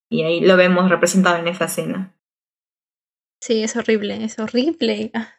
Y 0.10 0.24
ahí 0.24 0.42
lo 0.42 0.58
vemos 0.58 0.90
representado 0.90 1.38
en 1.38 1.48
esa 1.48 1.66
escena. 1.66 2.16
Sí, 3.42 3.64
es 3.64 3.76
horrible, 3.76 4.24
es 4.24 4.38
horrible. 4.38 5.10
Ah. 5.16 5.30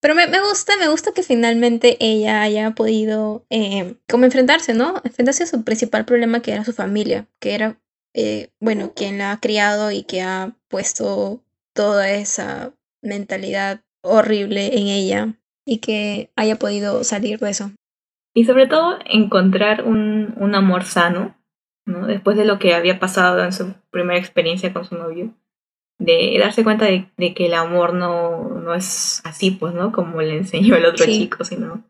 Pero 0.00 0.14
me, 0.14 0.26
me 0.28 0.40
gusta, 0.40 0.76
me 0.78 0.88
gusta 0.88 1.12
que 1.12 1.22
finalmente 1.22 1.96
ella 2.00 2.40
haya 2.40 2.70
podido 2.70 3.44
eh, 3.50 3.96
como 4.08 4.24
enfrentarse, 4.24 4.72
¿no? 4.72 4.94
Enfrentarse 5.04 5.42
a 5.42 5.46
su 5.46 5.62
principal 5.62 6.06
problema 6.06 6.40
que 6.40 6.52
era 6.52 6.64
su 6.64 6.72
familia, 6.72 7.26
que 7.38 7.54
era, 7.54 7.78
eh, 8.14 8.48
bueno, 8.60 8.92
quien 8.94 9.18
la 9.18 9.32
ha 9.32 9.40
criado 9.40 9.90
y 9.90 10.04
que 10.04 10.22
ha 10.22 10.56
puesto 10.68 11.42
toda 11.74 12.10
esa 12.10 12.72
mentalidad 13.02 13.82
horrible 14.02 14.78
en 14.78 14.86
ella 14.86 15.34
y 15.66 15.78
que 15.78 16.30
haya 16.34 16.56
podido 16.56 17.04
salir 17.04 17.38
de 17.40 17.50
eso. 17.50 17.72
Y 18.32 18.44
sobre 18.44 18.66
todo 18.66 18.98
encontrar 19.04 19.84
un, 19.84 20.34
un 20.38 20.54
amor 20.54 20.84
sano, 20.84 21.36
¿no? 21.84 22.06
Después 22.06 22.38
de 22.38 22.44
lo 22.46 22.58
que 22.58 22.74
había 22.74 22.98
pasado 22.98 23.42
en 23.44 23.52
su 23.52 23.74
primera 23.90 24.18
experiencia 24.18 24.72
con 24.72 24.84
su 24.84 24.94
novio. 24.94 25.34
De 25.98 26.36
darse 26.38 26.62
cuenta 26.62 26.84
de, 26.84 27.08
de 27.16 27.34
que 27.34 27.46
el 27.46 27.54
amor 27.54 27.94
no, 27.94 28.48
no 28.48 28.74
es 28.74 29.22
así, 29.24 29.50
pues, 29.50 29.74
¿no? 29.74 29.92
Como 29.92 30.20
le 30.20 30.36
enseñó 30.36 30.76
el 30.76 30.84
otro 30.84 31.06
chico, 31.06 31.44
sino 31.44 31.84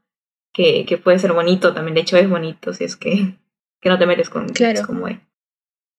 que, 0.52 0.86
que, 0.86 0.96
puede 0.96 1.18
ser 1.18 1.32
bonito 1.32 1.74
también. 1.74 1.94
De 1.94 2.02
hecho, 2.02 2.16
es 2.16 2.30
bonito 2.30 2.72
si 2.72 2.84
es 2.84 2.96
que, 2.96 3.36
que 3.80 3.88
no 3.88 3.98
te 3.98 4.06
metes 4.06 4.30
con 4.30 4.48
claro. 4.50 4.86
como 4.86 5.08
él. 5.08 5.20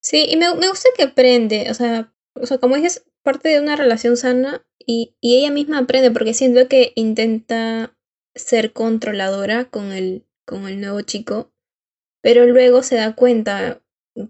Sí, 0.01 0.25
y 0.29 0.37
me, 0.37 0.53
me 0.55 0.69
gusta 0.69 0.89
que 0.95 1.03
aprende, 1.03 1.67
o 1.69 1.73
sea, 1.73 2.13
o 2.33 2.45
sea, 2.45 2.59
como 2.59 2.75
dices, 2.75 3.05
parte 3.23 3.49
de 3.49 3.59
una 3.59 3.75
relación 3.75 4.15
sana 4.15 4.65
y, 4.79 5.15
y 5.19 5.37
ella 5.37 5.51
misma 5.51 5.79
aprende 5.79 6.11
porque 6.11 6.33
siento 6.33 6.67
que 6.67 6.93
intenta 6.95 7.93
ser 8.35 8.71
controladora 8.71 9.65
con 9.65 9.91
el, 9.91 10.25
con 10.45 10.67
el 10.67 10.79
nuevo 10.79 11.01
chico, 11.01 11.51
pero 12.21 12.45
luego 12.45 12.83
se 12.83 12.95
da 12.95 13.15
cuenta 13.15 13.81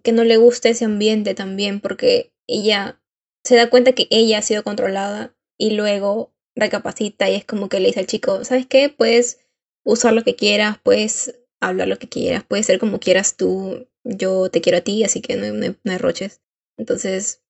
que 0.04 0.12
no 0.12 0.24
le 0.24 0.38
gusta 0.38 0.70
ese 0.70 0.86
ambiente 0.86 1.36
también 1.36 1.80
porque 1.80 2.34
ella 2.48 3.00
se 3.48 3.56
da 3.56 3.70
cuenta 3.70 3.94
que 3.94 4.08
ella 4.10 4.40
ha 4.40 4.42
sido 4.42 4.62
controlada 4.62 5.34
y 5.58 5.72
luego 5.72 6.34
recapacita 6.54 7.30
y 7.30 7.36
es 7.36 7.46
como 7.46 7.70
que 7.70 7.80
le 7.80 7.88
dice 7.88 8.02
al 8.02 8.06
chico, 8.06 8.44
¿sabes 8.44 8.68
qué? 8.68 8.90
Puedes 8.90 9.40
usar 9.86 10.12
lo 10.12 10.26
que 10.26 10.36
quieras, 10.36 10.78
puedes 10.84 11.40
hablar 11.62 11.88
lo 11.88 11.98
que 11.98 12.10
quieras, 12.10 12.44
puedes 12.44 12.66
ser 12.66 12.78
como 12.78 13.00
quieras 13.00 13.38
tú, 13.38 13.88
yo 14.04 14.50
te 14.50 14.60
quiero 14.60 14.80
a 14.80 14.82
ti, 14.82 15.06
así 15.06 15.22
que 15.22 15.38
no, 15.38 15.74
no, 15.82 15.98
roches. 15.98 16.42
Entonces, 16.78 17.42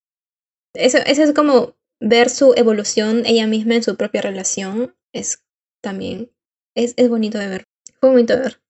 eso, 0.76 1.00
eso 1.00 1.24
es 1.24 1.34
como 1.34 1.76
ver 2.00 2.30
su 2.30 2.54
evolución 2.56 3.24
ella 3.26 3.48
misma 3.48 3.74
en 3.74 3.84
su 3.84 3.96
propia 3.96 4.22
relación, 4.22 4.96
es 5.14 5.44
también, 5.82 6.32
es, 6.76 6.94
es 6.98 7.10
bonito 7.10 7.40
de 7.40 7.48
ver. 7.48 7.64
Fue 8.00 8.12
muy 8.12 8.22
ver. 8.22 8.62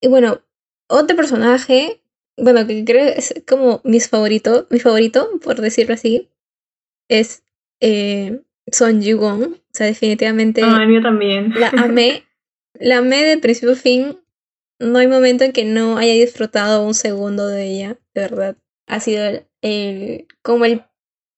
Y 0.00 0.06
bueno, 0.06 0.40
otro 0.88 1.16
personaje, 1.16 2.04
bueno, 2.36 2.64
que 2.64 2.84
creo 2.84 3.08
es 3.08 3.34
como 3.44 3.80
mi 3.82 3.98
favorito, 3.98 4.68
mi 4.70 4.78
favorito, 4.78 5.40
por 5.42 5.60
decirlo 5.60 5.94
así, 5.94 6.30
es 7.08 7.42
eh, 7.80 8.40
Son 8.70 9.00
Yugon. 9.02 9.42
O 9.54 9.72
sea, 9.72 9.86
definitivamente. 9.86 10.62
Ah, 10.64 10.78
el 10.82 10.88
mío 10.88 11.02
también. 11.02 11.52
La 11.58 11.68
amé. 11.68 12.24
la 12.74 12.98
amé 12.98 13.24
de 13.24 13.38
principio 13.38 13.72
a 13.72 13.76
fin. 13.76 14.18
No 14.78 14.98
hay 14.98 15.08
momento 15.08 15.44
en 15.44 15.52
que 15.52 15.64
no 15.64 15.96
haya 15.96 16.12
disfrutado 16.12 16.84
un 16.84 16.94
segundo 16.94 17.46
de 17.46 17.64
ella, 17.64 17.98
de 18.14 18.20
verdad. 18.20 18.56
Ha 18.86 19.00
sido 19.00 19.24
el, 19.62 20.26
como 20.42 20.64
el 20.64 20.82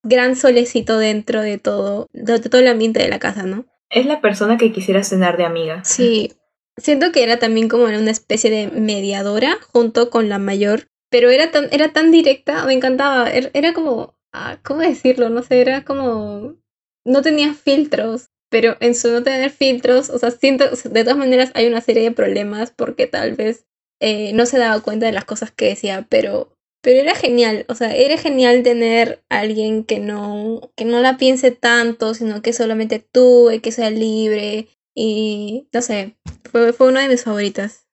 gran 0.03 0.35
solecito 0.35 0.99
dentro 0.99 1.41
de 1.41 1.59
todo, 1.59 2.09
de 2.12 2.41
todo 2.41 2.61
el 2.61 2.66
ambiente 2.66 3.01
de 3.01 3.09
la 3.09 3.19
casa, 3.19 3.45
¿no? 3.45 3.66
Es 3.91 4.07
la 4.07 4.21
persona 4.21 4.59
que 4.59 4.73
quisiera 4.73 5.05
cenar 5.05 5.37
de 5.37 5.45
amiga. 5.45 5.85
Sí, 5.85 6.33
Siento 6.79 7.11
que 7.11 7.25
era 7.25 7.39
también 7.39 7.69
como 7.69 7.85
una 7.85 8.11
especie 8.11 8.51
de 8.51 8.69
mediadora 8.69 9.59
junto 9.73 10.11
con 10.11 10.29
la 10.29 10.39
mayor, 10.39 10.89
pero 11.11 11.29
era 11.31 11.51
tan, 11.51 11.69
era 11.73 11.93
tan 11.93 12.12
directa, 12.12 12.64
me 12.64 12.73
encantaba, 12.73 13.29
er, 13.29 13.51
era 13.53 13.73
como, 13.73 14.14
ah, 14.33 14.59
¿cómo 14.64 14.81
decirlo? 14.81 15.29
No 15.29 15.43
sé, 15.43 15.61
era 15.61 15.85
como, 15.85 16.57
no 17.05 17.22
tenía 17.22 17.55
filtros, 17.55 18.31
pero 18.51 18.76
en 18.81 18.95
su 18.95 19.11
no 19.11 19.22
tener 19.22 19.51
filtros, 19.51 20.11
o 20.11 20.18
sea, 20.18 20.31
siento, 20.31 20.64
de 20.68 21.05
todas 21.05 21.18
maneras 21.18 21.51
hay 21.55 21.66
una 21.66 21.81
serie 21.81 22.03
de 22.03 22.12
problemas 22.12 22.70
porque 22.70 23.07
tal 23.07 23.35
vez 23.35 23.66
eh, 24.01 24.33
no 24.33 24.47
se 24.47 24.59
daba 24.59 24.81
cuenta 24.81 25.07
de 25.07 25.12
las 25.12 25.24
cosas 25.24 25.51
que 25.51 25.66
decía, 25.66 26.07
pero, 26.09 26.53
pero 26.83 27.01
era 27.01 27.14
genial, 27.14 27.64
o 27.68 27.74
sea, 27.74 27.95
era 27.95 28.16
genial 28.16 28.62
tener 28.62 29.22
a 29.29 29.41
alguien 29.41 29.85
que 29.85 29.99
no, 29.99 30.70
que 30.76 30.85
no 30.85 31.01
la 31.01 31.16
piense 31.16 31.51
tanto, 31.51 32.14
sino 32.14 32.41
que 32.41 32.53
solamente 32.53 33.01
tú, 33.01 33.51
que 33.62 33.72
sea 33.72 33.91
libre. 33.91 34.68
Y 34.95 35.68
no 35.72 35.81
sé, 35.81 36.16
fue, 36.51 36.72
fue 36.72 36.89
una 36.89 37.03
de 37.03 37.09
mis 37.09 37.22
favoritas. 37.22 37.87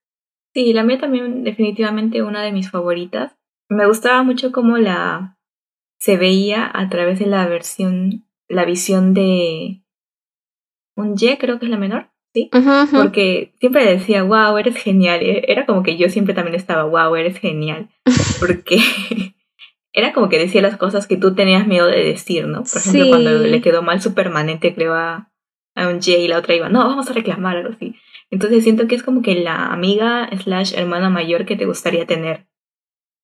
Sí, 0.56 0.74
la 0.74 0.84
mía 0.84 1.00
también 1.00 1.44
definitivamente 1.44 2.24
una 2.24 2.42
de 2.44 2.52
mis 2.52 2.72
favoritas. 2.72 3.36
Me 3.70 3.86
gustaba 3.86 4.24
mucho 4.24 4.52
cómo 4.52 4.78
la 4.78 5.35
se 5.98 6.18
veía 6.18 6.70
a 6.74 6.90
través 6.90 7.20
de 7.20 7.26
la 7.26 7.48
versión, 7.48 8.26
la 8.48 8.66
visión 8.66 9.14
de 9.14 9.82
un 10.96 11.16
Y, 11.20 11.38
creo 11.38 11.60
que 11.60 11.66
es 11.66 11.72
la 11.72 11.78
menor, 11.78 12.10
¿sí? 12.34 12.50
Porque 12.92 13.54
siempre 13.60 13.86
decía, 13.86 14.24
wow, 14.24 14.58
eres 14.58 14.78
genial. 14.78 15.22
E, 15.22 15.46
era 15.48 15.66
como 15.66 15.84
que 15.84 15.98
yo 15.98 16.10
siempre 16.10 16.34
también 16.34 16.56
estaba, 16.56 16.84
wow, 16.84 17.16
eres 17.16 17.38
genial. 17.40 17.90
Porque 18.40 18.80
era 19.94 20.14
como 20.14 20.30
que 20.30 20.40
decía 20.40 20.62
las 20.62 20.78
cosas 20.78 21.08
que 21.08 21.18
tú 21.18 21.36
tenías 21.36 21.68
miedo 21.68 21.88
de 21.88 22.04
decir, 22.04 22.48
¿no? 22.48 22.64
Por 22.64 22.82
ejemplo, 22.82 23.10
cuando 23.10 23.32
le 23.40 23.62
quedó 23.62 23.82
mal 23.82 24.02
su 24.02 24.14
permanente, 24.14 24.74
creo, 24.74 24.94
a, 24.94 25.32
a 25.76 25.88
un 25.88 25.96
J 25.96 26.12
y 26.12 26.28
la 26.28 26.38
otra 26.38 26.56
iba, 26.56 26.70
no, 26.70 26.80
vamos 26.80 27.10
a 27.10 27.14
reclamar 27.14 27.58
algo 27.58 27.74
así. 27.74 27.96
Entonces 28.32 28.64
siento 28.64 28.88
que 28.88 28.96
es 28.96 29.04
como 29.04 29.22
que 29.22 29.36
la 29.36 29.68
amiga 29.68 30.30
slash 30.44 30.74
hermana 30.76 31.10
mayor 31.10 31.46
que 31.46 31.56
te 31.56 31.66
gustaría 31.66 32.06
tener. 32.06 32.48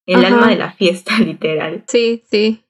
El 0.06 0.24
alma 0.24 0.48
de 0.48 0.56
la 0.56 0.72
fiesta, 0.72 1.18
literal. 1.24 1.84
Sí, 1.86 2.22
sí. 2.30 2.64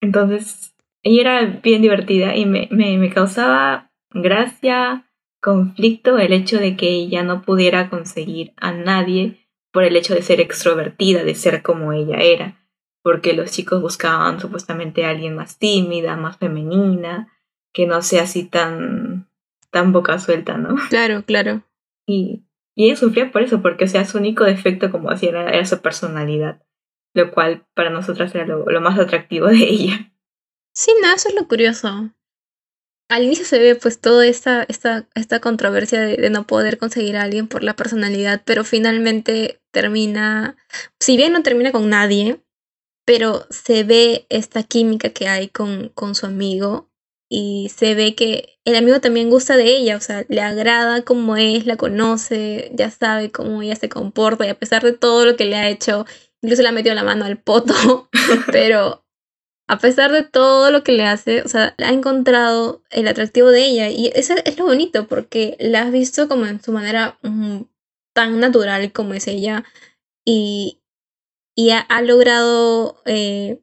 Entonces, 0.00 0.74
ella 1.02 1.20
era 1.20 1.46
bien 1.62 1.82
divertida 1.82 2.36
y 2.36 2.46
me, 2.46 2.68
me, 2.70 2.96
me 2.98 3.10
causaba 3.10 3.90
gracia, 4.10 5.04
conflicto 5.40 6.18
el 6.18 6.32
hecho 6.32 6.58
de 6.58 6.76
que 6.76 6.88
ella 6.88 7.22
no 7.22 7.42
pudiera 7.42 7.90
conseguir 7.90 8.52
a 8.56 8.72
nadie 8.72 9.48
por 9.72 9.84
el 9.84 9.96
hecho 9.96 10.14
de 10.14 10.22
ser 10.22 10.40
extrovertida, 10.40 11.24
de 11.24 11.34
ser 11.34 11.62
como 11.62 11.92
ella 11.92 12.16
era, 12.18 12.64
porque 13.02 13.34
los 13.34 13.50
chicos 13.50 13.82
buscaban 13.82 14.40
supuestamente 14.40 15.04
a 15.04 15.10
alguien 15.10 15.36
más 15.36 15.58
tímida, 15.58 16.16
más 16.16 16.38
femenina, 16.38 17.32
que 17.72 17.86
no 17.86 18.02
sea 18.02 18.22
así 18.22 18.44
tan 18.44 19.28
tan 19.70 19.92
boca 19.92 20.18
suelta, 20.18 20.56
¿no? 20.56 20.76
Claro, 20.88 21.22
claro. 21.24 21.62
Y, 22.06 22.44
y 22.74 22.86
ella 22.86 22.96
sufría 22.96 23.30
por 23.30 23.42
eso, 23.42 23.60
porque, 23.60 23.84
o 23.84 23.88
sea, 23.88 24.04
su 24.04 24.18
único 24.18 24.44
defecto, 24.44 24.90
como 24.90 25.10
así, 25.10 25.26
era, 25.26 25.50
era 25.50 25.64
su 25.64 25.80
personalidad, 25.80 26.62
lo 27.14 27.32
cual 27.32 27.66
para 27.74 27.90
nosotras 27.90 28.34
era 28.34 28.46
lo, 28.46 28.80
más 28.80 28.98
atractivo 28.98 29.46
de 29.46 29.56
ella. 29.56 30.12
Sí, 30.72 30.92
no, 31.02 31.12
eso 31.12 31.28
es 31.28 31.34
lo 31.34 31.48
curioso. 31.48 32.10
Al 33.08 33.24
inicio 33.24 33.44
se 33.44 33.58
ve 33.58 33.74
pues 33.74 34.00
toda 34.00 34.26
esta, 34.26 34.64
esta, 34.64 35.08
esta 35.14 35.40
controversia 35.40 36.00
de, 36.00 36.16
de, 36.16 36.30
no 36.30 36.46
poder 36.46 36.78
conseguir 36.78 37.16
a 37.16 37.22
alguien 37.22 37.48
por 37.48 37.64
la 37.64 37.74
personalidad, 37.74 38.42
pero 38.44 38.64
finalmente 38.64 39.60
termina, 39.72 40.56
si 41.00 41.16
bien 41.16 41.32
no 41.32 41.42
termina 41.42 41.72
con 41.72 41.88
nadie, 41.88 42.42
pero 43.08 43.46
se 43.48 43.84
ve 43.84 44.26
esta 44.28 44.62
química 44.62 45.08
que 45.08 45.28
hay 45.28 45.48
con, 45.48 45.88
con 45.94 46.14
su 46.14 46.26
amigo 46.26 46.90
y 47.30 47.70
se 47.74 47.94
ve 47.94 48.14
que 48.14 48.58
el 48.66 48.76
amigo 48.76 49.00
también 49.00 49.30
gusta 49.30 49.56
de 49.56 49.64
ella, 49.64 49.96
o 49.96 50.00
sea, 50.00 50.26
le 50.28 50.42
agrada 50.42 51.02
cómo 51.02 51.36
es, 51.36 51.64
la 51.64 51.78
conoce, 51.78 52.70
ya 52.74 52.90
sabe 52.90 53.30
cómo 53.30 53.62
ella 53.62 53.76
se 53.76 53.88
comporta 53.88 54.44
y 54.44 54.50
a 54.50 54.58
pesar 54.58 54.82
de 54.82 54.92
todo 54.92 55.24
lo 55.24 55.36
que 55.36 55.46
le 55.46 55.56
ha 55.56 55.70
hecho, 55.70 56.04
incluso 56.42 56.62
le 56.62 56.68
ha 56.68 56.72
metido 56.72 56.94
la 56.94 57.04
mano 57.04 57.24
al 57.24 57.38
poto, 57.38 58.08
pero 58.52 59.04
a 59.68 59.78
pesar 59.78 60.10
de 60.12 60.22
todo 60.22 60.70
lo 60.70 60.82
que 60.82 60.92
le 60.92 61.04
hace, 61.04 61.42
o 61.42 61.48
sea, 61.48 61.74
ha 61.78 61.92
encontrado 61.92 62.82
el 62.90 63.06
atractivo 63.06 63.50
de 63.50 63.66
ella 63.66 63.90
y 63.90 64.10
eso 64.14 64.34
es 64.44 64.58
lo 64.58 64.64
bonito 64.64 65.06
porque 65.06 65.56
la 65.60 65.82
has 65.82 65.92
visto 65.92 66.26
como 66.26 66.46
en 66.46 66.62
su 66.62 66.72
manera 66.72 67.18
mm, 67.22 67.62
tan 68.14 68.40
natural 68.40 68.92
como 68.92 69.12
es 69.14 69.28
ella 69.28 69.64
y, 70.24 70.80
y 71.54 71.70
ha, 71.70 71.86
logrado 72.02 73.02
eh, 73.04 73.60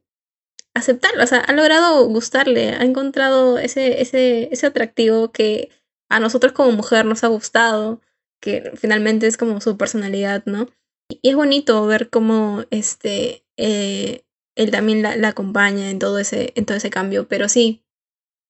aceptarlo, 0.75 1.23
o 1.23 1.27
sea, 1.27 1.39
ha 1.39 1.53
logrado 1.53 2.05
gustarle, 2.05 2.69
ha 2.69 2.83
encontrado 2.83 3.57
ese, 3.57 4.01
ese, 4.01 4.49
ese 4.51 4.67
atractivo 4.67 5.31
que 5.31 5.69
a 6.09 6.19
nosotros 6.19 6.53
como 6.53 6.71
mujer 6.71 7.05
nos 7.05 7.23
ha 7.23 7.27
gustado, 7.27 8.01
que 8.41 8.71
finalmente 8.75 9.25
es 9.25 9.37
como 9.37 9.59
su 9.59 9.75
personalidad, 9.75 10.43
¿no? 10.45 10.67
Y 11.09 11.29
es 11.29 11.35
bonito 11.35 11.85
ver 11.85 12.09
cómo 12.09 12.63
este, 12.71 13.45
eh, 13.57 14.23
él 14.55 14.71
también 14.71 15.01
la, 15.01 15.27
acompaña 15.27 15.89
en 15.89 15.99
todo, 15.99 16.19
ese, 16.19 16.53
en 16.55 16.65
ese 16.67 16.89
cambio, 16.89 17.27
pero 17.27 17.49
sí, 17.49 17.83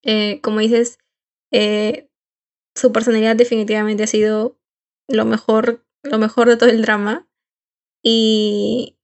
eh, 0.02 0.40
como 0.40 0.60
dices, 0.60 0.98
eh, 1.52 2.08
su 2.74 2.92
personalidad 2.92 3.36
definitivamente 3.36 4.04
ha 4.04 4.06
sido 4.06 4.58
lo 5.08 5.24
mejor, 5.24 5.84
lo 6.02 6.18
mejor 6.18 6.48
de 6.48 6.56
todo 6.56 6.70
el 6.70 6.82
drama. 6.82 7.28
Y, 8.02 8.96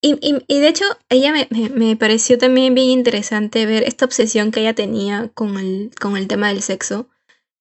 y, 0.00 0.12
y, 0.20 0.44
y, 0.46 0.60
de 0.60 0.68
hecho, 0.68 0.84
ella 1.08 1.32
me, 1.32 1.48
me, 1.50 1.68
me, 1.70 1.96
pareció 1.96 2.38
también 2.38 2.74
bien 2.74 2.88
interesante 2.88 3.66
ver 3.66 3.82
esta 3.82 4.04
obsesión 4.04 4.50
que 4.50 4.60
ella 4.60 4.74
tenía 4.74 5.30
con 5.34 5.58
el, 5.58 5.90
con 6.00 6.16
el 6.16 6.28
tema 6.28 6.48
del 6.48 6.62
sexo, 6.62 7.08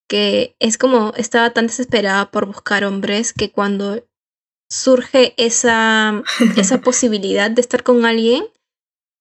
que 0.07 0.55
es 0.59 0.77
como 0.77 1.13
estaba 1.17 1.51
tan 1.51 1.67
desesperada 1.67 2.31
por 2.31 2.45
buscar 2.45 2.83
hombres 2.83 3.33
que 3.33 3.51
cuando 3.51 4.05
surge 4.71 5.33
esa, 5.35 6.23
esa 6.55 6.81
posibilidad 6.81 7.51
de 7.51 7.59
estar 7.59 7.83
con 7.83 8.05
alguien, 8.05 8.45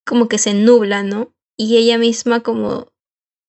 como 0.07 0.28
que 0.28 0.38
se 0.38 0.55
nubla, 0.55 1.03
¿no? 1.03 1.34
Y 1.57 1.76
ella 1.76 1.98
misma 1.98 2.40
como, 2.40 2.92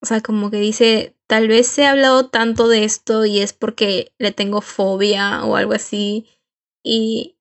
o 0.02 0.06
sea, 0.06 0.20
como 0.20 0.50
que 0.50 0.58
dice, 0.58 1.16
tal 1.28 1.46
vez 1.46 1.68
se 1.68 1.86
ha 1.86 1.92
hablado 1.92 2.28
tanto 2.28 2.66
de 2.66 2.82
esto 2.82 3.24
y 3.24 3.38
es 3.38 3.52
porque 3.52 4.12
le 4.18 4.32
tengo 4.32 4.60
fobia 4.60 5.44
o 5.44 5.54
algo 5.54 5.74
así. 5.74 6.26
Y, 6.84 7.38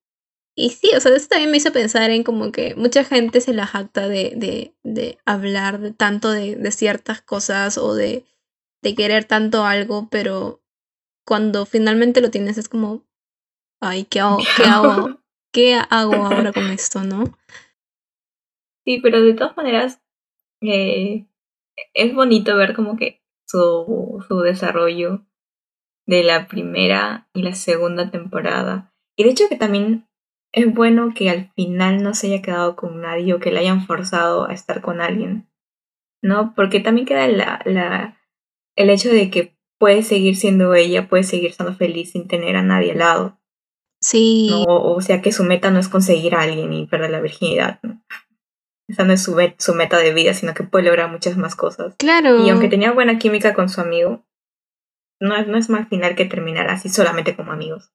y 0.56 0.70
sí, 0.70 0.92
o 0.96 1.00
sea, 1.00 1.16
eso 1.16 1.28
también 1.28 1.50
me 1.50 1.58
hizo 1.58 1.72
pensar 1.72 2.12
en 2.12 2.24
como 2.24 2.52
que 2.52 2.76
mucha 2.76 3.04
gente 3.04 3.42
se 3.42 3.54
la 3.54 3.66
jacta 3.66 4.08
de, 4.08 4.34
de, 4.36 4.76
de 4.84 5.18
hablar 5.26 5.82
de 5.82 5.92
tanto 5.92 6.30
de, 6.30 6.56
de, 6.56 6.72
ciertas 6.72 7.22
cosas 7.22 7.80
o 7.80 7.96
de, 7.96 8.26
de 8.84 8.96
querer 8.96 9.26
tanto 9.26 9.66
algo, 9.66 10.08
pero 10.12 10.62
cuando 11.26 11.66
finalmente 11.66 12.22
lo 12.22 12.30
tienes 12.30 12.60
es 12.60 12.70
como, 12.70 13.04
ay, 13.82 14.06
¿qué 14.06 14.20
hago? 14.22 14.40
¿Qué 14.56 14.64
hago? 14.64 15.20
¿Qué 15.54 15.76
hago 15.76 16.14
ahora 16.14 16.54
con 16.54 16.70
esto, 16.70 17.04
no? 17.04 17.26
Sí, 18.86 19.00
pero 19.02 19.22
de 19.22 19.34
todas 19.34 19.58
maneras, 19.58 20.02
eh, 20.62 21.28
es 21.94 22.16
bonito 22.16 22.56
ver 22.56 22.74
como 22.74 22.96
que 22.96 23.22
su, 23.46 24.24
su 24.28 24.40
desarrollo 24.40 25.26
de 26.08 26.24
la 26.24 26.48
primera 26.48 27.30
y 27.34 27.44
la 27.44 27.54
segunda 27.54 28.10
temporada. 28.12 28.94
Y 29.18 29.24
de 29.24 29.32
hecho 29.32 29.50
que 29.50 29.58
también 29.58 30.08
es 30.54 30.74
bueno 30.74 31.14
que 31.16 31.30
al 31.30 31.52
final 31.54 32.04
no 32.04 32.14
se 32.14 32.28
haya 32.28 32.42
quedado 32.42 32.76
con 32.76 33.02
nadie 33.02 33.34
o 33.34 33.40
que 33.40 33.52
le 33.52 33.60
hayan 33.60 33.86
forzado 33.86 34.48
a 34.48 34.54
estar 34.54 34.82
con 34.82 35.02
alguien, 35.02 35.50
¿no? 36.22 36.54
Porque 36.56 36.80
también 36.80 37.08
queda 37.08 37.28
la, 37.28 37.62
la, 37.66 38.18
el 38.76 38.90
hecho 38.90 39.10
de 39.10 39.30
que 39.30 39.58
puede 39.80 40.04
seguir 40.04 40.36
siendo 40.36 40.74
ella, 40.76 41.08
puede 41.08 41.24
seguir 41.24 41.50
estando 41.50 41.74
feliz 41.74 42.12
sin 42.12 42.28
tener 42.28 42.56
a 42.56 42.64
nadie 42.64 42.92
al 42.92 43.00
lado. 43.00 43.41
Sí. 44.02 44.50
¿no? 44.50 44.64
O, 44.64 44.96
o, 44.96 45.02
sea 45.02 45.22
que 45.22 45.32
su 45.32 45.44
meta 45.44 45.72
no 45.72 45.80
es 45.80 45.88
conseguir 45.88 46.36
a 46.36 46.42
alguien 46.42 46.74
y 46.74 46.88
perder 46.88 47.12
la 47.12 47.22
virginidad, 47.22 47.80
¿no? 47.84 48.02
Esa 48.88 49.06
no 49.06 49.14
es 49.14 49.24
su, 49.24 49.38
su 49.58 49.74
meta 49.74 49.98
de 49.98 50.14
vida, 50.14 50.34
sino 50.34 50.54
que 50.54 50.64
puede 50.64 50.86
lograr 50.86 51.10
muchas 51.10 51.38
más 51.38 51.56
cosas. 51.56 51.96
Claro. 51.98 52.46
Y 52.46 52.50
aunque 52.50 52.68
tenía 52.68 52.92
buena 52.92 53.20
química 53.20 53.54
con 53.54 53.70
su 53.70 53.80
amigo, 53.80 54.26
no 55.22 55.36
es, 55.38 55.48
no 55.48 55.58
es 55.58 55.70
mal 55.70 55.88
final 55.88 56.16
que 56.16 56.26
terminar 56.26 56.70
así 56.70 56.90
solamente 56.90 57.36
como 57.36 57.54
amigos. 57.54 57.92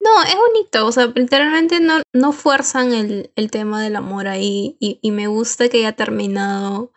No, 0.00 0.22
es 0.22 0.34
bonito, 0.34 0.86
o 0.86 0.92
sea, 0.92 1.06
literalmente 1.14 1.78
no, 1.78 2.00
no 2.14 2.32
fuerzan 2.32 2.94
el, 2.94 3.30
el 3.36 3.50
tema 3.50 3.82
del 3.82 3.96
amor 3.96 4.28
ahí 4.28 4.78
y, 4.80 4.98
y, 5.02 5.10
me 5.10 5.26
gusta 5.26 5.68
que 5.68 5.80
haya 5.80 5.92
terminado 5.92 6.90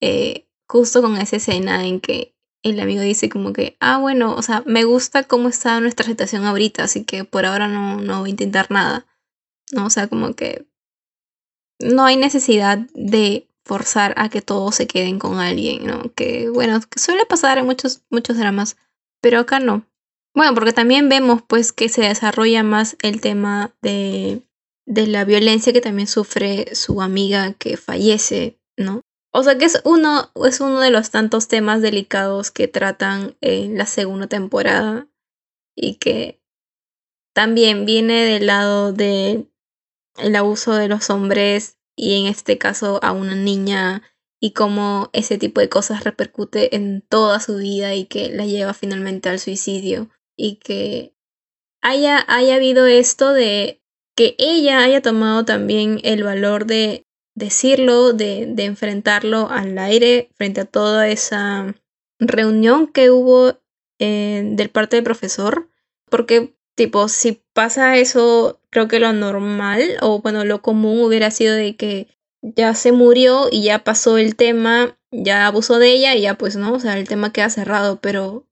eh, 0.00 0.48
justo 0.68 1.00
con 1.00 1.16
esa 1.16 1.36
escena 1.36 1.86
en 1.86 2.00
que 2.00 2.34
el 2.62 2.80
amigo 2.80 3.02
dice 3.02 3.28
como 3.28 3.52
que, 3.52 3.76
ah, 3.80 3.98
bueno, 3.98 4.34
o 4.34 4.42
sea, 4.42 4.62
me 4.66 4.84
gusta 4.84 5.24
cómo 5.24 5.48
está 5.48 5.80
nuestra 5.80 6.06
situación 6.06 6.44
ahorita, 6.44 6.84
así 6.84 7.04
que 7.04 7.24
por 7.24 7.46
ahora 7.46 7.68
no, 7.68 8.00
no 8.00 8.20
voy 8.20 8.30
a 8.30 8.32
intentar 8.32 8.70
nada, 8.70 9.06
¿no? 9.72 9.86
O 9.86 9.90
sea, 9.90 10.08
como 10.08 10.34
que 10.34 10.66
no 11.78 12.04
hay 12.04 12.16
necesidad 12.16 12.78
de 12.94 13.48
forzar 13.64 14.14
a 14.16 14.28
que 14.28 14.42
todos 14.42 14.74
se 14.74 14.86
queden 14.86 15.18
con 15.18 15.38
alguien, 15.38 15.86
¿no? 15.86 16.12
Que, 16.14 16.50
bueno, 16.50 16.80
que 16.80 16.98
suele 16.98 17.24
pasar 17.26 17.58
en 17.58 17.66
muchos, 17.66 18.02
muchos 18.10 18.36
dramas, 18.36 18.76
pero 19.20 19.38
acá 19.38 19.60
no. 19.60 19.86
Bueno, 20.34 20.54
porque 20.54 20.72
también 20.72 21.08
vemos 21.08 21.42
pues 21.46 21.72
que 21.72 21.88
se 21.88 22.02
desarrolla 22.02 22.62
más 22.62 22.96
el 23.02 23.20
tema 23.20 23.74
de, 23.82 24.42
de 24.86 25.06
la 25.06 25.24
violencia 25.24 25.72
que 25.72 25.80
también 25.80 26.06
sufre 26.06 26.74
su 26.74 27.02
amiga 27.02 27.54
que 27.54 27.76
fallece, 27.76 28.58
¿no? 28.76 29.02
O 29.32 29.42
sea 29.42 29.56
que 29.58 29.64
es 29.64 29.80
uno, 29.84 30.30
es 30.44 30.60
uno 30.60 30.80
de 30.80 30.90
los 30.90 31.10
tantos 31.10 31.48
temas 31.48 31.82
delicados 31.82 32.50
que 32.50 32.68
tratan 32.68 33.36
en 33.40 33.78
la 33.78 33.86
segunda 33.86 34.26
temporada 34.26 35.08
y 35.76 35.96
que 35.96 36.42
también 37.32 37.86
viene 37.86 38.24
del 38.24 38.46
lado 38.46 38.92
de 38.92 39.46
el 40.18 40.36
abuso 40.36 40.74
de 40.74 40.88
los 40.88 41.10
hombres 41.10 41.78
y 41.96 42.20
en 42.20 42.26
este 42.26 42.58
caso 42.58 42.98
a 43.02 43.12
una 43.12 43.36
niña 43.36 44.02
y 44.40 44.52
cómo 44.52 45.10
ese 45.12 45.38
tipo 45.38 45.60
de 45.60 45.68
cosas 45.68 46.02
repercute 46.02 46.74
en 46.74 47.02
toda 47.02 47.40
su 47.40 47.56
vida 47.56 47.94
y 47.94 48.06
que 48.06 48.30
la 48.30 48.46
lleva 48.46 48.72
finalmente 48.72 49.28
al 49.28 49.38
suicidio. 49.38 50.08
Y 50.36 50.56
que 50.56 51.14
haya, 51.82 52.24
haya 52.26 52.54
habido 52.54 52.86
esto 52.86 53.32
de 53.34 53.82
que 54.16 54.34
ella 54.38 54.82
haya 54.82 55.02
tomado 55.02 55.44
también 55.44 56.00
el 56.02 56.24
valor 56.24 56.64
de 56.64 57.06
decirlo, 57.40 58.12
de, 58.12 58.46
de 58.46 58.64
enfrentarlo 58.64 59.50
al 59.50 59.76
aire 59.78 60.30
frente 60.36 60.60
a 60.60 60.64
toda 60.66 61.08
esa 61.08 61.74
reunión 62.20 62.86
que 62.86 63.10
hubo 63.10 63.58
eh, 63.98 64.42
del 64.44 64.70
parte 64.70 64.96
del 64.96 65.04
profesor, 65.04 65.68
porque 66.08 66.54
tipo, 66.76 67.08
si 67.08 67.42
pasa 67.52 67.98
eso, 67.98 68.60
creo 68.70 68.88
que 68.88 69.00
lo 69.00 69.12
normal 69.12 69.98
o 70.00 70.20
bueno, 70.20 70.44
lo 70.44 70.62
común 70.62 71.02
hubiera 71.02 71.30
sido 71.30 71.54
de 71.54 71.76
que 71.76 72.08
ya 72.42 72.74
se 72.74 72.92
murió 72.92 73.48
y 73.50 73.64
ya 73.64 73.84
pasó 73.84 74.16
el 74.16 74.36
tema, 74.36 74.98
ya 75.10 75.46
abusó 75.46 75.78
de 75.78 75.90
ella 75.90 76.14
y 76.14 76.22
ya 76.22 76.38
pues 76.38 76.56
no, 76.56 76.72
o 76.72 76.80
sea, 76.80 76.96
el 76.96 77.08
tema 77.08 77.32
queda 77.32 77.50
cerrado, 77.50 78.00
pero 78.00 78.46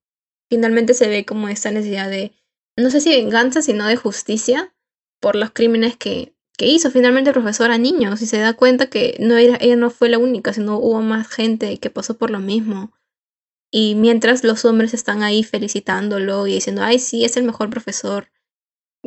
finalmente 0.50 0.94
se 0.94 1.08
ve 1.08 1.24
como 1.24 1.48
esta 1.48 1.70
necesidad 1.70 2.10
de, 2.10 2.32
no 2.76 2.90
sé 2.90 3.00
si 3.00 3.10
venganza, 3.10 3.62
sino 3.62 3.86
de 3.86 3.96
justicia 3.96 4.74
por 5.20 5.36
los 5.36 5.50
crímenes 5.50 5.96
que, 5.96 6.34
que 6.58 6.66
hizo 6.66 6.90
finalmente 6.90 7.30
el 7.30 7.34
profesor 7.34 7.70
a 7.70 7.78
niños 7.78 8.20
y 8.20 8.26
se 8.26 8.38
da 8.38 8.52
cuenta 8.52 8.90
que 8.90 9.16
no 9.20 9.36
era, 9.36 9.56
ella 9.60 9.76
no 9.76 9.90
fue 9.90 10.08
la 10.08 10.18
única, 10.18 10.52
sino 10.52 10.76
hubo 10.76 11.00
más 11.00 11.28
gente 11.28 11.78
que 11.78 11.88
pasó 11.88 12.18
por 12.18 12.30
lo 12.30 12.40
mismo. 12.40 12.92
Y 13.70 13.94
mientras 13.94 14.42
los 14.42 14.64
hombres 14.64 14.92
están 14.92 15.22
ahí 15.22 15.44
felicitándolo 15.44 16.48
y 16.48 16.54
diciendo, 16.54 16.82
ay, 16.82 16.98
sí, 16.98 17.24
es 17.24 17.36
el 17.36 17.44
mejor 17.44 17.70
profesor. 17.70 18.28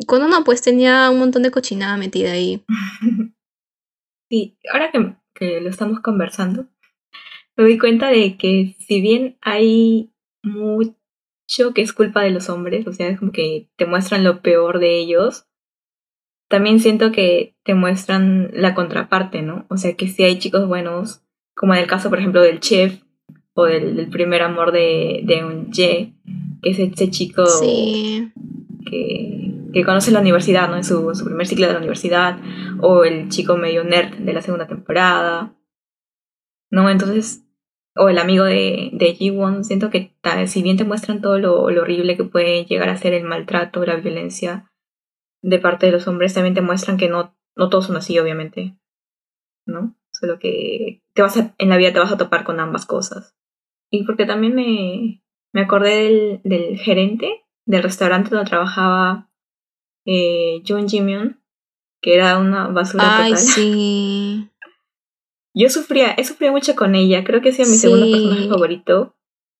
Cuando 0.08 0.30
no, 0.30 0.46
pues 0.46 0.62
tenía 0.62 1.10
un 1.10 1.20
montón 1.20 1.44
de 1.44 1.52
cochinada 1.52 1.98
metida 1.98 2.32
ahí. 2.32 2.64
Sí, 4.30 4.58
ahora 4.72 4.92
que, 4.94 5.14
que 5.34 5.60
lo 5.60 5.70
estamos 5.70 6.00
conversando, 6.00 6.70
me 7.58 7.66
doy 7.66 7.78
cuenta 7.78 8.08
de 8.08 8.38
que 8.38 8.78
si 8.80 9.02
bien 9.02 9.38
hay 9.42 10.14
mucho 10.42 11.74
que 11.76 11.82
es 11.82 11.92
culpa 11.92 12.24
de 12.24 12.30
los 12.30 12.48
hombres, 12.48 12.88
o 12.88 12.94
sea, 12.94 13.10
es 13.10 13.20
como 13.20 13.34
que 13.34 13.70
te 13.76 13.86
muestran 13.86 14.24
lo 14.24 14.42
peor 14.42 14.80
de 14.80 15.02
ellos, 15.02 15.51
también 16.52 16.80
siento 16.80 17.12
que 17.12 17.56
te 17.64 17.74
muestran 17.74 18.52
la 18.54 18.76
contraparte, 18.76 19.42
¿no? 19.42 19.66
O 19.70 19.78
sea, 19.78 19.96
que 19.96 20.08
si 20.08 20.24
hay 20.24 20.38
chicos 20.38 20.68
buenos, 20.68 21.24
como 21.56 21.74
en 21.74 21.80
el 21.80 21.88
caso, 21.88 22.10
por 22.10 22.20
ejemplo, 22.20 22.42
del 22.42 22.60
chef 22.60 23.02
o 23.54 23.64
del, 23.64 24.08
primer 24.10 24.44
amor 24.44 24.72
de, 24.72 25.22
de 25.24 25.46
un 25.46 25.72
Ye, 25.72 26.14
que 26.62 26.70
es 26.70 26.80
ese 26.80 27.10
chico 27.10 27.44
que, 27.62 28.32
que, 29.74 29.84
conoce 29.84 30.12
la 30.12 30.20
universidad, 30.20 30.70
¿no? 30.70 30.76
En 30.76 30.84
su, 30.84 31.16
su, 31.16 31.26
primer 31.26 31.48
ciclo 31.48 31.68
de 31.68 31.74
la 31.74 31.80
universidad, 31.80 32.38
o 32.82 33.06
el 33.06 33.30
chico 33.30 33.56
medio 33.56 33.84
nerd 33.86 34.18
de 34.18 34.34
la 34.34 34.42
segunda 34.42 34.68
temporada, 34.68 35.56
¿no? 36.70 36.90
Entonces, 36.90 37.46
o 37.96 38.10
el 38.10 38.18
amigo 38.18 38.44
de, 38.44 38.90
de 38.94 39.14
Ji-won, 39.14 39.64
siento 39.64 39.90
que 39.90 40.14
si 40.48 40.64
bien 40.64 40.78
te 40.78 40.84
muestran 40.84 41.22
todo 41.22 41.40
lo, 41.40 41.70
lo 41.70 41.82
horrible 41.82 42.18
que 42.18 42.26
puede 42.26 42.66
llegar 42.66 42.90
a 42.90 42.98
ser 42.98 43.14
el 43.14 43.24
maltrato, 43.24 43.86
la 43.86 43.96
violencia, 43.96 44.71
de 45.42 45.60
parte 45.60 45.88
de 45.88 45.92
los 45.92 46.08
hombres 46.08 46.34
también 46.34 46.54
te 46.54 46.62
muestran 46.62 46.98
que 46.98 47.10
no, 47.10 47.36
no 47.56 47.70
todos 47.70 47.88
son 47.88 47.98
así, 47.98 48.18
obviamente. 48.20 48.78
¿No? 49.66 49.96
Solo 50.12 50.40
que 50.40 51.02
te 51.14 51.22
vas 51.22 51.38
en 51.38 51.70
la 51.70 51.78
vida 51.78 51.94
te 51.94 52.00
vas 52.00 52.12
a 52.12 52.18
topar 52.18 52.44
con 52.44 52.60
ambas 52.60 52.86
cosas. 52.86 53.36
Y 53.90 54.06
porque 54.06 54.26
también 54.26 54.56
me, 54.56 55.24
me 55.54 55.62
acordé 55.62 56.04
del, 56.04 56.42
del 56.44 56.78
gerente 56.78 57.46
del 57.66 57.84
restaurante 57.84 58.30
donde 58.30 58.50
trabajaba 58.50 59.30
eh, 60.06 60.62
John 60.68 60.90
Jimion, 60.90 61.42
que 62.02 62.16
era 62.16 62.38
una 62.40 62.68
basura 62.68 63.24
Ay, 63.24 63.36
sí. 63.38 64.50
Yo 65.54 65.70
sufría, 65.70 66.12
he 66.14 66.24
sufrido 66.24 66.54
mucho 66.54 66.76
con 66.76 66.96
ella. 66.96 67.24
Creo 67.24 67.42
que 67.42 67.50
ha 67.50 67.52
sido 67.52 67.70
mi 67.70 67.76
segundo 67.76 68.10
personaje 68.10 68.48
favorito 68.48 69.16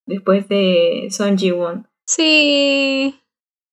después 0.06 0.48
de 0.48 1.08
Son 1.10 1.36
Ji-won. 1.36 1.86
Sí 2.06 3.21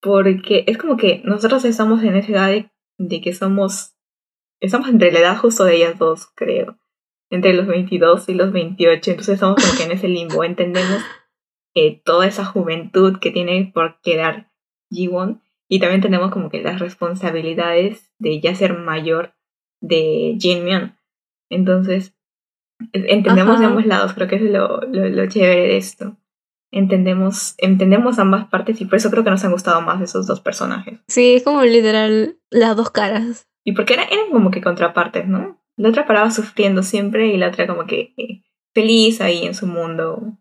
porque 0.01 0.63
es 0.67 0.77
como 0.77 0.97
que 0.97 1.21
nosotros 1.23 1.65
estamos 1.65 2.03
en 2.03 2.15
esa 2.15 2.31
edad 2.31 2.71
de, 2.97 3.21
que 3.21 3.33
somos, 3.33 3.95
estamos 4.59 4.89
entre 4.89 5.11
la 5.11 5.19
edad 5.19 5.37
justo 5.37 5.65
de 5.65 5.75
ellas 5.75 5.99
dos, 5.99 6.27
creo, 6.35 6.77
entre 7.29 7.53
los 7.53 7.67
22 7.67 8.29
y 8.29 8.33
los 8.33 8.51
28, 8.51 9.11
entonces 9.11 9.35
estamos 9.35 9.63
como 9.63 9.77
que 9.77 9.83
en 9.83 9.91
ese 9.91 10.07
limbo, 10.07 10.43
entendemos 10.43 11.03
eh, 11.75 12.01
toda 12.03 12.27
esa 12.27 12.45
juventud 12.45 13.19
que 13.19 13.31
tiene 13.31 13.71
por 13.73 13.99
quedar 14.01 14.51
Jiwon 14.89 15.41
y 15.67 15.79
también 15.79 16.01
tenemos 16.01 16.31
como 16.31 16.49
que 16.49 16.61
las 16.61 16.79
responsabilidades 16.79 18.11
de 18.17 18.39
ya 18.39 18.55
ser 18.55 18.77
mayor 18.77 19.35
de 19.81 20.35
Jin 20.39 20.63
Myun. 20.63 20.95
Entonces, 21.51 22.15
entendemos 22.91 23.59
de 23.59 23.65
ambos 23.65 23.85
lados, 23.85 24.13
creo 24.13 24.27
que 24.27 24.37
es 24.37 24.41
lo, 24.41 24.81
lo, 24.81 25.09
lo 25.09 25.27
chévere 25.27 25.67
de 25.67 25.77
esto 25.77 26.18
entendemos, 26.71 27.55
entendemos 27.57 28.19
ambas 28.19 28.47
partes 28.47 28.79
y 28.81 28.85
por 28.85 28.97
eso 28.97 29.09
creo 29.09 29.23
que 29.23 29.29
nos 29.29 29.43
han 29.43 29.51
gustado 29.51 29.81
más 29.81 30.01
esos 30.01 30.27
dos 30.27 30.41
personajes. 30.41 30.99
Sí, 31.07 31.35
es 31.35 31.43
como 31.43 31.63
literal 31.63 32.37
las 32.49 32.75
dos 32.75 32.91
caras. 32.91 33.47
Y 33.63 33.73
porque 33.73 33.93
eran, 33.93 34.07
eran 34.11 34.31
como 34.31 34.51
que 34.51 34.61
contrapartes, 34.61 35.27
¿no? 35.27 35.59
La 35.75 35.89
otra 35.89 36.05
paraba 36.05 36.31
sufriendo 36.31 36.83
siempre 36.83 37.27
y 37.27 37.37
la 37.37 37.47
otra 37.47 37.67
como 37.67 37.85
que 37.85 38.13
eh, 38.17 38.43
feliz 38.73 39.21
ahí 39.21 39.45
en 39.45 39.55
su 39.55 39.67
mundo, 39.67 40.37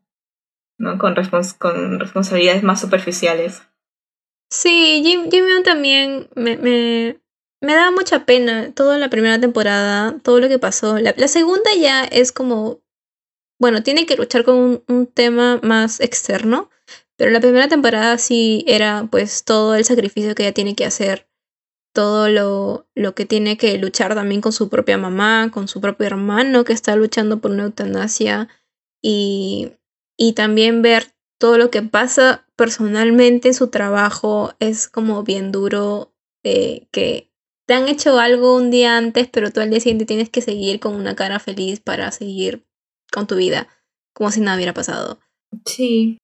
¿no? 0.79 0.99
Con, 0.99 1.15
con 1.59 2.01
responsabilidades 2.01 2.63
más 2.63 2.81
superficiales. 2.81 3.63
Sí, 4.51 5.03
Jim, 5.05 5.31
Jimmy 5.31 5.63
también 5.63 6.29
me, 6.35 6.57
me, 6.57 7.21
me 7.61 7.75
da 7.75 7.91
mucha 7.91 8.25
pena 8.25 8.73
toda 8.75 8.99
la 8.99 9.11
primera 9.11 9.39
temporada, 9.39 10.19
todo 10.23 10.41
lo 10.41 10.49
que 10.49 10.59
pasó. 10.59 10.99
La, 10.99 11.15
la 11.17 11.29
segunda 11.29 11.71
ya 11.79 12.05
es 12.05 12.33
como 12.33 12.81
bueno, 13.59 13.83
tiene 13.83 14.07
que 14.07 14.17
luchar 14.17 14.45
con 14.45 14.83
un, 14.87 15.07
tema 15.07 15.61
más 15.63 16.01
externo, 16.01 16.71
pero 17.17 17.31
la 17.31 17.41
primera 17.41 17.69
temporada 17.69 18.19
sí 18.19 18.65
era 18.67 19.09
pues 19.11 19.45
todo 19.45 19.75
el 19.75 19.85
sacrificio 19.85 20.35
que 20.35 20.45
ella 20.45 20.55
tiene 20.55 20.75
que 20.75 20.85
hacer, 20.85 21.29
todo 21.93 22.29
lo, 22.29 22.87
lo 22.95 23.15
que 23.15 23.27
tiene 23.27 23.57
que 23.57 23.77
luchar 23.79 24.15
también 24.15 24.41
con 24.41 24.53
su 24.53 24.69
propia 24.69 24.99
mamá, 24.99 25.51
con 25.53 25.67
su 25.69 25.81
propio 25.81 26.07
hermano 26.07 26.65
que 26.65 26.73
está 26.73 26.95
luchando 26.97 27.41
por 27.41 27.51
una 27.51 27.65
eutanasia 27.65 28.49
y, 29.03 29.73
y 30.17 30.35
también 30.35 30.83
ver 30.83 31.13
todo 31.39 31.59
lo 31.59 31.71
que 31.71 31.83
pasa 31.83 32.47
personalmente 32.57 33.49
en 33.49 33.55
su 33.55 33.69
trabajo 33.69 34.53
es 34.59 34.89
como 34.89 35.23
bien 35.23 35.53
duro 35.53 36.13
eh, 36.45 36.89
que 36.91 37.31
te 37.67 37.75
han 37.75 37.89
hecho 37.89 38.19
algo 38.19 38.57
un 38.57 38.71
día 38.71 38.97
antes, 38.97 39.29
pero 39.29 39.51
tú 39.51 39.61
al 39.61 39.71
día 39.71 39.81
siguiente 39.81 40.07
tienes 40.07 40.31
que 40.31 40.41
seguir 40.41 40.81
con 40.81 40.95
una 40.95 41.15
cara 41.15 41.39
feliz 41.39 41.81
para 41.81 42.11
seguir 42.11 42.67
con 43.13 43.27
tu 43.27 43.37
vida, 43.37 43.69
como 44.13 44.31
si 44.31 44.41
nada 44.41 44.57
hubiera 44.57 44.75
pasado. 44.75 45.19
Sí. 45.65 46.19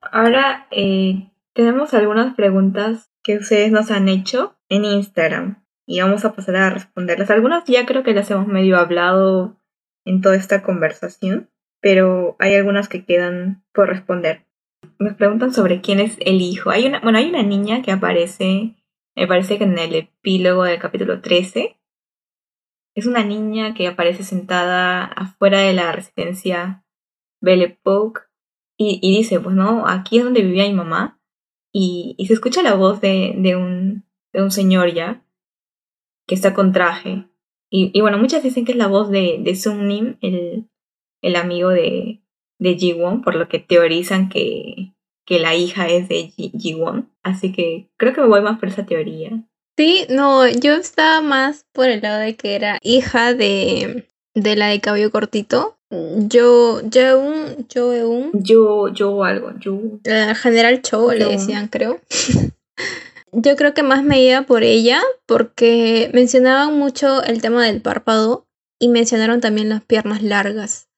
Ahora 0.00 0.66
eh, 0.70 1.30
tenemos 1.52 1.92
algunas 1.94 2.34
preguntas 2.34 3.10
que 3.22 3.36
ustedes 3.36 3.70
nos 3.70 3.90
han 3.90 4.08
hecho 4.08 4.56
en 4.68 4.84
Instagram 4.84 5.62
y 5.86 6.00
vamos 6.00 6.24
a 6.24 6.32
pasar 6.34 6.56
a 6.56 6.70
responderlas. 6.70 7.30
Algunas 7.30 7.64
ya 7.64 7.84
creo 7.84 8.02
que 8.02 8.14
las 8.14 8.30
hemos 8.30 8.46
medio 8.46 8.78
hablado 8.78 9.58
en 10.04 10.20
toda 10.20 10.36
esta 10.36 10.62
conversación, 10.62 11.50
pero 11.80 12.36
hay 12.38 12.54
algunas 12.54 12.88
que 12.88 13.04
quedan 13.04 13.64
por 13.72 13.88
responder. 13.88 14.46
Nos 14.98 15.14
preguntan 15.14 15.52
sobre 15.52 15.80
quién 15.80 16.00
es 16.00 16.16
el 16.20 16.40
hijo. 16.40 16.70
Hay 16.70 16.86
una, 16.86 17.00
bueno, 17.00 17.18
hay 17.18 17.28
una 17.28 17.42
niña 17.42 17.82
que 17.82 17.92
aparece, 17.92 18.76
me 19.16 19.26
parece 19.26 19.58
que 19.58 19.64
en 19.64 19.78
el 19.78 19.94
epílogo 19.94 20.64
del 20.64 20.78
capítulo 20.78 21.20
13, 21.20 21.76
es 22.94 23.06
una 23.06 23.24
niña 23.24 23.74
que 23.74 23.86
aparece 23.86 24.24
sentada 24.24 25.04
afuera 25.04 25.60
de 25.60 25.72
la 25.72 25.92
residencia 25.92 26.84
Belle 27.40 27.64
Époque 27.64 28.22
y, 28.82 29.14
dice, 29.14 29.40
pues 29.40 29.54
no, 29.54 29.86
aquí 29.86 30.16
es 30.16 30.24
donde 30.24 30.40
vivía 30.40 30.64
mi 30.64 30.72
mamá. 30.72 31.20
Y, 31.70 32.14
y 32.16 32.26
se 32.26 32.32
escucha 32.32 32.62
la 32.62 32.74
voz 32.74 33.02
de, 33.02 33.34
un, 33.54 34.06
de 34.32 34.42
un 34.42 34.50
señor 34.50 34.94
ya 34.94 35.22
que 36.26 36.34
está 36.34 36.54
con 36.54 36.72
traje. 36.72 37.28
Y, 37.68 37.90
y, 37.92 38.00
bueno, 38.00 38.16
muchas 38.16 38.42
dicen 38.42 38.64
que 38.64 38.72
es 38.72 38.78
la 38.78 38.86
voz 38.86 39.10
de, 39.10 39.38
de 39.42 39.54
Sung 39.54 39.82
Nim, 39.82 40.16
el, 40.22 40.70
el 41.20 41.36
amigo 41.36 41.68
de, 41.68 42.22
de 42.58 42.74
Ji 42.76 42.94
Won, 42.94 43.20
por 43.20 43.34
lo 43.34 43.48
que 43.48 43.58
teorizan 43.58 44.30
que, 44.30 44.94
que 45.26 45.40
la 45.40 45.54
hija 45.54 45.88
es 45.88 46.08
de 46.08 46.28
Ji, 46.28 46.52
Ji 46.58 46.74
Won. 46.74 47.12
Así 47.22 47.52
que 47.52 47.90
creo 47.98 48.14
que 48.14 48.22
me 48.22 48.28
voy 48.28 48.40
más 48.40 48.58
por 48.58 48.70
esa 48.70 48.86
teoría. 48.86 49.46
Sí, 49.80 50.04
no, 50.10 50.46
yo 50.46 50.74
estaba 50.74 51.22
más 51.22 51.64
por 51.72 51.88
el 51.88 52.02
lado 52.02 52.18
de 52.18 52.36
que 52.36 52.54
era 52.54 52.78
hija 52.82 53.32
de, 53.32 54.06
de 54.34 54.54
la 54.54 54.66
de 54.66 54.82
cabello 54.82 55.10
cortito. 55.10 55.78
Yo, 55.90 56.82
yo, 56.82 57.32
yo, 57.70 58.30
yo, 58.34 58.88
yo 58.92 59.24
algo, 59.24 59.52
yo. 59.58 59.80
General 60.34 60.82
Cho 60.82 61.14
le 61.14 61.24
decían, 61.24 61.68
creo. 61.68 61.98
yo 63.32 63.56
creo 63.56 63.72
que 63.72 63.82
más 63.82 64.04
me 64.04 64.22
iba 64.22 64.42
por 64.42 64.64
ella 64.64 65.00
porque 65.24 66.10
mencionaban 66.12 66.78
mucho 66.78 67.22
el 67.22 67.40
tema 67.40 67.64
del 67.64 67.80
párpado 67.80 68.46
y 68.78 68.88
mencionaron 68.88 69.40
también 69.40 69.70
las 69.70 69.82
piernas 69.82 70.22
largas. 70.22 70.90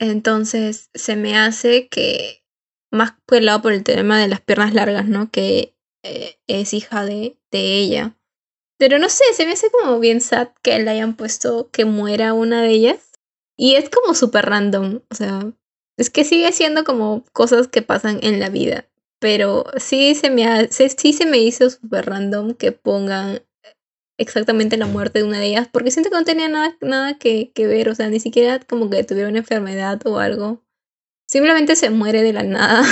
Entonces 0.00 0.90
se 0.94 1.14
me 1.14 1.38
hace 1.38 1.86
que 1.86 2.42
más 2.90 3.12
por 3.24 3.38
el 3.38 3.46
lado 3.46 3.62
por 3.62 3.72
el 3.72 3.84
tema 3.84 4.18
de 4.18 4.26
las 4.26 4.40
piernas 4.40 4.74
largas, 4.74 5.06
¿no? 5.06 5.30
Que 5.30 5.76
eh, 6.02 6.40
es 6.48 6.74
hija 6.74 7.04
de, 7.04 7.38
de 7.52 7.78
ella. 7.78 8.15
Pero 8.78 8.98
no 8.98 9.08
sé, 9.08 9.24
se 9.32 9.46
me 9.46 9.52
hace 9.52 9.70
como 9.70 9.98
bien 9.98 10.20
sad 10.20 10.48
que 10.62 10.78
le 10.78 10.90
hayan 10.90 11.16
puesto 11.16 11.70
que 11.70 11.84
muera 11.84 12.34
una 12.34 12.62
de 12.62 12.70
ellas. 12.70 13.12
Y 13.56 13.76
es 13.76 13.88
como 13.88 14.14
súper 14.14 14.46
random. 14.46 15.00
O 15.10 15.14
sea, 15.14 15.52
es 15.96 16.10
que 16.10 16.24
sigue 16.24 16.52
siendo 16.52 16.84
como 16.84 17.24
cosas 17.32 17.68
que 17.68 17.82
pasan 17.82 18.20
en 18.22 18.38
la 18.38 18.50
vida. 18.50 18.86
Pero 19.18 19.64
sí 19.78 20.14
se 20.14 20.28
me, 20.30 20.68
sí 20.68 21.12
se 21.12 21.26
me 21.26 21.38
hizo 21.38 21.70
súper 21.70 22.06
random 22.06 22.52
que 22.54 22.72
pongan 22.72 23.40
exactamente 24.18 24.76
la 24.76 24.86
muerte 24.86 25.20
de 25.20 25.24
una 25.24 25.38
de 25.38 25.46
ellas, 25.46 25.68
porque 25.70 25.90
siento 25.90 26.10
que 26.10 26.16
no 26.16 26.24
tenía 26.24 26.48
nada, 26.48 26.76
nada 26.80 27.18
que, 27.18 27.52
que 27.52 27.66
ver, 27.66 27.88
o 27.88 27.94
sea, 27.94 28.08
ni 28.08 28.20
siquiera 28.20 28.60
como 28.60 28.88
que 28.90 29.04
tuviera 29.04 29.28
una 29.28 29.38
enfermedad 29.38 30.00
o 30.06 30.18
algo. 30.18 30.62
Simplemente 31.28 31.76
se 31.76 31.90
muere 31.90 32.22
de 32.22 32.32
la 32.32 32.42
nada. 32.42 32.84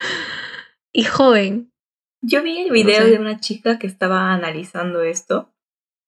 y 0.92 1.04
joven. 1.04 1.72
Yo 2.20 2.42
vi 2.42 2.58
el 2.58 2.70
video 2.70 3.06
de 3.06 3.18
una 3.18 3.38
chica 3.38 3.78
que 3.78 3.86
estaba 3.86 4.32
analizando 4.32 5.02
esto. 5.02 5.54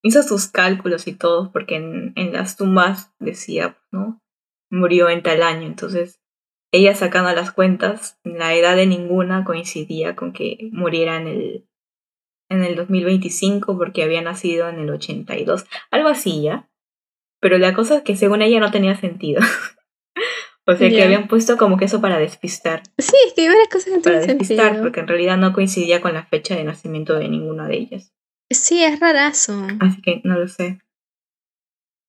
Hizo 0.03 0.23
sus 0.23 0.49
cálculos 0.49 1.07
y 1.07 1.13
todo, 1.15 1.53
porque 1.53 1.77
en, 1.77 2.13
en 2.17 2.33
las 2.33 2.57
tumbas 2.57 3.13
decía, 3.19 3.79
¿no? 3.93 4.21
Murió 4.71 5.09
en 5.09 5.23
tal 5.23 5.43
año. 5.43 5.67
Entonces, 5.67 6.21
ella 6.73 6.95
sacando 6.95 7.33
las 7.33 7.53
cuentas, 7.53 8.19
la 8.25 8.55
edad 8.55 8.77
de 8.77 8.87
ninguna 8.87 9.45
coincidía 9.45 10.17
con 10.17 10.33
que 10.33 10.71
muriera 10.73 11.17
en 11.17 11.27
el, 11.27 11.69
en 12.49 12.65
el 12.65 12.77
2025 12.77 13.77
porque 13.77 14.03
había 14.03 14.23
nacido 14.23 14.69
en 14.69 14.79
el 14.81 14.91
82. 14.91 15.67
Algo 15.91 16.09
así 16.09 16.43
ya. 16.43 16.69
Pero 17.41 17.59
la 17.59 17.75
cosa 17.75 17.99
es 17.99 18.03
que 18.03 18.17
según 18.17 18.43
ella 18.43 18.61
no 18.61 18.71
tenía 18.71 18.97
sentido. 18.97 19.41
O 20.71 20.77
sea, 20.77 20.89
que 20.89 21.03
habían 21.03 21.29
puesto 21.29 21.57
como 21.57 21.77
que 21.77 21.87
eso 21.87 22.01
para 22.01 22.19
despistar. 22.19 22.83
Sí, 22.99 23.15
es 23.27 23.33
que 23.35 23.43
hay 23.43 23.49
varias 23.49 23.69
cosas 23.69 23.85
que 23.87 23.97
no 23.97 24.03
Para 24.03 24.21
despistar, 24.21 24.81
porque 24.81 25.01
en 25.01 25.09
realidad 25.09 25.37
no 25.37 25.53
coincidía 25.53 26.01
con 26.01 26.15
la 26.15 26.25
fecha 26.27 26.55
de 26.55 26.65
nacimiento 26.65 27.19
de 27.19 27.29
ninguna 27.29 27.67
de 27.67 27.77
ellas. 27.77 28.13
Sí, 28.51 28.83
es 28.83 28.99
rarazo. 29.01 29.67
Así 29.81 30.01
que 30.03 30.21
no 30.25 30.39
lo 30.39 30.49
sé. 30.49 30.81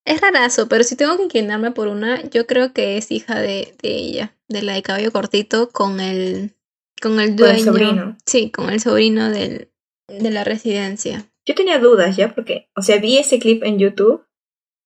Es 0.04 0.20
rarazo, 0.20 0.68
pero 0.68 0.82
si 0.82 0.96
tengo 0.96 1.16
que 1.16 1.24
inclinarme 1.24 1.70
por 1.70 1.88
una, 1.88 2.22
yo 2.30 2.46
creo 2.46 2.72
que 2.72 2.98
es 2.98 3.10
hija 3.10 3.40
de, 3.40 3.74
de 3.82 3.94
ella, 3.94 4.36
de 4.48 4.62
la 4.62 4.74
de 4.74 4.82
cabello 4.82 5.12
cortito, 5.12 5.70
con 5.70 6.00
el, 6.00 6.56
con 7.00 7.20
el 7.20 7.36
dueño. 7.36 7.64
Con 7.64 7.80
el 7.80 7.86
sobrino. 7.86 8.16
Sí, 8.26 8.50
con 8.50 8.70
el 8.70 8.80
sobrino 8.80 9.30
del, 9.30 9.70
de 10.08 10.30
la 10.30 10.42
residencia. 10.42 11.24
Yo 11.46 11.54
tenía 11.54 11.78
dudas 11.78 12.16
ya, 12.16 12.34
porque, 12.34 12.68
o 12.76 12.82
sea, 12.82 12.98
vi 12.98 13.18
ese 13.18 13.38
clip 13.38 13.62
en 13.62 13.78
YouTube 13.78 14.24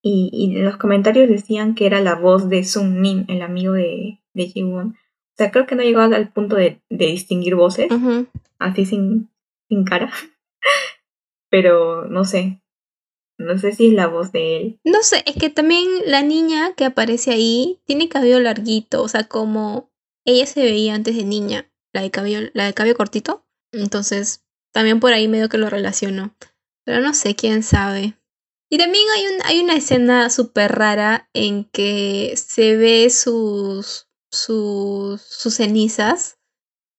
y, 0.09 0.31
y 0.33 0.53
los 0.61 0.77
comentarios 0.77 1.29
decían 1.29 1.75
que 1.75 1.85
era 1.85 2.01
la 2.01 2.15
voz 2.15 2.49
de 2.49 2.63
Sung 2.63 3.01
Nim, 3.01 3.25
el 3.27 3.43
amigo 3.43 3.73
de, 3.73 4.21
de 4.35 4.47
ji 4.47 4.63
O 4.63 4.93
sea, 5.37 5.51
creo 5.51 5.67
que 5.67 5.75
no 5.75 5.83
llegó 5.83 6.01
al 6.01 6.33
punto 6.33 6.55
de, 6.55 6.81
de 6.89 7.07
distinguir 7.07 7.57
voces, 7.57 7.89
así 8.61 8.87
sin, 8.87 9.29
sin 9.69 9.85
cara. 9.85 10.13
Pero 11.51 12.05
no 12.05 12.25
sé. 12.25 12.63
No 13.37 13.59
sé 13.59 13.73
si 13.73 13.89
es 13.89 13.95
la 13.95 14.07
voz 14.07 14.31
de 14.31 14.57
él. 14.57 14.81
No 14.85 15.03
sé, 15.03 15.25
es 15.27 15.35
que 15.35 15.51
también 15.51 15.85
la 16.07 16.23
niña 16.23 16.75
que 16.77 16.85
aparece 16.85 17.33
ahí 17.33 17.81
tiene 17.85 18.09
cabello 18.09 18.39
larguito, 18.39 19.03
o 19.03 19.09
sea, 19.09 19.25
como 19.25 19.91
ella 20.25 20.47
se 20.47 20.63
veía 20.63 20.95
antes 20.95 21.17
de 21.17 21.25
niña, 21.25 21.69
la 21.93 22.03
de 22.03 22.13
cabello, 22.13 22.49
la 22.55 22.67
de 22.67 22.75
cabello 22.75 22.97
cortito. 22.97 23.45
Entonces, 23.73 24.45
también 24.73 25.01
por 25.01 25.13
ahí 25.13 25.27
medio 25.27 25.49
que 25.49 25.59
lo 25.59 25.69
relaciono. 25.69 26.33
Pero 26.85 27.01
no 27.01 27.13
sé, 27.13 27.35
quién 27.35 27.65
sabe. 27.65 28.15
Y 28.69 28.79
también 28.79 29.05
hay, 29.15 29.27
un, 29.27 29.43
hay 29.45 29.61
una 29.61 29.77
escena 29.77 30.29
súper 30.29 30.73
rara 30.73 31.29
en 31.33 31.65
que 31.65 32.35
se 32.37 32.77
ve 32.77 33.09
sus, 33.11 34.09
sus, 34.31 35.23
sus 35.23 35.55
cenizas 35.55 36.39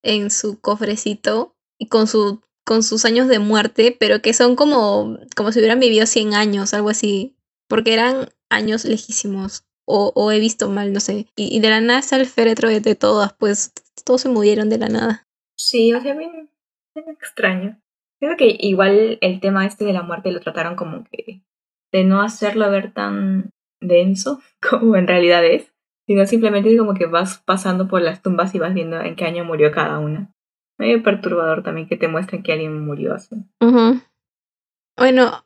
en 0.02 0.30
su 0.30 0.62
cofrecito 0.62 1.58
y 1.78 1.88
con, 1.88 2.08
su, 2.08 2.42
con 2.66 2.84
sus 2.84 3.04
años 3.04 3.28
de 3.28 3.40
muerte, 3.40 3.96
pero 4.00 4.22
que 4.22 4.34
son 4.34 4.56
como, 4.56 5.18
como 5.36 5.52
si 5.52 5.60
hubieran 5.60 5.80
vivido 5.80 6.06
100 6.06 6.34
años, 6.36 6.74
algo 6.74 6.90
así, 6.90 7.36
porque 7.68 7.94
eran 7.94 8.30
años 8.50 8.86
lejísimos. 8.86 9.64
O, 9.90 10.12
o 10.16 10.34
he 10.34 10.40
visto 10.40 10.70
mal, 10.70 10.92
no 10.92 11.00
sé. 11.00 11.28
Y, 11.38 11.62
de 11.62 11.70
la 11.70 11.80
nada 11.80 12.00
está 12.00 12.18
el 12.18 12.26
féretro 12.26 12.68
de, 12.68 12.96
todas, 12.96 13.32
pues 13.34 13.72
todos 14.04 14.22
se 14.22 14.28
murieron 14.28 14.70
de 14.70 14.78
la 14.78 14.90
nada. 14.90 15.28
Sí, 15.56 15.94
o 15.94 16.02
sea, 16.02 16.14
bien, 16.14 16.50
bien 16.94 17.10
extraño. 17.10 17.82
Creo 18.20 18.36
que 18.36 18.58
igual 18.60 19.18
el 19.22 19.40
tema 19.40 19.66
este 19.66 19.86
de 19.86 19.94
la 19.94 20.04
muerte 20.04 20.32
lo 20.32 20.42
trataron 20.42 20.76
como 20.76 21.06
que 21.06 21.42
de 21.98 22.04
no 22.04 22.22
hacerlo 22.22 22.70
ver 22.70 22.94
tan 22.94 23.52
denso 23.82 24.40
como 24.70 24.96
en 24.96 25.08
realidad 25.08 25.46
es, 25.46 25.74
sino 26.08 26.26
simplemente 26.26 26.76
como 26.78 26.94
que 26.94 27.06
vas 27.06 27.40
pasando 27.46 27.88
por 27.88 28.02
las 28.02 28.22
tumbas 28.22 28.54
y 28.56 28.60
vas 28.60 28.74
viendo 28.74 29.00
en 29.02 29.16
qué 29.16 29.26
año 29.26 29.44
murió 29.44 29.72
cada 29.72 30.00
una. 30.00 30.34
Medio 30.80 31.02
perturbador 31.02 31.64
también 31.64 31.88
que 31.88 31.98
te 31.98 32.08
muestren 32.08 32.44
que 32.44 32.54
alguien 32.54 32.86
murió 32.86 33.16
así. 33.16 33.36
Bueno, 34.96 35.46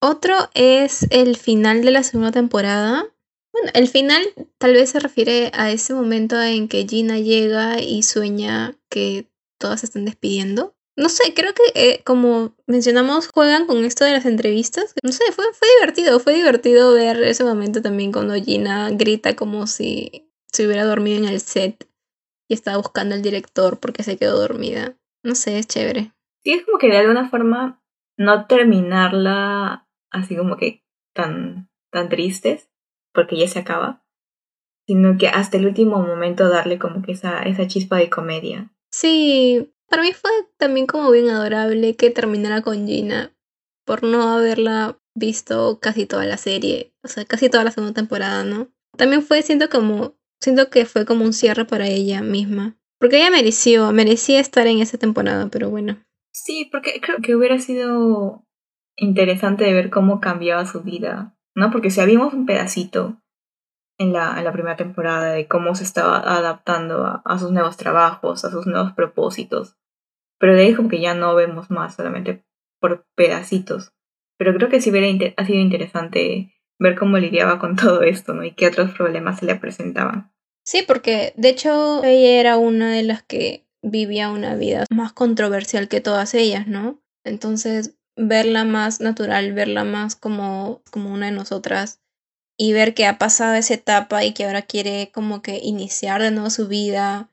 otro 0.00 0.34
es 0.54 1.06
el 1.10 1.36
final 1.36 1.82
de 1.82 1.90
la 1.90 2.02
segunda 2.02 2.32
temporada. 2.32 3.06
Bueno, 3.52 3.70
el 3.74 3.88
final 3.88 4.22
tal 4.58 4.72
vez 4.72 4.90
se 4.90 5.00
refiere 5.00 5.50
a 5.52 5.70
ese 5.70 5.92
momento 5.92 6.40
en 6.42 6.66
que 6.66 6.86
Gina 6.88 7.18
llega 7.18 7.80
y 7.80 8.02
sueña 8.02 8.74
que 8.88 9.30
todas 9.60 9.80
se 9.80 9.86
están 9.86 10.06
despidiendo. 10.06 10.73
No 10.96 11.08
sé, 11.08 11.34
creo 11.34 11.52
que 11.54 11.62
eh, 11.74 12.02
como 12.04 12.54
mencionamos, 12.66 13.28
juegan 13.28 13.66
con 13.66 13.84
esto 13.84 14.04
de 14.04 14.12
las 14.12 14.26
entrevistas. 14.26 14.94
No 15.02 15.10
sé, 15.10 15.24
fue, 15.32 15.44
fue 15.52 15.68
divertido, 15.78 16.20
fue 16.20 16.34
divertido 16.34 16.94
ver 16.94 17.22
ese 17.22 17.44
momento 17.44 17.82
también 17.82 18.12
cuando 18.12 18.34
Gina 18.34 18.90
grita 18.90 19.34
como 19.34 19.66
si 19.66 20.30
se 20.52 20.66
hubiera 20.66 20.84
dormido 20.84 21.18
en 21.18 21.28
el 21.28 21.40
set 21.40 21.88
y 22.48 22.54
estaba 22.54 22.76
buscando 22.76 23.14
al 23.14 23.22
director 23.22 23.80
porque 23.80 24.02
se 24.04 24.16
quedó 24.16 24.38
dormida. 24.38 24.96
No 25.24 25.34
sé, 25.34 25.58
es 25.58 25.66
chévere. 25.66 26.12
Sí, 26.44 26.52
es 26.52 26.64
como 26.64 26.78
que 26.78 26.88
de 26.88 26.98
alguna 26.98 27.28
forma 27.28 27.82
no 28.16 28.46
terminarla 28.46 29.88
así 30.10 30.36
como 30.36 30.56
que 30.56 30.84
tan, 31.12 31.70
tan 31.90 32.08
tristes, 32.08 32.70
porque 33.12 33.36
ya 33.36 33.48
se 33.48 33.58
acaba, 33.58 34.04
sino 34.86 35.16
que 35.18 35.28
hasta 35.28 35.56
el 35.56 35.66
último 35.66 35.98
momento 35.98 36.48
darle 36.48 36.78
como 36.78 37.02
que 37.02 37.12
esa, 37.12 37.42
esa 37.42 37.66
chispa 37.66 37.96
de 37.96 38.10
comedia. 38.10 38.70
Sí, 38.92 39.73
para 39.88 40.02
mí 40.02 40.12
fue 40.12 40.30
también 40.56 40.86
como 40.86 41.10
bien 41.10 41.28
adorable 41.28 41.96
que 41.96 42.10
terminara 42.10 42.62
con 42.62 42.86
Gina 42.86 43.32
por 43.84 44.02
no 44.02 44.22
haberla 44.32 44.98
visto 45.14 45.78
casi 45.80 46.06
toda 46.06 46.24
la 46.24 46.36
serie, 46.36 46.94
o 47.02 47.08
sea, 47.08 47.24
casi 47.24 47.48
toda 47.48 47.64
la 47.64 47.70
segunda 47.70 47.94
temporada, 47.94 48.44
¿no? 48.44 48.68
También 48.96 49.22
fue, 49.22 49.42
siento 49.42 49.68
como, 49.68 50.16
siento 50.40 50.70
que 50.70 50.86
fue 50.86 51.04
como 51.04 51.24
un 51.24 51.32
cierre 51.32 51.64
para 51.64 51.86
ella 51.86 52.22
misma. 52.22 52.76
Porque 52.98 53.18
ella 53.18 53.30
mereció, 53.30 53.92
merecía 53.92 54.40
estar 54.40 54.66
en 54.66 54.78
esa 54.78 54.98
temporada, 54.98 55.48
pero 55.50 55.68
bueno. 55.68 56.02
Sí, 56.32 56.68
porque 56.70 57.00
creo 57.00 57.18
que 57.22 57.36
hubiera 57.36 57.58
sido 57.58 58.44
interesante 58.96 59.64
de 59.64 59.72
ver 59.72 59.90
cómo 59.90 60.20
cambiaba 60.20 60.64
su 60.64 60.82
vida, 60.82 61.36
¿no? 61.54 61.70
Porque 61.70 61.90
si 61.90 62.00
habíamos 62.00 62.32
un 62.32 62.46
pedacito 62.46 63.20
en 63.98 64.12
la, 64.12 64.38
en 64.38 64.44
la 64.44 64.52
primera 64.52 64.76
temporada 64.76 65.32
de 65.32 65.46
cómo 65.46 65.74
se 65.74 65.84
estaba 65.84 66.18
adaptando 66.18 67.22
a, 67.24 67.38
sus 67.38 67.50
nuevos 67.50 67.76
trabajos, 67.76 68.44
a 68.44 68.50
sus 68.50 68.66
nuevos 68.66 68.92
propósitos, 68.92 69.76
pero 70.38 70.54
de 70.54 70.62
ahí 70.62 70.74
como 70.74 70.88
que 70.88 71.00
ya 71.00 71.14
no 71.14 71.34
vemos 71.34 71.70
más, 71.70 71.94
solamente 71.94 72.44
por 72.80 73.06
pedacitos. 73.14 73.92
Pero 74.36 74.54
creo 74.54 74.68
que 74.68 74.80
sí 74.80 74.90
hubiera 74.90 75.06
ha 75.36 75.46
sido 75.46 75.58
interesante 75.60 76.52
ver 76.78 76.98
cómo 76.98 77.18
lidiaba 77.18 77.58
con 77.58 77.76
todo 77.76 78.02
esto, 78.02 78.34
¿no? 78.34 78.44
Y 78.44 78.52
qué 78.52 78.66
otros 78.66 78.92
problemas 78.92 79.38
se 79.38 79.46
le 79.46 79.54
presentaban. 79.54 80.32
Sí, 80.66 80.82
porque 80.86 81.32
de 81.36 81.50
hecho 81.50 82.02
ella 82.04 82.40
era 82.40 82.56
una 82.56 82.92
de 82.92 83.02
las 83.02 83.22
que 83.22 83.66
vivía 83.82 84.30
una 84.30 84.56
vida 84.56 84.86
más 84.90 85.12
controversial 85.12 85.88
que 85.88 86.00
todas 86.00 86.34
ellas, 86.34 86.66
¿no? 86.66 87.02
Entonces, 87.22 87.96
verla 88.16 88.64
más 88.64 89.00
natural, 89.00 89.52
verla 89.52 89.84
más 89.84 90.16
como, 90.16 90.82
como 90.90 91.12
una 91.12 91.26
de 91.26 91.32
nosotras 91.32 92.03
y 92.56 92.72
ver 92.72 92.94
que 92.94 93.06
ha 93.06 93.18
pasado 93.18 93.54
esa 93.54 93.74
etapa 93.74 94.24
y 94.24 94.32
que 94.32 94.44
ahora 94.44 94.62
quiere 94.62 95.10
como 95.12 95.42
que 95.42 95.58
iniciar 95.62 96.22
de 96.22 96.30
nuevo 96.30 96.50
su 96.50 96.68
vida, 96.68 97.30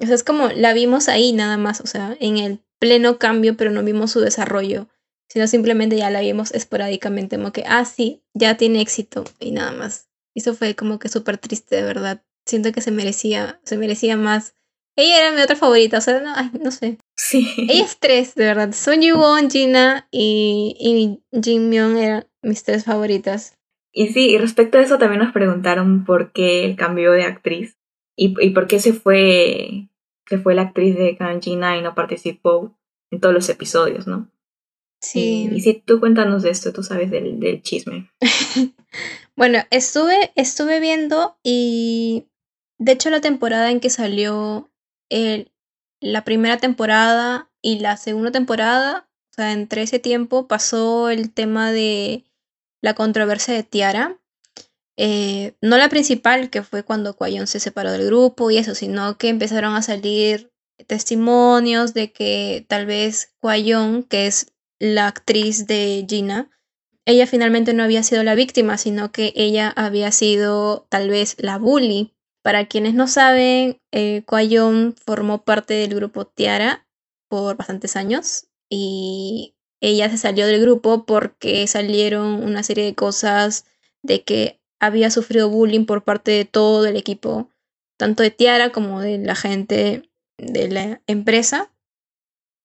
o 0.00 0.06
sea, 0.06 0.14
es 0.14 0.24
como 0.24 0.48
la 0.48 0.72
vimos 0.72 1.08
ahí 1.08 1.32
nada 1.32 1.56
más, 1.56 1.80
o 1.80 1.86
sea, 1.86 2.16
en 2.20 2.38
el 2.38 2.60
pleno 2.78 3.18
cambio, 3.18 3.56
pero 3.56 3.70
no 3.70 3.82
vimos 3.82 4.10
su 4.10 4.20
desarrollo, 4.20 4.88
sino 5.28 5.46
simplemente 5.46 5.96
ya 5.96 6.10
la 6.10 6.20
vimos 6.20 6.52
esporádicamente, 6.52 7.36
como 7.36 7.52
que, 7.52 7.64
ah, 7.66 7.84
sí, 7.84 8.22
ya 8.34 8.56
tiene 8.56 8.80
éxito 8.80 9.24
y 9.40 9.52
nada 9.52 9.72
más. 9.72 10.08
Eso 10.34 10.54
fue 10.54 10.74
como 10.74 10.98
que 10.98 11.08
súper 11.08 11.38
triste, 11.38 11.76
de 11.76 11.82
verdad. 11.82 12.22
Siento 12.44 12.72
que 12.72 12.80
se 12.80 12.90
merecía, 12.90 13.60
se 13.64 13.78
merecía 13.78 14.16
más. 14.16 14.54
Ella 14.96 15.20
era 15.20 15.32
mi 15.32 15.40
otra 15.40 15.56
favorita, 15.56 15.98
o 15.98 16.00
sea, 16.00 16.20
no, 16.20 16.32
ay, 16.34 16.50
no 16.60 16.70
sé. 16.70 16.98
Sí. 17.16 17.48
Ella 17.56 17.84
es 17.84 17.98
tres, 17.98 18.34
de 18.34 18.44
verdad. 18.44 18.72
Son 18.72 19.00
Won, 19.00 19.50
Gina 19.50 20.08
y, 20.10 20.76
y 20.78 21.40
Jin 21.40 21.68
Myung 21.68 21.96
eran 21.96 22.28
mis 22.42 22.62
tres 22.64 22.84
favoritas. 22.84 23.54
Y 23.96 24.08
sí, 24.08 24.30
y 24.30 24.38
respecto 24.38 24.76
a 24.76 24.80
eso 24.82 24.98
también 24.98 25.22
nos 25.22 25.32
preguntaron 25.32 26.04
por 26.04 26.32
qué 26.32 26.64
el 26.64 26.74
cambio 26.74 27.12
de 27.12 27.22
actriz 27.22 27.78
y, 28.16 28.34
y 28.44 28.50
por 28.50 28.66
qué 28.66 28.80
se 28.80 28.92
fue, 28.92 29.88
se 30.26 30.38
fue 30.38 30.56
la 30.56 30.62
actriz 30.62 30.98
de 30.98 31.16
Kanjina 31.16 31.78
y 31.78 31.82
no 31.82 31.94
participó 31.94 32.76
en 33.12 33.20
todos 33.20 33.32
los 33.32 33.48
episodios, 33.48 34.08
¿no? 34.08 34.28
Sí. 35.00 35.48
Y, 35.52 35.60
si 35.60 35.74
tú 35.74 36.00
cuéntanos 36.00 36.42
de 36.42 36.50
esto, 36.50 36.72
tú 36.72 36.82
sabes 36.82 37.10
del, 37.10 37.38
del 37.38 37.62
chisme. 37.62 38.10
bueno, 39.36 39.60
estuve, 39.70 40.32
estuve 40.34 40.80
viendo 40.80 41.38
y 41.44 42.26
de 42.78 42.92
hecho 42.92 43.10
la 43.10 43.20
temporada 43.20 43.70
en 43.70 43.78
que 43.78 43.90
salió 43.90 44.72
el, 45.08 45.52
la 46.00 46.24
primera 46.24 46.56
temporada 46.56 47.48
y 47.62 47.78
la 47.78 47.96
segunda 47.96 48.32
temporada, 48.32 49.08
o 49.30 49.34
sea, 49.34 49.52
entre 49.52 49.82
ese 49.82 50.00
tiempo 50.00 50.48
pasó 50.48 51.10
el 51.10 51.32
tema 51.32 51.70
de 51.70 52.24
la 52.84 52.92
controversia 52.92 53.54
de 53.54 53.62
Tiara, 53.62 54.20
eh, 54.98 55.54
no 55.62 55.78
la 55.78 55.88
principal, 55.88 56.50
que 56.50 56.62
fue 56.62 56.82
cuando 56.82 57.16
Quayon 57.16 57.46
se 57.46 57.58
separó 57.58 57.90
del 57.90 58.04
grupo 58.04 58.50
y 58.50 58.58
eso, 58.58 58.74
sino 58.74 59.16
que 59.16 59.30
empezaron 59.30 59.74
a 59.74 59.80
salir 59.80 60.52
testimonios 60.86 61.94
de 61.94 62.12
que 62.12 62.66
tal 62.68 62.84
vez 62.84 63.32
Quayon, 63.40 64.02
que 64.02 64.26
es 64.26 64.52
la 64.78 65.06
actriz 65.06 65.66
de 65.66 66.04
Gina, 66.06 66.50
ella 67.06 67.26
finalmente 67.26 67.72
no 67.72 67.84
había 67.84 68.02
sido 68.02 68.22
la 68.22 68.34
víctima, 68.34 68.76
sino 68.76 69.12
que 69.12 69.32
ella 69.34 69.72
había 69.74 70.12
sido 70.12 70.86
tal 70.90 71.08
vez 71.08 71.36
la 71.38 71.56
bully. 71.56 72.12
Para 72.42 72.66
quienes 72.66 72.92
no 72.92 73.08
saben, 73.08 73.80
eh, 73.92 74.22
formó 75.06 75.42
parte 75.42 75.72
del 75.72 75.94
grupo 75.94 76.26
Tiara 76.26 76.86
por 77.30 77.56
bastantes 77.56 77.96
años 77.96 78.48
y 78.68 79.53
ella 79.88 80.08
se 80.08 80.16
salió 80.16 80.46
del 80.46 80.62
grupo 80.62 81.04
porque 81.04 81.66
salieron 81.66 82.42
una 82.42 82.62
serie 82.62 82.84
de 82.84 82.94
cosas 82.94 83.66
de 84.02 84.22
que 84.22 84.58
había 84.80 85.10
sufrido 85.10 85.50
bullying 85.50 85.84
por 85.84 86.04
parte 86.04 86.30
de 86.30 86.46
todo 86.46 86.86
el 86.86 86.96
equipo, 86.96 87.50
tanto 87.98 88.22
de 88.22 88.30
Tiara 88.30 88.72
como 88.72 89.00
de 89.00 89.18
la 89.18 89.34
gente 89.34 90.10
de 90.38 90.68
la 90.68 91.02
empresa. 91.06 91.70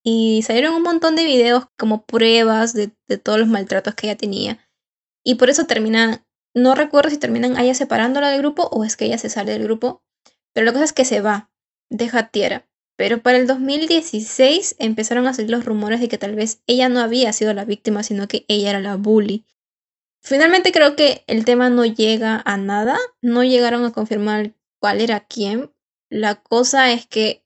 Y 0.01 0.43
salieron 0.43 0.76
un 0.76 0.84
montón 0.84 1.17
de 1.17 1.26
videos 1.26 1.65
como 1.78 2.05
pruebas 2.05 2.74
de, 2.74 2.88
todos 3.22 3.38
los 3.38 3.49
maltratos 3.49 3.95
que 3.95 4.07
ella 4.07 4.17
tenía. 4.17 4.65
Y 5.22 5.36
por 5.36 5.49
eso 5.49 5.65
terminan, 5.65 6.26
no 6.55 6.74
recuerdo 6.74 7.09
si 7.09 7.17
terminan 7.17 7.57
ella 7.57 7.76
separándola 7.76 8.30
del 8.30 8.39
grupo 8.39 8.63
o 8.72 8.86
es 8.86 8.95
que 8.95 9.05
ella 9.05 9.17
se 9.17 9.30
sale 9.30 9.51
del 9.51 9.63
grupo. 9.63 10.01
Pero 10.53 10.65
la 10.65 10.72
cosa 10.72 10.86
es 10.86 10.93
que 10.93 11.03
se 11.03 11.20
va, 11.20 11.51
deja 11.89 12.30
Tiara. 12.30 12.68
Pero 12.99 13.21
para 13.21 13.37
el 13.37 13.47
2016 13.47 14.75
empezaron 14.77 15.25
a 15.25 15.33
salir 15.33 15.51
los 15.51 15.63
rumores 15.63 16.01
de 16.01 16.09
que 16.09 16.17
tal 16.17 16.35
vez 16.35 16.61
ella 16.67 16.89
no 16.89 16.99
había 16.99 17.31
sido 17.31 17.53
la 17.53 17.63
víctima, 17.63 18.03
sino 18.03 18.27
que 18.27 18.43
ella 18.49 18.71
era 18.71 18.81
la 18.81 18.97
bully. 18.97 19.45
Finalmente 20.21 20.73
creo 20.73 20.97
que 20.97 21.23
el 21.27 21.45
tema 21.45 21.69
no 21.69 21.85
llega 21.85 22.41
a 22.43 22.57
nada, 22.57 22.97
no 23.21 23.45
llegaron 23.45 23.85
a 23.85 23.93
confirmar 23.93 24.53
cuál 24.81 24.99
era 24.99 25.21
quién. 25.21 25.71
La 26.09 26.43
cosa 26.43 26.91
es 26.91 27.07
que 27.07 27.45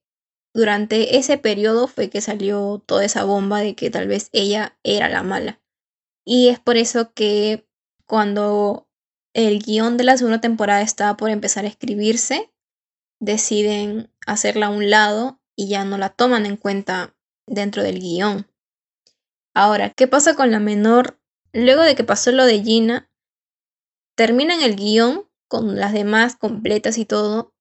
durante 0.56 1.18
ese 1.18 1.38
periodo 1.38 1.88
fue 1.88 2.10
que 2.10 2.20
salió 2.20 2.82
toda 2.84 3.06
esa 3.06 3.24
bomba 3.24 3.60
de 3.60 3.76
que 3.76 3.92
tal 3.92 4.08
vez 4.08 4.30
ella 4.32 4.76
era 4.82 5.08
la 5.08 5.22
mala. 5.22 5.62
Y 6.26 6.48
es 6.48 6.60
por 6.60 6.78
eso 6.78 7.14
que 7.14 7.64
cuando 8.08 8.90
el 9.36 9.62
guion 9.62 9.98
de 9.98 10.04
la 10.04 10.18
segunda 10.18 10.42
temporada 10.42 10.82
estaba 10.82 11.16
por 11.16 11.30
empezar 11.30 11.64
a 11.66 11.68
escribirse, 11.68 12.52
deciden 13.20 14.10
hacerla 14.26 14.66
a 14.66 14.72
un 14.72 14.90
lado 14.90 15.40
y 15.56 15.70
ya 15.70 15.86
no 15.86 15.98
la 15.98 16.10
toman 16.10 16.46
en 16.46 16.58
cuenta 16.58 17.16
dentro 17.48 17.84
del 17.84 18.00
guion. 18.00 18.48
Ahora, 19.54 19.92
¿qué 19.92 20.08
pasa 20.08 20.36
con 20.36 20.52
la 20.52 20.60
menor? 20.60 21.20
Luego 21.52 21.84
de 21.84 21.96
que 21.96 22.04
pasó 22.04 22.32
lo 22.32 22.46
de 22.46 22.64
Gina, 22.64 23.12
terminan 24.16 24.62
el 24.62 24.76
guion 24.76 25.30
con 25.48 25.76
las 25.76 25.94
demás 25.94 26.36
completas 26.36 26.98
y 26.98 27.06
todo. 27.06 27.54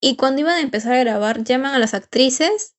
Y 0.00 0.16
cuando 0.16 0.40
iban 0.40 0.56
a 0.56 0.60
empezar 0.60 0.94
a 0.94 1.00
grabar, 1.00 1.44
llaman 1.44 1.74
a 1.74 1.78
las 1.78 1.94
actrices 1.94 2.76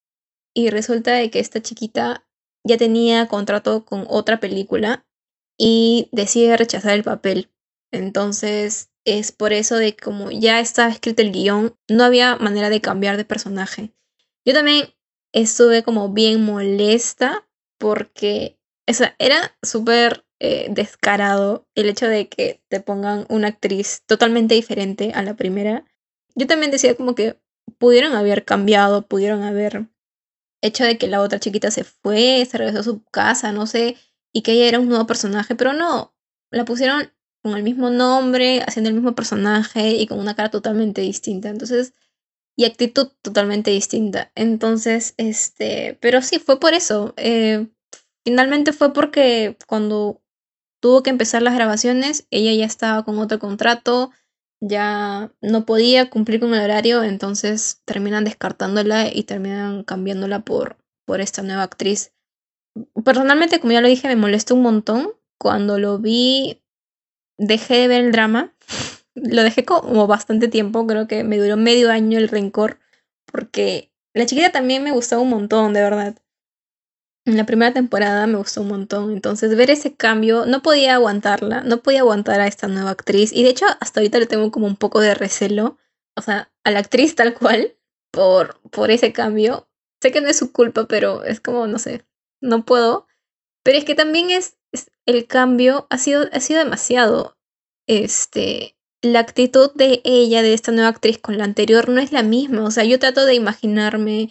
y 0.55 0.69
resulta 0.69 1.13
de 1.13 1.29
que 1.29 1.39
esta 1.39 1.61
chiquita 1.61 2.27
ya 2.63 2.77
tenía 2.77 3.27
contrato 3.27 3.85
con 3.85 4.05
otra 4.09 4.39
película 4.39 5.05
y 5.57 6.09
decide 6.11 6.57
rechazar 6.57 6.93
el 6.93 7.03
papel. 7.03 7.51
Entonces 7.91 8.89
es 9.05 9.31
por 9.31 9.53
eso 9.53 9.75
de 9.75 9.95
que 9.95 10.03
como 10.03 10.31
ya 10.31 10.59
estaba 10.59 10.89
escrito 10.91 11.21
el 11.21 11.31
guion, 11.31 11.77
no 11.87 12.03
había 12.03 12.35
manera 12.37 12.69
de 12.69 12.81
cambiar 12.81 13.17
de 13.17 13.25
personaje. 13.25 13.93
Yo 14.47 14.53
también 14.53 14.93
estuve 15.33 15.83
como 15.83 16.13
bien 16.13 16.41
molesta 16.41 17.45
porque 17.77 18.57
era 19.19 19.57
súper 19.61 20.25
eh, 20.39 20.67
descarado 20.69 21.67
el 21.75 21.89
hecho 21.89 22.07
de 22.07 22.29
que 22.29 22.63
te 22.69 22.79
pongan 22.79 23.25
una 23.27 23.49
actriz 23.49 24.03
totalmente 24.05 24.55
diferente 24.55 25.11
a 25.13 25.21
la 25.21 25.35
primera. 25.35 25.83
Yo 26.33 26.47
también 26.47 26.71
decía 26.71 26.95
como 26.95 27.13
que 27.13 27.37
pudieron 27.77 28.13
haber 28.13 28.45
cambiado, 28.45 29.05
pudieron 29.05 29.43
haber 29.43 29.89
hecho 30.61 30.85
de 30.85 30.97
que 30.97 31.07
la 31.07 31.19
otra 31.19 31.41
chiquita 31.41 31.69
se 31.69 31.83
fue, 31.83 32.47
se 32.49 32.57
regresó 32.57 32.79
a 32.79 32.83
su 32.83 33.03
casa, 33.03 33.51
no 33.51 33.67
sé, 33.67 33.97
y 34.31 34.43
que 34.43 34.53
ella 34.53 34.69
era 34.69 34.79
un 34.79 34.87
nuevo 34.87 35.05
personaje, 35.07 35.55
pero 35.55 35.73
no, 35.73 36.15
la 36.51 36.63
pusieron 36.63 37.11
con 37.43 37.57
el 37.57 37.63
mismo 37.63 37.89
nombre, 37.89 38.61
haciendo 38.65 38.87
el 38.87 38.95
mismo 38.95 39.13
personaje 39.13 39.89
y 39.89 40.07
con 40.07 40.19
una 40.19 40.37
cara 40.37 40.51
totalmente 40.51 41.01
distinta. 41.01 41.49
Entonces, 41.49 41.93
y 42.57 42.65
actitud 42.65 43.09
totalmente 43.21 43.71
distinta. 43.71 44.31
Entonces, 44.35 45.13
este, 45.17 45.97
pero 46.01 46.21
sí, 46.21 46.39
fue 46.39 46.59
por 46.59 46.73
eso. 46.73 47.13
Eh, 47.15 47.67
finalmente 48.25 48.73
fue 48.73 48.93
porque 48.93 49.57
cuando 49.67 50.21
tuvo 50.81 51.03
que 51.03 51.11
empezar 51.11 51.43
las 51.43 51.53
grabaciones, 51.53 52.27
ella 52.31 52.51
ya 52.53 52.65
estaba 52.65 53.05
con 53.05 53.19
otro 53.19 53.37
contrato, 53.37 54.11
ya 54.59 55.31
no 55.39 55.65
podía 55.67 56.09
cumplir 56.09 56.39
con 56.39 56.53
el 56.55 56.61
horario, 56.61 57.03
entonces 57.03 57.81
terminan 57.85 58.23
descartándola 58.23 59.13
y 59.13 59.23
terminan 59.23 59.83
cambiándola 59.83 60.39
por, 60.39 60.77
por 61.05 61.21
esta 61.21 61.43
nueva 61.43 61.61
actriz. 61.61 62.11
Personalmente, 63.05 63.59
como 63.59 63.73
ya 63.73 63.81
lo 63.81 63.87
dije, 63.87 64.07
me 64.07 64.15
molestó 64.15 64.55
un 64.55 64.63
montón. 64.63 65.13
Cuando 65.39 65.77
lo 65.77 65.99
vi, 65.99 66.63
dejé 67.37 67.75
de 67.75 67.87
ver 67.87 68.05
el 68.05 68.11
drama. 68.11 68.55
Lo 69.17 69.43
dejé 69.43 69.65
como 69.65 70.07
bastante 70.07 70.47
tiempo, 70.47 70.85
creo 70.87 71.07
que 71.07 71.23
me 71.23 71.37
duró 71.37 71.57
medio 71.57 71.91
año 71.91 72.17
el 72.19 72.29
rencor, 72.29 72.79
porque 73.25 73.91
la 74.13 74.25
chiquita 74.25 74.51
también 74.51 74.83
me 74.83 74.91
gustó 74.91 75.21
un 75.21 75.29
montón, 75.29 75.73
de 75.73 75.81
verdad 75.81 76.15
en 77.27 77.35
la 77.35 77.45
primera 77.45 77.73
temporada 77.73 78.25
me 78.25 78.37
gustó 78.37 78.61
un 78.61 78.69
montón. 78.69 79.11
Entonces, 79.11 79.55
ver 79.57 79.69
ese 79.69 79.93
cambio, 79.93 80.45
no 80.45 80.61
podía 80.61 80.95
aguantarla, 80.95 81.61
no 81.61 81.83
podía 81.83 81.99
aguantar 81.99 82.39
a 82.39 82.47
esta 82.47 82.69
nueva 82.69 82.91
actriz. 82.91 83.33
Y 83.33 83.43
de 83.43 83.49
hecho, 83.49 83.65
hasta 83.81 83.99
ahorita 83.99 84.17
le 84.17 84.27
tengo 84.27 84.49
como 84.49 84.65
un 84.65 84.77
poco 84.77 85.01
de 85.01 85.13
recelo. 85.13 85.77
O 86.15 86.21
sea, 86.21 86.49
a 86.63 86.71
la 86.71 86.79
actriz 86.79 87.15
tal 87.15 87.33
cual, 87.33 87.75
por, 88.11 88.61
por 88.71 88.91
ese 88.91 89.11
cambio. 89.11 89.67
Sé 90.01 90.13
que 90.13 90.21
no 90.21 90.29
es 90.29 90.37
su 90.37 90.53
culpa, 90.53 90.87
pero 90.87 91.25
es 91.25 91.41
como, 91.41 91.67
no 91.67 91.79
sé, 91.79 92.05
no 92.39 92.63
puedo. 92.63 93.07
Pero 93.61 93.77
es 93.77 93.83
que 93.83 93.95
también 93.95 94.29
es, 94.29 94.57
el 95.05 95.27
cambio 95.27 95.85
ha 95.89 95.97
sido, 95.97 96.29
ha 96.31 96.39
sido 96.39 96.63
demasiado. 96.63 97.37
Este, 97.87 98.76
la 99.01 99.19
actitud 99.19 99.71
de 99.75 100.01
ella, 100.03 100.41
de 100.41 100.53
esta 100.53 100.71
nueva 100.71 100.89
actriz 100.89 101.19
con 101.19 101.37
la 101.37 101.43
anterior, 101.43 101.89
no 101.89 102.01
es 102.01 102.11
la 102.11 102.23
misma. 102.23 102.63
O 102.63 102.71
sea, 102.71 102.83
yo 102.83 102.99
trato 102.99 103.25
de 103.25 103.35
imaginarme. 103.35 104.29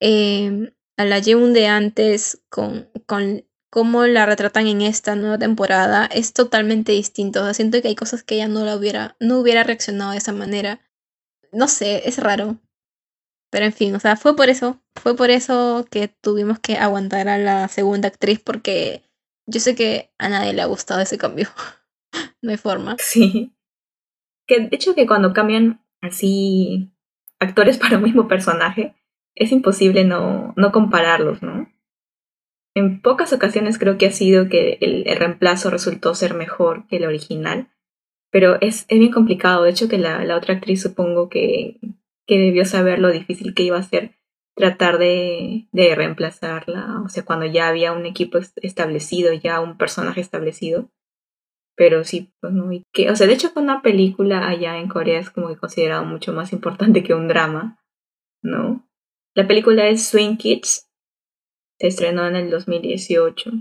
Eh, 0.00 0.72
a 1.00 1.06
la 1.06 1.22
Jeun 1.22 1.54
de 1.54 1.66
antes 1.66 2.42
con, 2.50 2.90
con 3.06 3.42
cómo 3.70 4.04
la 4.04 4.26
retratan 4.26 4.66
en 4.66 4.82
esta 4.82 5.16
nueva 5.16 5.38
temporada 5.38 6.04
es 6.04 6.34
totalmente 6.34 6.92
distinto. 6.92 7.40
O 7.40 7.44
sea, 7.44 7.54
siento 7.54 7.80
que 7.80 7.88
hay 7.88 7.94
cosas 7.94 8.22
que 8.22 8.34
ella 8.34 8.48
no 8.48 8.66
la 8.66 8.76
hubiera, 8.76 9.16
no 9.18 9.38
hubiera 9.38 9.64
reaccionado 9.64 10.10
de 10.10 10.18
esa 10.18 10.34
manera. 10.34 10.82
No 11.52 11.68
sé, 11.68 12.06
es 12.06 12.18
raro. 12.18 12.58
Pero 13.50 13.64
en 13.64 13.72
fin, 13.72 13.94
o 13.94 14.00
sea, 14.00 14.16
fue 14.16 14.36
por 14.36 14.50
eso, 14.50 14.82
fue 14.94 15.16
por 15.16 15.30
eso 15.30 15.86
que 15.90 16.08
tuvimos 16.08 16.58
que 16.58 16.76
aguantar 16.76 17.28
a 17.30 17.38
la 17.38 17.66
segunda 17.68 18.08
actriz 18.08 18.38
porque 18.38 19.02
yo 19.46 19.58
sé 19.58 19.74
que 19.74 20.12
a 20.18 20.28
nadie 20.28 20.52
le 20.52 20.60
ha 20.60 20.66
gustado 20.66 21.00
ese 21.00 21.16
cambio. 21.16 21.48
no 22.42 22.50
hay 22.50 22.58
forma. 22.58 22.96
Sí. 22.98 23.54
Que 24.50 24.58
de 24.58 24.68
hecho 24.72 24.96
que 24.96 25.06
cuando 25.06 25.32
cambian 25.32 25.80
así 26.00 26.90
actores 27.38 27.78
para 27.82 27.98
un 27.98 28.02
mismo 28.02 28.26
personaje, 28.26 28.96
es 29.36 29.52
imposible 29.52 30.04
no, 30.04 30.54
no 30.56 30.72
compararlos, 30.72 31.40
¿no? 31.40 31.70
En 32.74 33.00
pocas 33.00 33.32
ocasiones 33.32 33.78
creo 33.78 33.96
que 33.96 34.06
ha 34.06 34.10
sido 34.10 34.48
que 34.48 34.78
el, 34.80 35.04
reemplazo 35.16 35.70
resultó 35.70 36.16
ser 36.16 36.34
mejor 36.34 36.88
que 36.88 36.96
el 36.96 37.04
original, 37.04 37.68
pero 38.32 38.60
es, 38.60 38.86
es 38.88 38.98
bien 38.98 39.12
complicado. 39.12 39.62
De 39.62 39.70
hecho, 39.70 39.88
que 39.88 39.98
la, 39.98 40.24
la 40.24 40.36
otra 40.36 40.54
actriz 40.54 40.82
supongo 40.82 41.28
que, 41.28 41.78
que, 42.26 42.38
debió 42.38 42.64
saber 42.64 42.98
lo 42.98 43.12
difícil 43.12 43.54
que 43.54 43.62
iba 43.62 43.78
a 43.78 43.82
ser 43.84 44.16
tratar 44.56 44.98
de, 44.98 45.68
de 45.70 45.94
reemplazarla, 45.94 47.02
o 47.04 47.08
sea, 47.08 47.24
cuando 47.24 47.46
ya 47.46 47.68
había 47.68 47.92
un 47.92 48.04
equipo 48.04 48.38
establecido, 48.56 49.32
ya 49.32 49.60
un 49.60 49.78
personaje 49.78 50.20
establecido. 50.20 50.90
Pero 51.80 52.04
sí, 52.04 52.30
pues 52.42 52.52
no, 52.52 52.70
y 52.70 52.82
que, 52.92 53.10
o 53.10 53.16
sea, 53.16 53.26
de 53.26 53.32
hecho, 53.32 53.52
una 53.56 53.80
película 53.80 54.46
allá 54.46 54.76
en 54.76 54.86
Corea 54.86 55.18
es 55.18 55.30
como 55.30 55.48
que 55.48 55.56
considerado 55.56 56.04
mucho 56.04 56.34
más 56.34 56.52
importante 56.52 57.02
que 57.02 57.14
un 57.14 57.26
drama, 57.26 57.82
¿no? 58.42 58.86
La 59.34 59.48
película 59.48 59.88
es 59.88 60.04
Swing 60.04 60.36
Kids. 60.36 60.90
Se 61.78 61.86
estrenó 61.86 62.26
en 62.26 62.36
el 62.36 62.50
2018. 62.50 63.52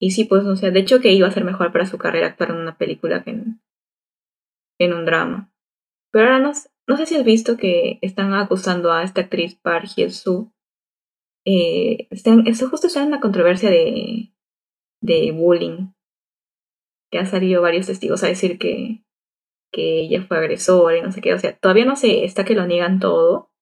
Y 0.00 0.12
sí, 0.12 0.24
pues, 0.24 0.46
o 0.46 0.56
sea, 0.56 0.70
de 0.70 0.80
hecho 0.80 1.02
que 1.02 1.12
iba 1.12 1.28
a 1.28 1.32
ser 1.32 1.44
mejor 1.44 1.70
para 1.70 1.84
su 1.84 1.98
carrera 1.98 2.28
actuar 2.28 2.52
en 2.52 2.56
una 2.56 2.78
película 2.78 3.22
que 3.22 3.32
en, 3.32 4.94
un 4.94 5.04
drama. 5.04 5.52
Pero 6.12 6.24
ahora 6.24 6.38
no, 6.38 6.52
no, 6.86 6.96
sé 6.96 7.04
si 7.04 7.14
has 7.14 7.24
visto 7.26 7.58
que 7.58 7.98
están 8.00 8.32
acusando 8.32 8.90
a 8.90 9.02
esta 9.02 9.20
actriz 9.20 9.54
Park 9.54 9.88
Hye-soo. 9.94 10.50
Eh, 11.44 12.08
justo 12.70 12.86
está 12.86 13.02
en 13.02 13.10
la 13.10 13.20
controversia 13.20 13.68
de, 13.68 14.32
de 15.02 15.30
bullying. 15.32 15.93
Que 17.14 17.20
han 17.20 17.28
salido 17.28 17.62
varios 17.62 17.86
testigos 17.86 18.24
a 18.24 18.26
decir 18.26 18.58
que, 18.58 19.04
que 19.70 20.00
ella 20.00 20.24
fue 20.26 20.36
agresora 20.36 20.98
y 20.98 21.00
no 21.00 21.12
sé 21.12 21.20
qué. 21.20 21.32
O 21.32 21.38
sea, 21.38 21.56
todavía 21.56 21.84
no 21.84 21.94
sé, 21.94 22.24
está 22.24 22.44
que 22.44 22.56
lo 22.56 22.66
niegan 22.66 22.98
todo. 22.98 23.52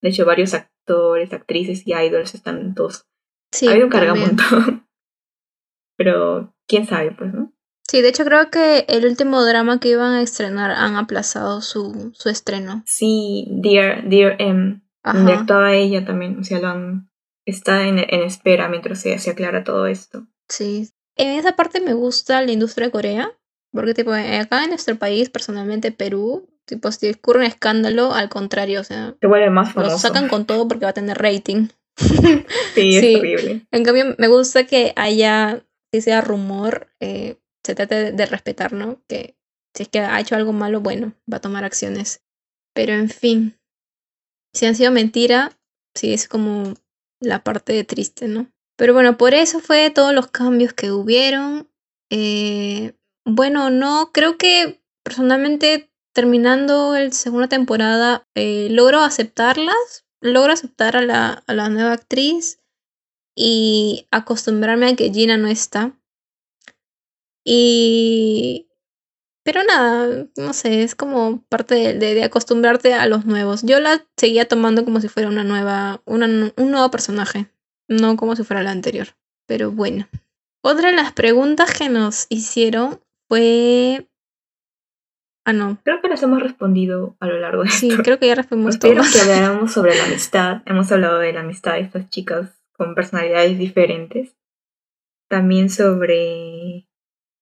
De 0.00 0.08
hecho, 0.08 0.24
varios 0.24 0.54
actores, 0.54 1.30
actrices 1.34 1.86
y 1.86 1.92
idols 1.92 2.34
están 2.34 2.74
todos. 2.74 3.04
Sí, 3.52 3.68
Hay 3.68 3.82
un 3.82 3.90
cargamontón. 3.90 4.88
Pero 5.98 6.54
quién 6.66 6.86
sabe, 6.86 7.10
pues, 7.10 7.34
¿no? 7.34 7.52
Sí, 7.86 8.00
de 8.00 8.08
hecho 8.08 8.24
creo 8.24 8.50
que 8.50 8.86
el 8.88 9.04
último 9.04 9.44
drama 9.44 9.78
que 9.78 9.90
iban 9.90 10.12
a 10.12 10.22
estrenar 10.22 10.70
han 10.70 10.96
aplazado 10.96 11.60
su, 11.60 12.12
su 12.14 12.30
estreno. 12.30 12.82
Sí, 12.86 13.46
Dear, 13.50 14.08
Dear 14.08 14.36
M, 14.38 14.80
donde 15.04 15.34
actuaba 15.34 15.74
ella 15.74 16.02
también, 16.02 16.38
o 16.38 16.44
sea, 16.44 16.60
lo 16.60 16.68
han, 16.68 17.10
está 17.44 17.86
en, 17.86 17.98
en 17.98 18.22
espera 18.22 18.70
mientras 18.70 19.02
se, 19.02 19.18
se 19.18 19.32
aclara 19.32 19.64
todo 19.64 19.86
esto. 19.86 20.26
Sí. 20.48 20.88
En 21.22 21.38
esa 21.38 21.52
parte 21.54 21.80
me 21.80 21.94
gusta 21.94 22.42
la 22.42 22.50
industria 22.52 22.86
de 22.88 22.90
Corea, 22.92 23.32
porque 23.72 23.94
tipo, 23.94 24.12
acá 24.12 24.64
en 24.64 24.70
nuestro 24.70 24.96
país, 24.96 25.30
personalmente 25.30 25.92
Perú, 25.92 26.48
tipo, 26.66 26.90
si 26.90 27.10
ocurre 27.10 27.40
un 27.40 27.46
escándalo, 27.46 28.12
al 28.12 28.28
contrario, 28.28 28.80
o 28.80 28.84
sea, 28.84 29.14
Se 29.20 29.26
vuelve 29.28 29.50
más 29.50 29.72
famoso. 29.72 29.92
lo 29.92 29.98
sacan 29.98 30.28
con 30.28 30.46
todo 30.46 30.66
porque 30.66 30.84
va 30.84 30.90
a 30.90 30.94
tener 30.94 31.16
rating. 31.18 31.68
Sí, 32.74 32.96
es 32.96 33.00
Sí. 33.00 33.16
horrible. 33.16 33.66
En 33.70 33.84
cambio, 33.84 34.14
me 34.18 34.26
gusta 34.28 34.64
que 34.66 34.92
haya, 34.96 35.64
si 35.92 36.00
sea 36.00 36.20
rumor, 36.22 36.88
eh, 37.00 37.36
se 37.64 37.74
trate 37.74 37.94
de, 37.94 38.12
de 38.12 38.26
respetar, 38.26 38.72
¿no? 38.72 39.00
Que 39.08 39.36
si 39.74 39.84
es 39.84 39.88
que 39.88 40.00
ha 40.00 40.18
hecho 40.20 40.34
algo 40.34 40.52
malo, 40.52 40.80
bueno, 40.80 41.12
va 41.32 41.36
a 41.36 41.40
tomar 41.40 41.64
acciones. 41.64 42.22
Pero 42.74 42.94
en 42.94 43.08
fin, 43.10 43.58
si 44.54 44.66
han 44.66 44.74
sido 44.74 44.90
mentira, 44.90 45.52
sí 45.94 46.12
es 46.14 46.26
como 46.28 46.74
la 47.20 47.44
parte 47.44 47.84
triste, 47.84 48.26
¿no? 48.26 48.50
Pero 48.76 48.94
bueno, 48.94 49.16
por 49.16 49.34
eso 49.34 49.60
fue 49.60 49.90
todos 49.90 50.12
los 50.14 50.28
cambios 50.28 50.72
que 50.72 50.90
hubieron. 50.92 51.68
Eh, 52.10 52.94
bueno, 53.24 53.70
no, 53.70 54.10
creo 54.12 54.36
que 54.38 54.82
personalmente 55.04 55.90
terminando 56.14 56.94
la 56.98 57.10
segunda 57.12 57.48
temporada 57.48 58.26
eh, 58.34 58.68
logro 58.70 59.00
aceptarlas, 59.00 60.04
logro 60.20 60.52
aceptar 60.52 60.96
a 60.96 61.02
la, 61.02 61.42
a 61.46 61.54
la 61.54 61.68
nueva 61.68 61.92
actriz 61.92 62.58
y 63.36 64.08
acostumbrarme 64.10 64.88
a 64.90 64.96
que 64.96 65.12
Gina 65.12 65.36
no 65.36 65.48
está. 65.48 65.98
Y... 67.44 68.68
Pero 69.44 69.64
nada, 69.64 70.28
no 70.36 70.52
sé, 70.52 70.84
es 70.84 70.94
como 70.94 71.42
parte 71.48 71.74
de, 71.74 71.94
de- 71.94 72.14
de 72.14 72.24
acostumbrarte 72.24 72.94
a 72.94 73.06
los 73.06 73.26
nuevos. 73.26 73.62
Yo 73.64 73.80
la 73.80 74.06
seguía 74.16 74.46
tomando 74.46 74.84
como 74.84 75.00
si 75.00 75.08
fuera 75.08 75.28
una 75.28 75.42
nueva, 75.42 76.00
una 76.04 76.26
un 76.56 76.70
nuevo 76.70 76.90
personaje, 76.92 77.50
no 77.92 78.16
como 78.16 78.34
si 78.36 78.44
fuera 78.44 78.62
la 78.62 78.70
anterior. 78.70 79.08
Pero 79.46 79.70
bueno. 79.70 80.06
Otra 80.64 80.90
de 80.90 80.96
las 80.96 81.12
preguntas 81.12 81.76
que 81.76 81.88
nos 81.88 82.26
hicieron 82.28 83.00
fue... 83.28 84.06
Ah, 85.44 85.52
no. 85.52 85.78
Creo 85.84 86.00
que 86.00 86.08
les 86.08 86.22
hemos 86.22 86.40
respondido 86.40 87.16
a 87.18 87.26
lo 87.26 87.38
largo 87.38 87.64
de 87.64 87.70
Sí, 87.70 87.90
esto. 87.90 88.02
creo 88.04 88.18
que 88.20 88.28
ya 88.28 88.36
respondimos 88.36 88.78
pidieron 88.78 89.04
todo. 89.04 89.12
que 89.12 89.20
habláramos 89.32 89.72
sobre 89.72 89.96
la 89.96 90.04
amistad. 90.06 90.62
Hemos 90.66 90.92
hablado 90.92 91.18
de 91.18 91.32
la 91.32 91.40
amistad 91.40 91.72
de 91.72 91.80
estas 91.80 92.08
chicas 92.10 92.62
con 92.72 92.94
personalidades 92.94 93.58
diferentes. 93.58 94.36
También 95.28 95.68
sobre 95.68 96.86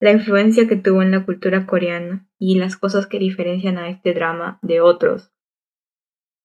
la 0.01 0.13
influencia 0.13 0.67
que 0.67 0.77
tuvo 0.77 1.03
en 1.03 1.11
la 1.11 1.27
cultura 1.27 1.67
coreana 1.67 2.27
y 2.39 2.55
las 2.59 2.77
cosas 2.79 3.07
que 3.07 3.19
diferencian 3.19 3.77
a 3.77 3.91
este 3.91 4.15
drama 4.15 4.59
de 4.63 4.81
otros. 4.81 5.31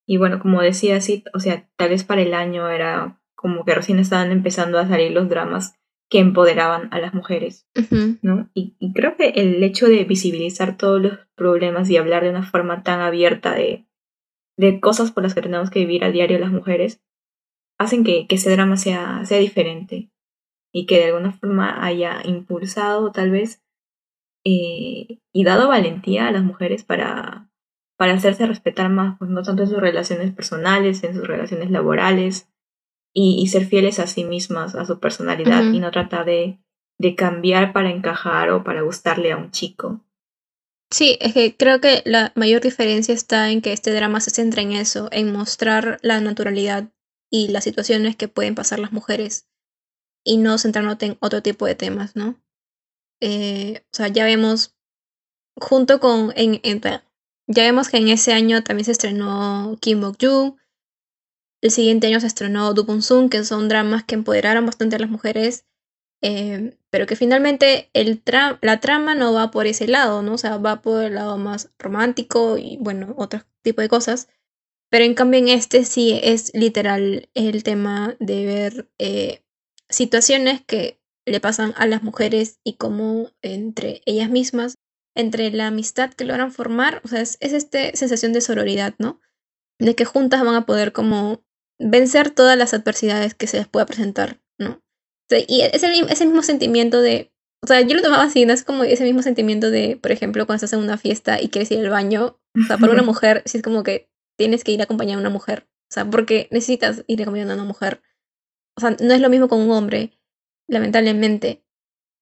Y 0.06 0.18
bueno, 0.18 0.40
como 0.42 0.62
decía, 0.62 1.00
sí, 1.00 1.24
o 1.34 1.40
sea, 1.40 1.70
tal 1.78 1.90
vez 1.90 2.04
para 2.04 2.22
el 2.22 2.34
año 2.34 2.70
era 2.70 3.22
como 3.36 3.66
que 3.66 3.76
recién 3.76 4.00
estaban 4.00 4.32
empezando 4.32 4.80
a 4.80 4.88
salir 4.88 5.12
los 5.12 5.30
dramas 5.30 5.76
que 6.10 6.20
empoderaban 6.20 6.90
a 6.92 7.00
las 7.00 7.14
mujeres. 7.14 7.68
¿no? 8.22 8.50
Y, 8.54 8.76
y 8.80 8.94
creo 8.94 9.18
que 9.18 9.30
el 9.30 9.64
hecho 9.64 9.88
de 9.88 10.04
visibilizar 10.04 10.78
todos 10.78 11.02
los 11.02 11.20
problemas 11.36 11.90
y 11.90 11.98
hablar 11.98 12.24
de 12.24 12.30
una 12.30 12.44
forma 12.44 12.84
tan 12.84 13.02
abierta 13.02 13.54
de, 13.54 13.86
de 14.58 14.80
cosas 14.80 15.12
por 15.12 15.24
las 15.24 15.34
que 15.34 15.42
tenemos 15.42 15.70
que 15.70 15.80
vivir 15.80 16.04
a 16.04 16.12
diario 16.12 16.40
las 16.40 16.52
mujeres, 16.52 17.02
hacen 17.78 18.04
que, 18.04 18.28
que 18.28 18.36
ese 18.36 18.52
drama 18.52 18.78
sea, 18.78 19.26
sea 19.26 19.40
diferente 19.40 20.12
y 20.72 20.86
que 20.86 20.98
de 20.98 21.06
alguna 21.06 21.32
forma 21.32 21.86
haya 21.86 22.22
impulsado 22.24 23.12
tal 23.12 23.32
vez 23.32 23.64
eh, 24.46 25.20
y 25.34 25.44
dado 25.44 25.68
valentía 25.68 26.28
a 26.28 26.32
las 26.32 26.44
mujeres 26.44 26.84
para, 26.84 27.50
para 27.98 28.14
hacerse 28.14 28.46
respetar 28.46 28.90
más, 28.90 29.18
pues 29.18 29.32
no 29.32 29.42
tanto 29.42 29.64
en 29.64 29.70
sus 29.70 29.80
relaciones 29.80 30.32
personales, 30.34 31.04
en 31.04 31.16
sus 31.16 31.28
relaciones 31.28 31.72
laborales 31.72 32.50
y, 33.16 33.42
y 33.42 33.48
ser 33.48 33.66
fieles 33.66 34.00
a 34.00 34.08
sí 34.08 34.26
mismas, 34.26 34.76
a 34.76 34.86
su 34.86 35.00
personalidad 35.00 35.64
y 35.74 35.80
no 35.80 35.90
tratar 35.90 36.26
de, 36.26 36.60
de 37.00 37.16
cambiar 37.16 37.74
para 37.74 37.90
encajar 37.90 38.52
o 38.52 38.64
para 38.64 38.82
gustarle 38.82 39.32
a 39.32 39.38
un 39.38 39.52
chico. 39.52 40.02
Sí, 40.92 41.18
es 41.20 41.34
que 41.34 41.56
creo 41.58 41.82
que 41.82 42.04
la 42.06 42.32
mayor 42.36 42.62
diferencia 42.62 43.14
está 43.14 43.50
en 43.50 43.62
que 43.62 43.74
este 43.74 43.92
drama 43.92 44.20
se 44.20 44.30
centra 44.32 44.62
en 44.62 44.74
eso, 44.74 45.10
en 45.12 45.34
mostrar 45.34 45.98
la 46.04 46.22
naturalidad 46.22 46.90
y 47.32 47.48
las 47.48 47.64
situaciones 47.64 48.16
que 48.16 48.28
pueden 48.28 48.54
pasar 48.54 48.80
las 48.80 48.92
mujeres 48.92 49.48
y 50.24 50.38
no 50.38 50.58
centrándote 50.58 51.06
en 51.08 51.18
otro 51.22 51.42
tipo 51.42 51.66
de 51.66 51.76
temas, 51.76 52.16
¿no? 52.16 52.36
Eh, 53.22 53.82
o 53.86 53.96
sea, 53.96 54.10
ya 54.10 54.26
vemos, 54.26 54.76
junto 55.60 56.00
con, 56.00 56.34
en, 56.36 56.60
en- 56.64 56.82
ya 57.48 57.64
vemos 57.64 57.90
que 57.90 57.98
en 57.98 58.10
ese 58.10 58.34
año 58.34 58.64
también 58.64 58.86
se 58.86 58.92
estrenó 58.92 59.78
Kim 59.82 60.02
Bok-joo, 60.02 60.58
el 61.62 61.72
siguiente 61.72 62.08
año 62.08 62.20
se 62.20 62.28
estrenó 62.28 62.74
Bong-soon, 62.74 63.30
que 63.30 63.44
son 63.44 63.70
dramas 63.70 64.04
que 64.04 64.16
empoderaron 64.16 64.66
bastante 64.66 64.96
a 64.96 65.00
las 65.00 65.10
mujeres 65.10 65.66
eh, 66.28 66.76
pero 66.90 67.06
que 67.06 67.16
finalmente 67.16 67.92
la 68.62 68.80
trama 68.80 69.14
no 69.14 69.34
va 69.34 69.52
por 69.52 69.68
ese 69.68 69.88
lado, 69.88 70.24
¿no? 70.24 70.34
O 70.34 70.38
sea, 70.40 70.58
va 70.58 70.82
por 70.82 71.04
el 71.04 71.16
lado 71.16 71.38
más 71.38 71.72
romántico 71.78 72.58
y, 72.58 72.78
bueno, 72.80 73.14
otro 73.18 73.42
tipo 73.62 73.82
de 73.82 73.90
cosas. 73.90 74.28
Pero 74.90 75.06
en 75.06 75.14
cambio 75.14 75.40
en 75.40 75.50
este 75.50 75.86
sí 75.86 76.20
es 76.24 76.52
literal 76.56 77.30
el 77.36 77.64
tema 77.64 78.16
de 78.20 78.46
ver 78.46 78.90
eh, 78.98 79.44
situaciones 79.90 80.62
que 80.66 81.00
le 81.28 81.40
pasan 81.40 81.74
a 81.78 81.86
las 81.86 82.02
mujeres 82.02 82.60
y 82.64 82.74
cómo 82.78 83.30
entre 83.44 84.02
ellas 84.06 84.32
mismas, 84.32 84.76
entre 85.16 85.52
la 85.52 85.68
amistad 85.68 86.12
que 86.14 86.26
logran 86.26 86.52
formar, 86.52 87.02
o 87.04 87.08
sea, 87.08 87.22
es, 87.22 87.38
es 87.40 87.54
esta 87.54 87.96
sensación 87.96 88.34
de 88.34 88.42
sororidad, 88.42 88.96
¿no? 88.98 89.20
De 89.80 89.96
que 89.96 90.06
juntas 90.06 90.44
van 90.44 90.56
a 90.56 90.66
poder 90.66 90.94
como 90.94 91.44
vencer 91.80 92.32
todas 92.32 92.58
las 92.58 92.74
adversidades 92.74 93.36
que 93.36 93.48
se 93.48 93.58
les 93.58 93.68
pueda 93.68 93.86
presentar, 93.86 94.40
¿no? 94.58 94.72
O 95.26 95.28
sea, 95.30 95.40
y 95.48 95.62
es 95.62 95.84
el, 95.84 96.28
mismo 96.28 96.44
sentimiento 96.44 97.02
de. 97.02 97.32
O 97.64 97.68
sea, 97.68 97.82
yo 97.82 97.96
lo 97.96 98.02
tomaba 98.02 98.24
así, 98.24 98.46
¿no? 98.46 98.54
Es 98.54 98.64
como 98.64 98.84
ese 98.84 99.04
mismo 99.04 99.24
sentimiento 99.24 99.72
de, 99.72 99.98
por 100.02 100.12
ejemplo, 100.12 100.46
cuando 100.46 100.64
estás 100.64 100.74
en 100.74 100.86
una 100.86 100.98
fiesta 100.98 101.42
y 101.42 101.50
quieres 101.50 101.72
ir 101.72 101.80
al 101.80 101.90
baño. 101.90 102.40
O 102.56 102.68
sea, 102.68 102.78
para 102.78 102.94
una 102.94 103.04
mujer, 103.04 103.42
sí 103.46 103.58
es 103.58 103.64
como 103.64 103.84
que 103.84 104.10
tienes 104.38 104.64
que 104.64 104.72
ir 104.72 104.82
acompañada 104.82 105.18
de 105.18 105.22
una 105.22 105.34
mujer. 105.34 105.68
O 105.90 105.94
sea, 105.94 106.10
porque 106.10 106.48
necesitas 106.52 107.04
ir 107.08 107.22
acompañada 107.22 107.54
de 107.54 107.60
una 107.60 107.68
mujer. 107.68 108.02
O 108.78 108.82
sea, 108.82 108.92
no 108.92 109.14
es 109.14 109.22
lo 109.22 109.30
mismo 109.30 109.48
con 109.48 109.62
un 109.62 109.72
hombre, 109.72 110.12
lamentablemente. 110.68 111.64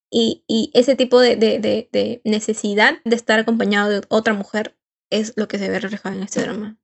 Y, 0.10 0.43
y 0.47 0.72
ese 0.74 0.95
tipo 0.95 1.20
de, 1.20 1.36
de, 1.36 1.60
de, 1.60 1.89
de 1.91 2.22
necesidad 2.24 2.99
de 3.04 3.16
estar 3.16 3.39
acompañado 3.39 3.89
de 3.89 4.01
otra 4.10 4.34
mujer 4.34 4.78
es 5.12 5.34
lo 5.36 5.47
que 5.47 5.58
se 5.58 5.70
ve 5.70 5.80
reflejado 5.80 6.16
en 6.16 6.24
este 6.24 6.41
drama. 6.41 6.78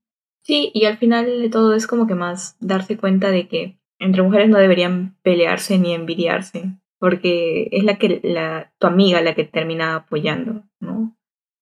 Sí, 0.50 0.72
y 0.74 0.86
al 0.86 0.98
final 0.98 1.44
de 1.44 1.50
todo 1.52 1.76
es 1.76 1.86
como 1.86 2.08
que 2.08 2.16
más 2.16 2.58
darse 2.60 2.98
cuenta 2.98 3.30
de 3.30 3.48
que 3.48 3.80
entre 4.00 4.24
mujeres 4.24 4.50
no 4.50 4.58
deberían 4.58 5.16
pelearse 5.22 5.78
ni 5.78 5.94
envidiarse, 5.94 6.74
porque 6.98 7.70
es 7.72 7.84
la 7.84 8.00
que 8.00 8.20
la, 8.24 8.74
tu 8.80 8.88
amiga 8.88 9.22
la 9.22 9.36
que 9.36 9.44
termina 9.44 9.96
apoyando, 9.96 10.64
¿no? 10.80 11.16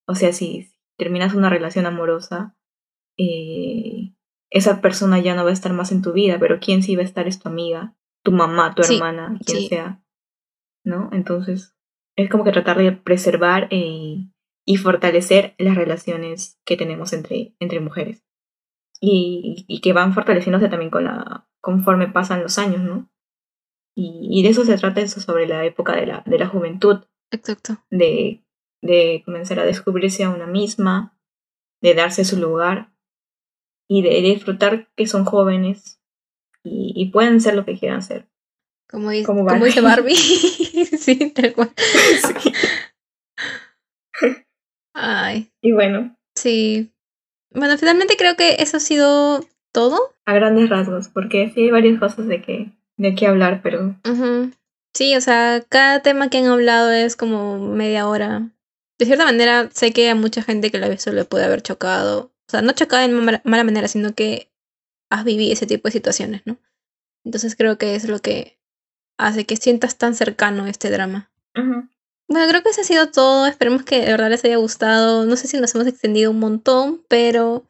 O 0.08 0.16
sea, 0.16 0.32
si 0.32 0.70
terminas 0.98 1.34
una 1.34 1.50
relación 1.50 1.86
amorosa, 1.86 2.56
eh, 3.18 4.14
esa 4.52 4.80
persona 4.80 5.20
ya 5.20 5.36
no 5.36 5.44
va 5.44 5.50
a 5.50 5.54
estar 5.54 5.74
más 5.74 5.92
en 5.92 6.02
tu 6.02 6.14
vida, 6.14 6.38
pero 6.40 6.62
quién 6.62 6.82
sí 6.82 6.96
va 6.96 7.02
a 7.02 7.06
estar 7.06 7.28
es 7.28 7.40
tu 7.40 7.50
amiga, 7.50 7.94
tu 8.24 8.32
mamá, 8.32 8.74
tu 8.74 8.84
Sí, 8.84 8.96
hermana, 8.96 9.38
quien 9.46 9.58
sí. 9.58 9.68
sea, 9.68 10.02
¿no? 10.86 11.10
Entonces, 11.12 11.76
es 12.16 12.30
como 12.30 12.46
que 12.46 12.54
tratar 12.54 12.78
de 12.78 12.94
preservar 12.94 13.68
eh, 13.70 14.30
y 14.66 14.78
fortalecer 14.78 15.56
las 15.58 15.76
relaciones 15.76 16.58
que 16.64 16.78
tenemos 16.78 17.12
entre, 17.12 17.54
entre 17.60 17.82
mujeres 17.82 18.27
y, 19.00 19.66
y 19.68 19.82
que 19.82 19.94
van 19.94 20.14
fortaleciéndose 20.14 20.70
también 20.70 20.92
con 20.92 21.06
la, 21.06 21.48
conforme 21.62 22.08
pasan 22.08 22.42
los 22.44 22.58
años, 22.58 22.82
¿no? 22.82 23.10
Y, 23.96 24.28
y 24.32 24.44
de 24.44 24.50
eso 24.50 24.64
se 24.66 24.78
trata 24.78 25.02
eso 25.02 25.20
sobre 25.20 25.48
la 25.48 25.66
época 25.66 25.96
de 25.96 26.06
la, 26.06 26.24
de 26.26 26.38
la 26.38 26.48
juventud, 26.48 27.04
Exacto. 27.32 27.84
de, 27.90 28.44
de 28.82 29.24
comenzar 29.26 29.60
a 29.60 29.66
descubrirse 29.66 30.24
a 30.24 30.30
una 30.30 30.46
misma, 30.46 31.18
de 31.82 31.94
darse 31.94 32.26
su 32.26 32.38
lugar 32.38 32.92
y 33.90 34.02
de, 34.02 34.22
disfrutar 34.22 34.90
que 34.96 35.08
son 35.08 35.26
jóvenes 35.26 36.02
y, 36.64 36.94
y 36.96 37.10
pueden 37.12 37.42
ser 37.42 37.56
lo 37.56 37.66
que 37.66 37.78
quieran 37.78 38.02
ser. 38.02 38.28
Como, 38.90 39.10
dice, 39.10 39.26
Como 39.26 39.46
como 39.46 39.66
dice 39.66 39.82
Barbie. 39.82 40.14
Barbie. 40.14 40.86
sí, 40.98 41.32
tal 41.32 41.54
cual. 41.54 41.72
Sí. 41.76 42.52
Ay, 44.94 45.52
Y 45.62 45.72
bueno, 45.74 46.18
sí. 46.36 46.94
Bueno, 47.58 47.76
finalmente 47.78 48.18
creo 48.18 48.36
que 48.36 48.58
eso 48.60 48.78
ha 48.78 48.80
sido 48.80 49.44
todo. 49.72 50.14
a 50.26 50.34
grandes 50.34 50.70
rasgos, 50.70 51.08
porque 51.08 51.52
sí 51.54 51.64
hay 51.64 51.72
varias 51.72 52.00
cosas 52.00 52.28
de 52.28 52.42
que, 52.42 52.72
de 52.98 53.16
qué 53.16 53.26
hablar, 53.26 53.62
pero. 53.64 53.96
Sí, 54.94 55.16
o 55.16 55.22
sea, 55.22 55.64
cada 55.68 56.02
tema 56.02 56.30
que 56.30 56.38
han 56.38 56.46
hablado 56.46 56.92
es 56.92 57.16
como 57.16 57.60
media 57.60 58.08
hora. 58.08 58.50
De 59.00 59.06
cierta 59.06 59.26
manera, 59.26 59.70
sé 59.72 59.92
que 59.92 60.10
a 60.10 60.16
mucha 60.16 60.44
gente 60.44 60.70
que 60.70 60.78
la 60.78 60.88
visto 60.88 61.12
le 61.12 61.26
puede 61.26 61.46
haber 61.46 61.62
chocado. 61.62 62.32
O 62.48 62.52
sea, 62.52 62.62
no 62.62 62.72
chocado 62.74 63.04
en 63.04 63.14
mala, 63.14 63.42
mala 63.44 63.64
manera, 63.64 63.88
sino 63.88 64.14
que 64.14 64.52
has 65.10 65.24
vivido 65.24 65.54
ese 65.54 65.66
tipo 65.66 65.88
de 65.88 65.94
situaciones, 65.94 66.44
¿no? 66.46 66.58
Entonces 67.24 67.56
creo 67.56 67.78
que 67.78 67.96
es 67.96 68.08
lo 68.08 68.20
que 68.20 68.60
hace 69.18 69.46
que 69.46 69.56
sientas 69.56 69.98
tan 69.98 70.14
cercano 70.14 70.68
este 70.68 70.92
drama. 70.92 71.32
Bueno, 72.30 72.48
creo 72.50 72.62
que 72.62 72.70
eso 72.70 72.82
ha 72.82 72.84
sido 72.84 73.10
todo. 73.12 73.48
Esperemos 73.48 73.84
que 73.84 74.02
de 74.02 74.12
verdad 74.12 74.30
les 74.30 74.44
haya 74.44 74.58
gustado. 74.58 75.26
No 75.26 75.36
sé 75.36 75.48
si 75.48 75.60
nos 75.60 75.74
hemos 75.76 75.88
extendido 75.88 76.32
un 76.32 76.40
montón, 76.40 77.04
pero 77.08 77.66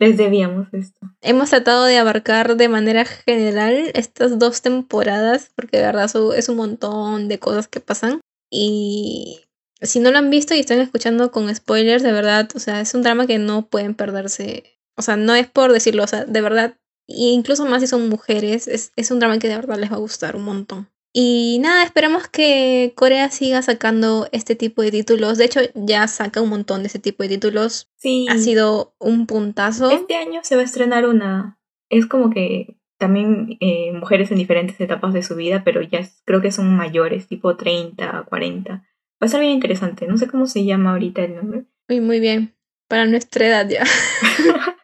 Les 0.00 0.16
debíamos 0.16 0.68
esto. 0.72 0.98
Hemos 1.20 1.50
tratado 1.50 1.84
de 1.84 1.98
abarcar 1.98 2.56
de 2.56 2.68
manera 2.68 3.04
general 3.04 3.90
estas 3.94 4.38
dos 4.38 4.62
temporadas, 4.62 5.50
porque 5.54 5.76
de 5.76 5.84
verdad 5.84 6.10
es 6.36 6.48
un 6.48 6.56
montón 6.56 7.28
de 7.28 7.38
cosas 7.38 7.68
que 7.68 7.80
pasan. 7.80 8.20
Y 8.50 9.42
si 9.82 10.00
no 10.00 10.10
lo 10.10 10.18
han 10.18 10.30
visto 10.30 10.54
y 10.54 10.60
están 10.60 10.80
escuchando 10.80 11.30
con 11.30 11.54
spoilers, 11.54 12.02
de 12.02 12.12
verdad, 12.12 12.48
o 12.54 12.58
sea, 12.58 12.80
es 12.80 12.94
un 12.94 13.02
drama 13.02 13.26
que 13.26 13.38
no 13.38 13.66
pueden 13.66 13.94
perderse. 13.94 14.78
O 14.96 15.02
sea, 15.02 15.16
no 15.16 15.34
es 15.34 15.48
por 15.48 15.72
decirlo, 15.72 16.04
o 16.04 16.06
sea, 16.06 16.24
de 16.24 16.40
verdad, 16.40 16.76
incluso 17.06 17.64
más 17.66 17.80
si 17.82 17.86
son 17.86 18.08
mujeres, 18.08 18.68
es, 18.68 18.92
es 18.96 19.10
un 19.10 19.20
drama 19.20 19.38
que 19.38 19.48
de 19.48 19.56
verdad 19.56 19.78
les 19.78 19.90
va 19.92 19.96
a 19.96 20.00
gustar 20.00 20.34
un 20.36 20.44
montón. 20.44 20.88
Y 21.12 21.58
nada, 21.60 21.82
esperemos 21.82 22.28
que 22.28 22.92
Corea 22.94 23.30
siga 23.30 23.62
sacando 23.62 24.28
este 24.30 24.54
tipo 24.54 24.82
de 24.82 24.92
títulos. 24.92 25.38
De 25.38 25.44
hecho, 25.46 25.60
ya 25.74 26.06
saca 26.06 26.40
un 26.40 26.50
montón 26.50 26.82
de 26.82 26.86
ese 26.86 27.00
tipo 27.00 27.24
de 27.24 27.30
títulos. 27.30 27.88
Sí. 27.96 28.26
Ha 28.30 28.38
sido 28.38 28.94
un 29.00 29.26
puntazo. 29.26 29.90
Este 29.90 30.16
año 30.16 30.40
se 30.44 30.54
va 30.54 30.62
a 30.62 30.64
estrenar 30.64 31.06
una. 31.06 31.58
Es 31.88 32.06
como 32.06 32.30
que 32.30 32.76
también 32.96 33.56
eh, 33.60 33.92
mujeres 33.92 34.30
en 34.30 34.36
diferentes 34.36 34.80
etapas 34.80 35.12
de 35.12 35.22
su 35.22 35.34
vida, 35.34 35.64
pero 35.64 35.82
ya 35.82 36.06
creo 36.24 36.40
que 36.40 36.52
son 36.52 36.76
mayores, 36.76 37.26
tipo 37.26 37.56
30, 37.56 38.26
40. 38.28 38.72
Va 38.72 38.82
a 39.18 39.28
ser 39.28 39.40
bien 39.40 39.52
interesante. 39.52 40.06
No 40.06 40.16
sé 40.16 40.28
cómo 40.28 40.46
se 40.46 40.64
llama 40.64 40.92
ahorita 40.92 41.24
el 41.24 41.34
nombre. 41.34 41.64
Muy, 41.88 42.00
muy 42.00 42.20
bien. 42.20 42.54
Para 42.88 43.06
nuestra 43.06 43.46
edad 43.46 43.68
ya. 43.68 43.84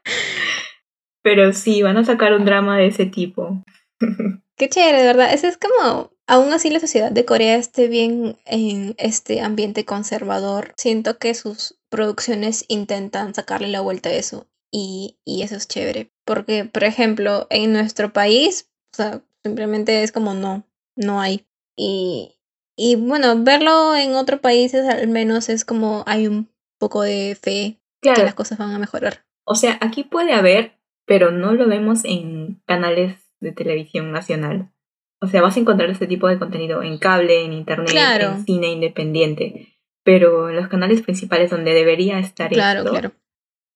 pero 1.22 1.52
sí, 1.52 1.82
van 1.82 1.98
a 1.98 2.04
sacar 2.04 2.34
un 2.34 2.44
drama 2.44 2.78
de 2.78 2.86
ese 2.86 3.06
tipo. 3.06 3.62
Qué 4.56 4.68
chévere, 4.68 4.98
de 4.98 5.04
verdad. 5.04 5.32
Ese 5.32 5.48
es 5.48 5.58
como 5.58 6.15
Aún 6.28 6.52
así 6.52 6.70
la 6.70 6.80
sociedad 6.80 7.12
de 7.12 7.24
Corea 7.24 7.56
esté 7.56 7.86
bien 7.86 8.36
en 8.46 8.94
este 8.98 9.40
ambiente 9.40 9.84
conservador, 9.84 10.72
siento 10.76 11.18
que 11.18 11.34
sus 11.34 11.78
producciones 11.88 12.64
intentan 12.68 13.32
sacarle 13.34 13.68
la 13.68 13.80
vuelta 13.80 14.08
a 14.08 14.14
eso 14.14 14.48
y, 14.72 15.18
eso 15.24 15.56
es 15.56 15.68
chévere. 15.68 16.10
Porque, 16.24 16.64
por 16.64 16.84
ejemplo, 16.84 17.46
en 17.50 17.72
nuestro 17.72 18.12
país, 18.12 18.68
o 18.92 18.96
sea, 18.96 19.22
simplemente 19.44 20.02
es 20.02 20.10
como 20.10 20.34
no, 20.34 20.66
no 20.96 21.20
hay. 21.20 21.46
Y, 21.76 22.36
y 22.76 22.96
bueno, 22.96 23.42
verlo 23.44 23.94
en 23.94 24.14
otros 24.16 24.40
países 24.40 24.86
al 24.88 25.06
menos 25.08 25.48
es 25.48 25.64
como 25.64 26.02
hay 26.06 26.26
un 26.26 26.50
poco 26.78 27.02
de 27.02 27.38
fe 27.40 27.80
que 28.02 28.22
las 28.22 28.34
cosas 28.34 28.58
van 28.58 28.72
a 28.72 28.78
mejorar. 28.78 29.24
O 29.44 29.54
sea, 29.54 29.78
aquí 29.80 30.02
puede 30.02 30.32
haber, 30.32 30.72
pero 31.06 31.30
no 31.30 31.52
lo 31.52 31.68
vemos 31.68 32.04
en 32.04 32.60
canales 32.66 33.16
de 33.40 33.52
televisión 33.52 34.10
nacional. 34.10 34.72
O 35.20 35.26
sea, 35.28 35.42
vas 35.42 35.56
a 35.56 35.60
encontrar 35.60 35.90
este 35.90 36.06
tipo 36.06 36.28
de 36.28 36.38
contenido 36.38 36.82
en 36.82 36.98
cable, 36.98 37.44
en 37.44 37.52
internet, 37.52 37.94
en 38.20 38.44
cine 38.44 38.68
independiente. 38.68 39.78
Pero 40.04 40.50
en 40.50 40.56
los 40.56 40.68
canales 40.68 41.02
principales 41.02 41.50
donde 41.50 41.72
debería 41.72 42.18
estar 42.18 42.50
claro, 42.50 42.84
claro. 42.84 43.12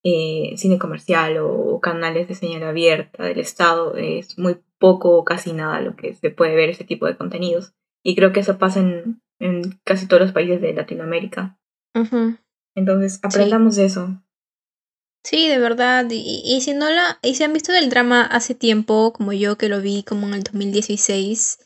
Eh, 0.03 0.55
cine 0.57 0.79
comercial 0.79 1.39
o, 1.39 1.81
canales 1.81 2.29
de 2.29 2.35
señal 2.35 2.63
abierta 2.63 3.25
del 3.25 3.39
Estado, 3.39 3.97
es 3.97 4.39
muy 4.39 4.59
poco 4.79 5.17
o 5.17 5.25
casi 5.25 5.53
nada 5.53 5.81
lo 5.81 5.97
que 5.97 6.15
se 6.15 6.31
puede 6.31 6.55
ver 6.55 6.71
ese 6.71 6.85
tipo 6.85 7.07
de 7.07 7.17
contenidos. 7.17 7.75
Y 8.03 8.15
creo 8.17 8.33
que 8.33 8.41
eso 8.41 8.59
pasa 8.59 8.81
en, 8.81 9.21
casi 9.85 10.07
todos 10.07 10.23
los 10.23 10.33
países 10.33 10.61
de 10.61 10.73
Latinoamérica. 10.73 11.59
Entonces, 12.75 13.21
aprendamos 13.23 13.77
de 13.77 13.87
eso. 13.87 14.23
Sí, 15.23 15.49
de 15.49 15.59
verdad. 15.59 16.07
Y, 16.11 16.61
si 16.63 16.73
no 16.73 16.89
la, 16.91 17.19
y 17.23 17.35
si 17.35 17.45
han 17.45 17.53
visto 17.53 17.73
el 17.73 17.91
drama 17.91 18.23
hace 18.23 18.55
tiempo, 18.55 19.13
como 19.13 19.33
yo 19.33 19.59
que 19.59 19.69
lo 19.69 19.81
vi 19.81 20.03
como 20.03 20.27
en 20.27 20.35
el 20.35 20.43
2016, 20.43 21.59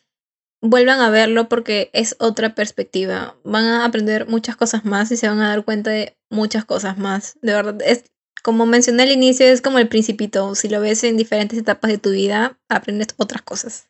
vuelvan 0.60 1.00
a 1.00 1.10
verlo 1.10 1.48
porque 1.48 1.90
es 1.92 2.16
otra 2.18 2.54
perspectiva. 2.54 3.36
Van 3.44 3.64
a 3.64 3.84
aprender 3.84 4.26
muchas 4.28 4.56
cosas 4.56 4.84
más 4.84 5.10
y 5.12 5.16
se 5.16 5.28
van 5.28 5.40
a 5.40 5.50
dar 5.50 5.64
cuenta 5.64 5.90
de 5.90 6.16
muchas 6.30 6.64
cosas 6.64 6.98
más. 6.98 7.38
De 7.42 7.52
verdad, 7.52 7.80
es 7.82 8.04
como 8.42 8.66
mencioné 8.66 9.04
al 9.04 9.12
inicio, 9.12 9.46
es 9.46 9.62
como 9.62 9.78
el 9.78 9.88
principito. 9.88 10.54
Si 10.54 10.68
lo 10.68 10.80
ves 10.80 11.04
en 11.04 11.16
diferentes 11.16 11.58
etapas 11.58 11.90
de 11.90 11.98
tu 11.98 12.10
vida, 12.10 12.58
aprendes 12.68 13.08
otras 13.16 13.42
cosas. 13.42 13.88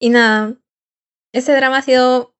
Y 0.00 0.08
nada, 0.10 0.56
ese 1.32 1.54
drama 1.54 1.78
ha 1.78 1.82
sido 1.82 2.34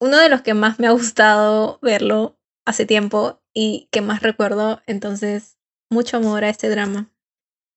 uno 0.00 0.18
de 0.18 0.28
los 0.28 0.42
que 0.42 0.54
más 0.54 0.78
me 0.78 0.86
ha 0.86 0.92
gustado 0.92 1.78
verlo 1.82 2.38
hace 2.64 2.86
tiempo 2.86 3.42
y 3.52 3.88
que 3.90 4.00
más 4.00 4.22
recuerdo. 4.22 4.80
Entonces, 4.86 5.58
mucho 5.90 6.16
amor 6.16 6.44
a 6.44 6.48
este 6.48 6.68
drama. 6.68 7.10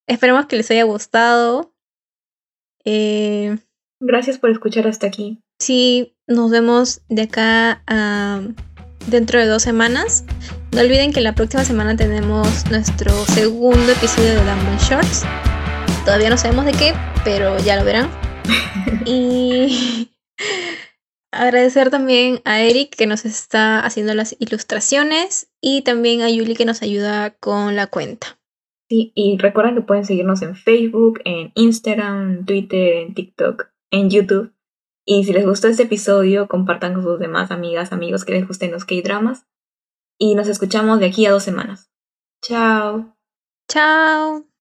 Esperemos 0.07 0.45
que 0.45 0.55
les 0.55 0.71
haya 0.71 0.83
gustado. 0.83 1.73
Eh, 2.85 3.57
Gracias 3.99 4.37
por 4.37 4.49
escuchar 4.49 4.87
hasta 4.87 5.07
aquí. 5.07 5.41
Sí, 5.59 6.15
nos 6.27 6.51
vemos 6.51 7.01
de 7.09 7.23
acá 7.23 7.83
a 7.87 8.41
dentro 9.07 9.39
de 9.39 9.47
dos 9.47 9.63
semanas. 9.63 10.23
No 10.71 10.81
olviden 10.81 11.11
que 11.11 11.21
la 11.21 11.33
próxima 11.33 11.63
semana 11.63 11.95
tenemos 11.95 12.69
nuestro 12.69 13.11
segundo 13.25 13.91
episodio 13.91 14.35
de 14.35 14.43
Diamond 14.43 14.79
Shorts. 14.79 15.23
Todavía 16.05 16.29
no 16.29 16.37
sabemos 16.37 16.65
de 16.65 16.73
qué, 16.73 16.93
pero 17.23 17.57
ya 17.59 17.75
lo 17.75 17.83
verán. 17.83 18.09
y 19.05 20.11
agradecer 21.31 21.89
también 21.89 22.41
a 22.45 22.61
Eric 22.61 22.95
que 22.95 23.07
nos 23.07 23.25
está 23.25 23.79
haciendo 23.79 24.13
las 24.13 24.35
ilustraciones 24.39 25.49
y 25.61 25.83
también 25.83 26.21
a 26.21 26.29
Yuli 26.29 26.55
que 26.55 26.65
nos 26.65 26.81
ayuda 26.81 27.31
con 27.31 27.75
la 27.75 27.87
cuenta. 27.87 28.39
Sí, 28.89 29.11
y 29.15 29.37
recuerden 29.37 29.75
que 29.75 29.81
pueden 29.81 30.05
seguirnos 30.05 30.41
en 30.41 30.55
Facebook, 30.55 31.19
en 31.25 31.51
Instagram, 31.55 32.45
Twitter, 32.45 32.93
en 32.93 33.13
TikTok, 33.13 33.69
en 33.91 34.09
YouTube. 34.09 34.53
Y 35.05 35.23
si 35.25 35.33
les 35.33 35.45
gustó 35.45 35.67
este 35.67 35.83
episodio, 35.83 36.47
compartan 36.47 36.93
con 36.93 37.03
sus 37.03 37.19
demás 37.19 37.51
amigas, 37.51 37.91
amigos 37.91 38.23
que 38.23 38.33
les 38.33 38.47
gusten 38.47 38.71
los 38.71 38.85
K-dramas. 38.85 39.45
Y 40.17 40.35
nos 40.35 40.47
escuchamos 40.47 40.99
de 40.99 41.07
aquí 41.07 41.25
a 41.25 41.31
dos 41.31 41.43
semanas. 41.43 41.91
Chao. 42.41 43.15
Chao. 43.69 44.46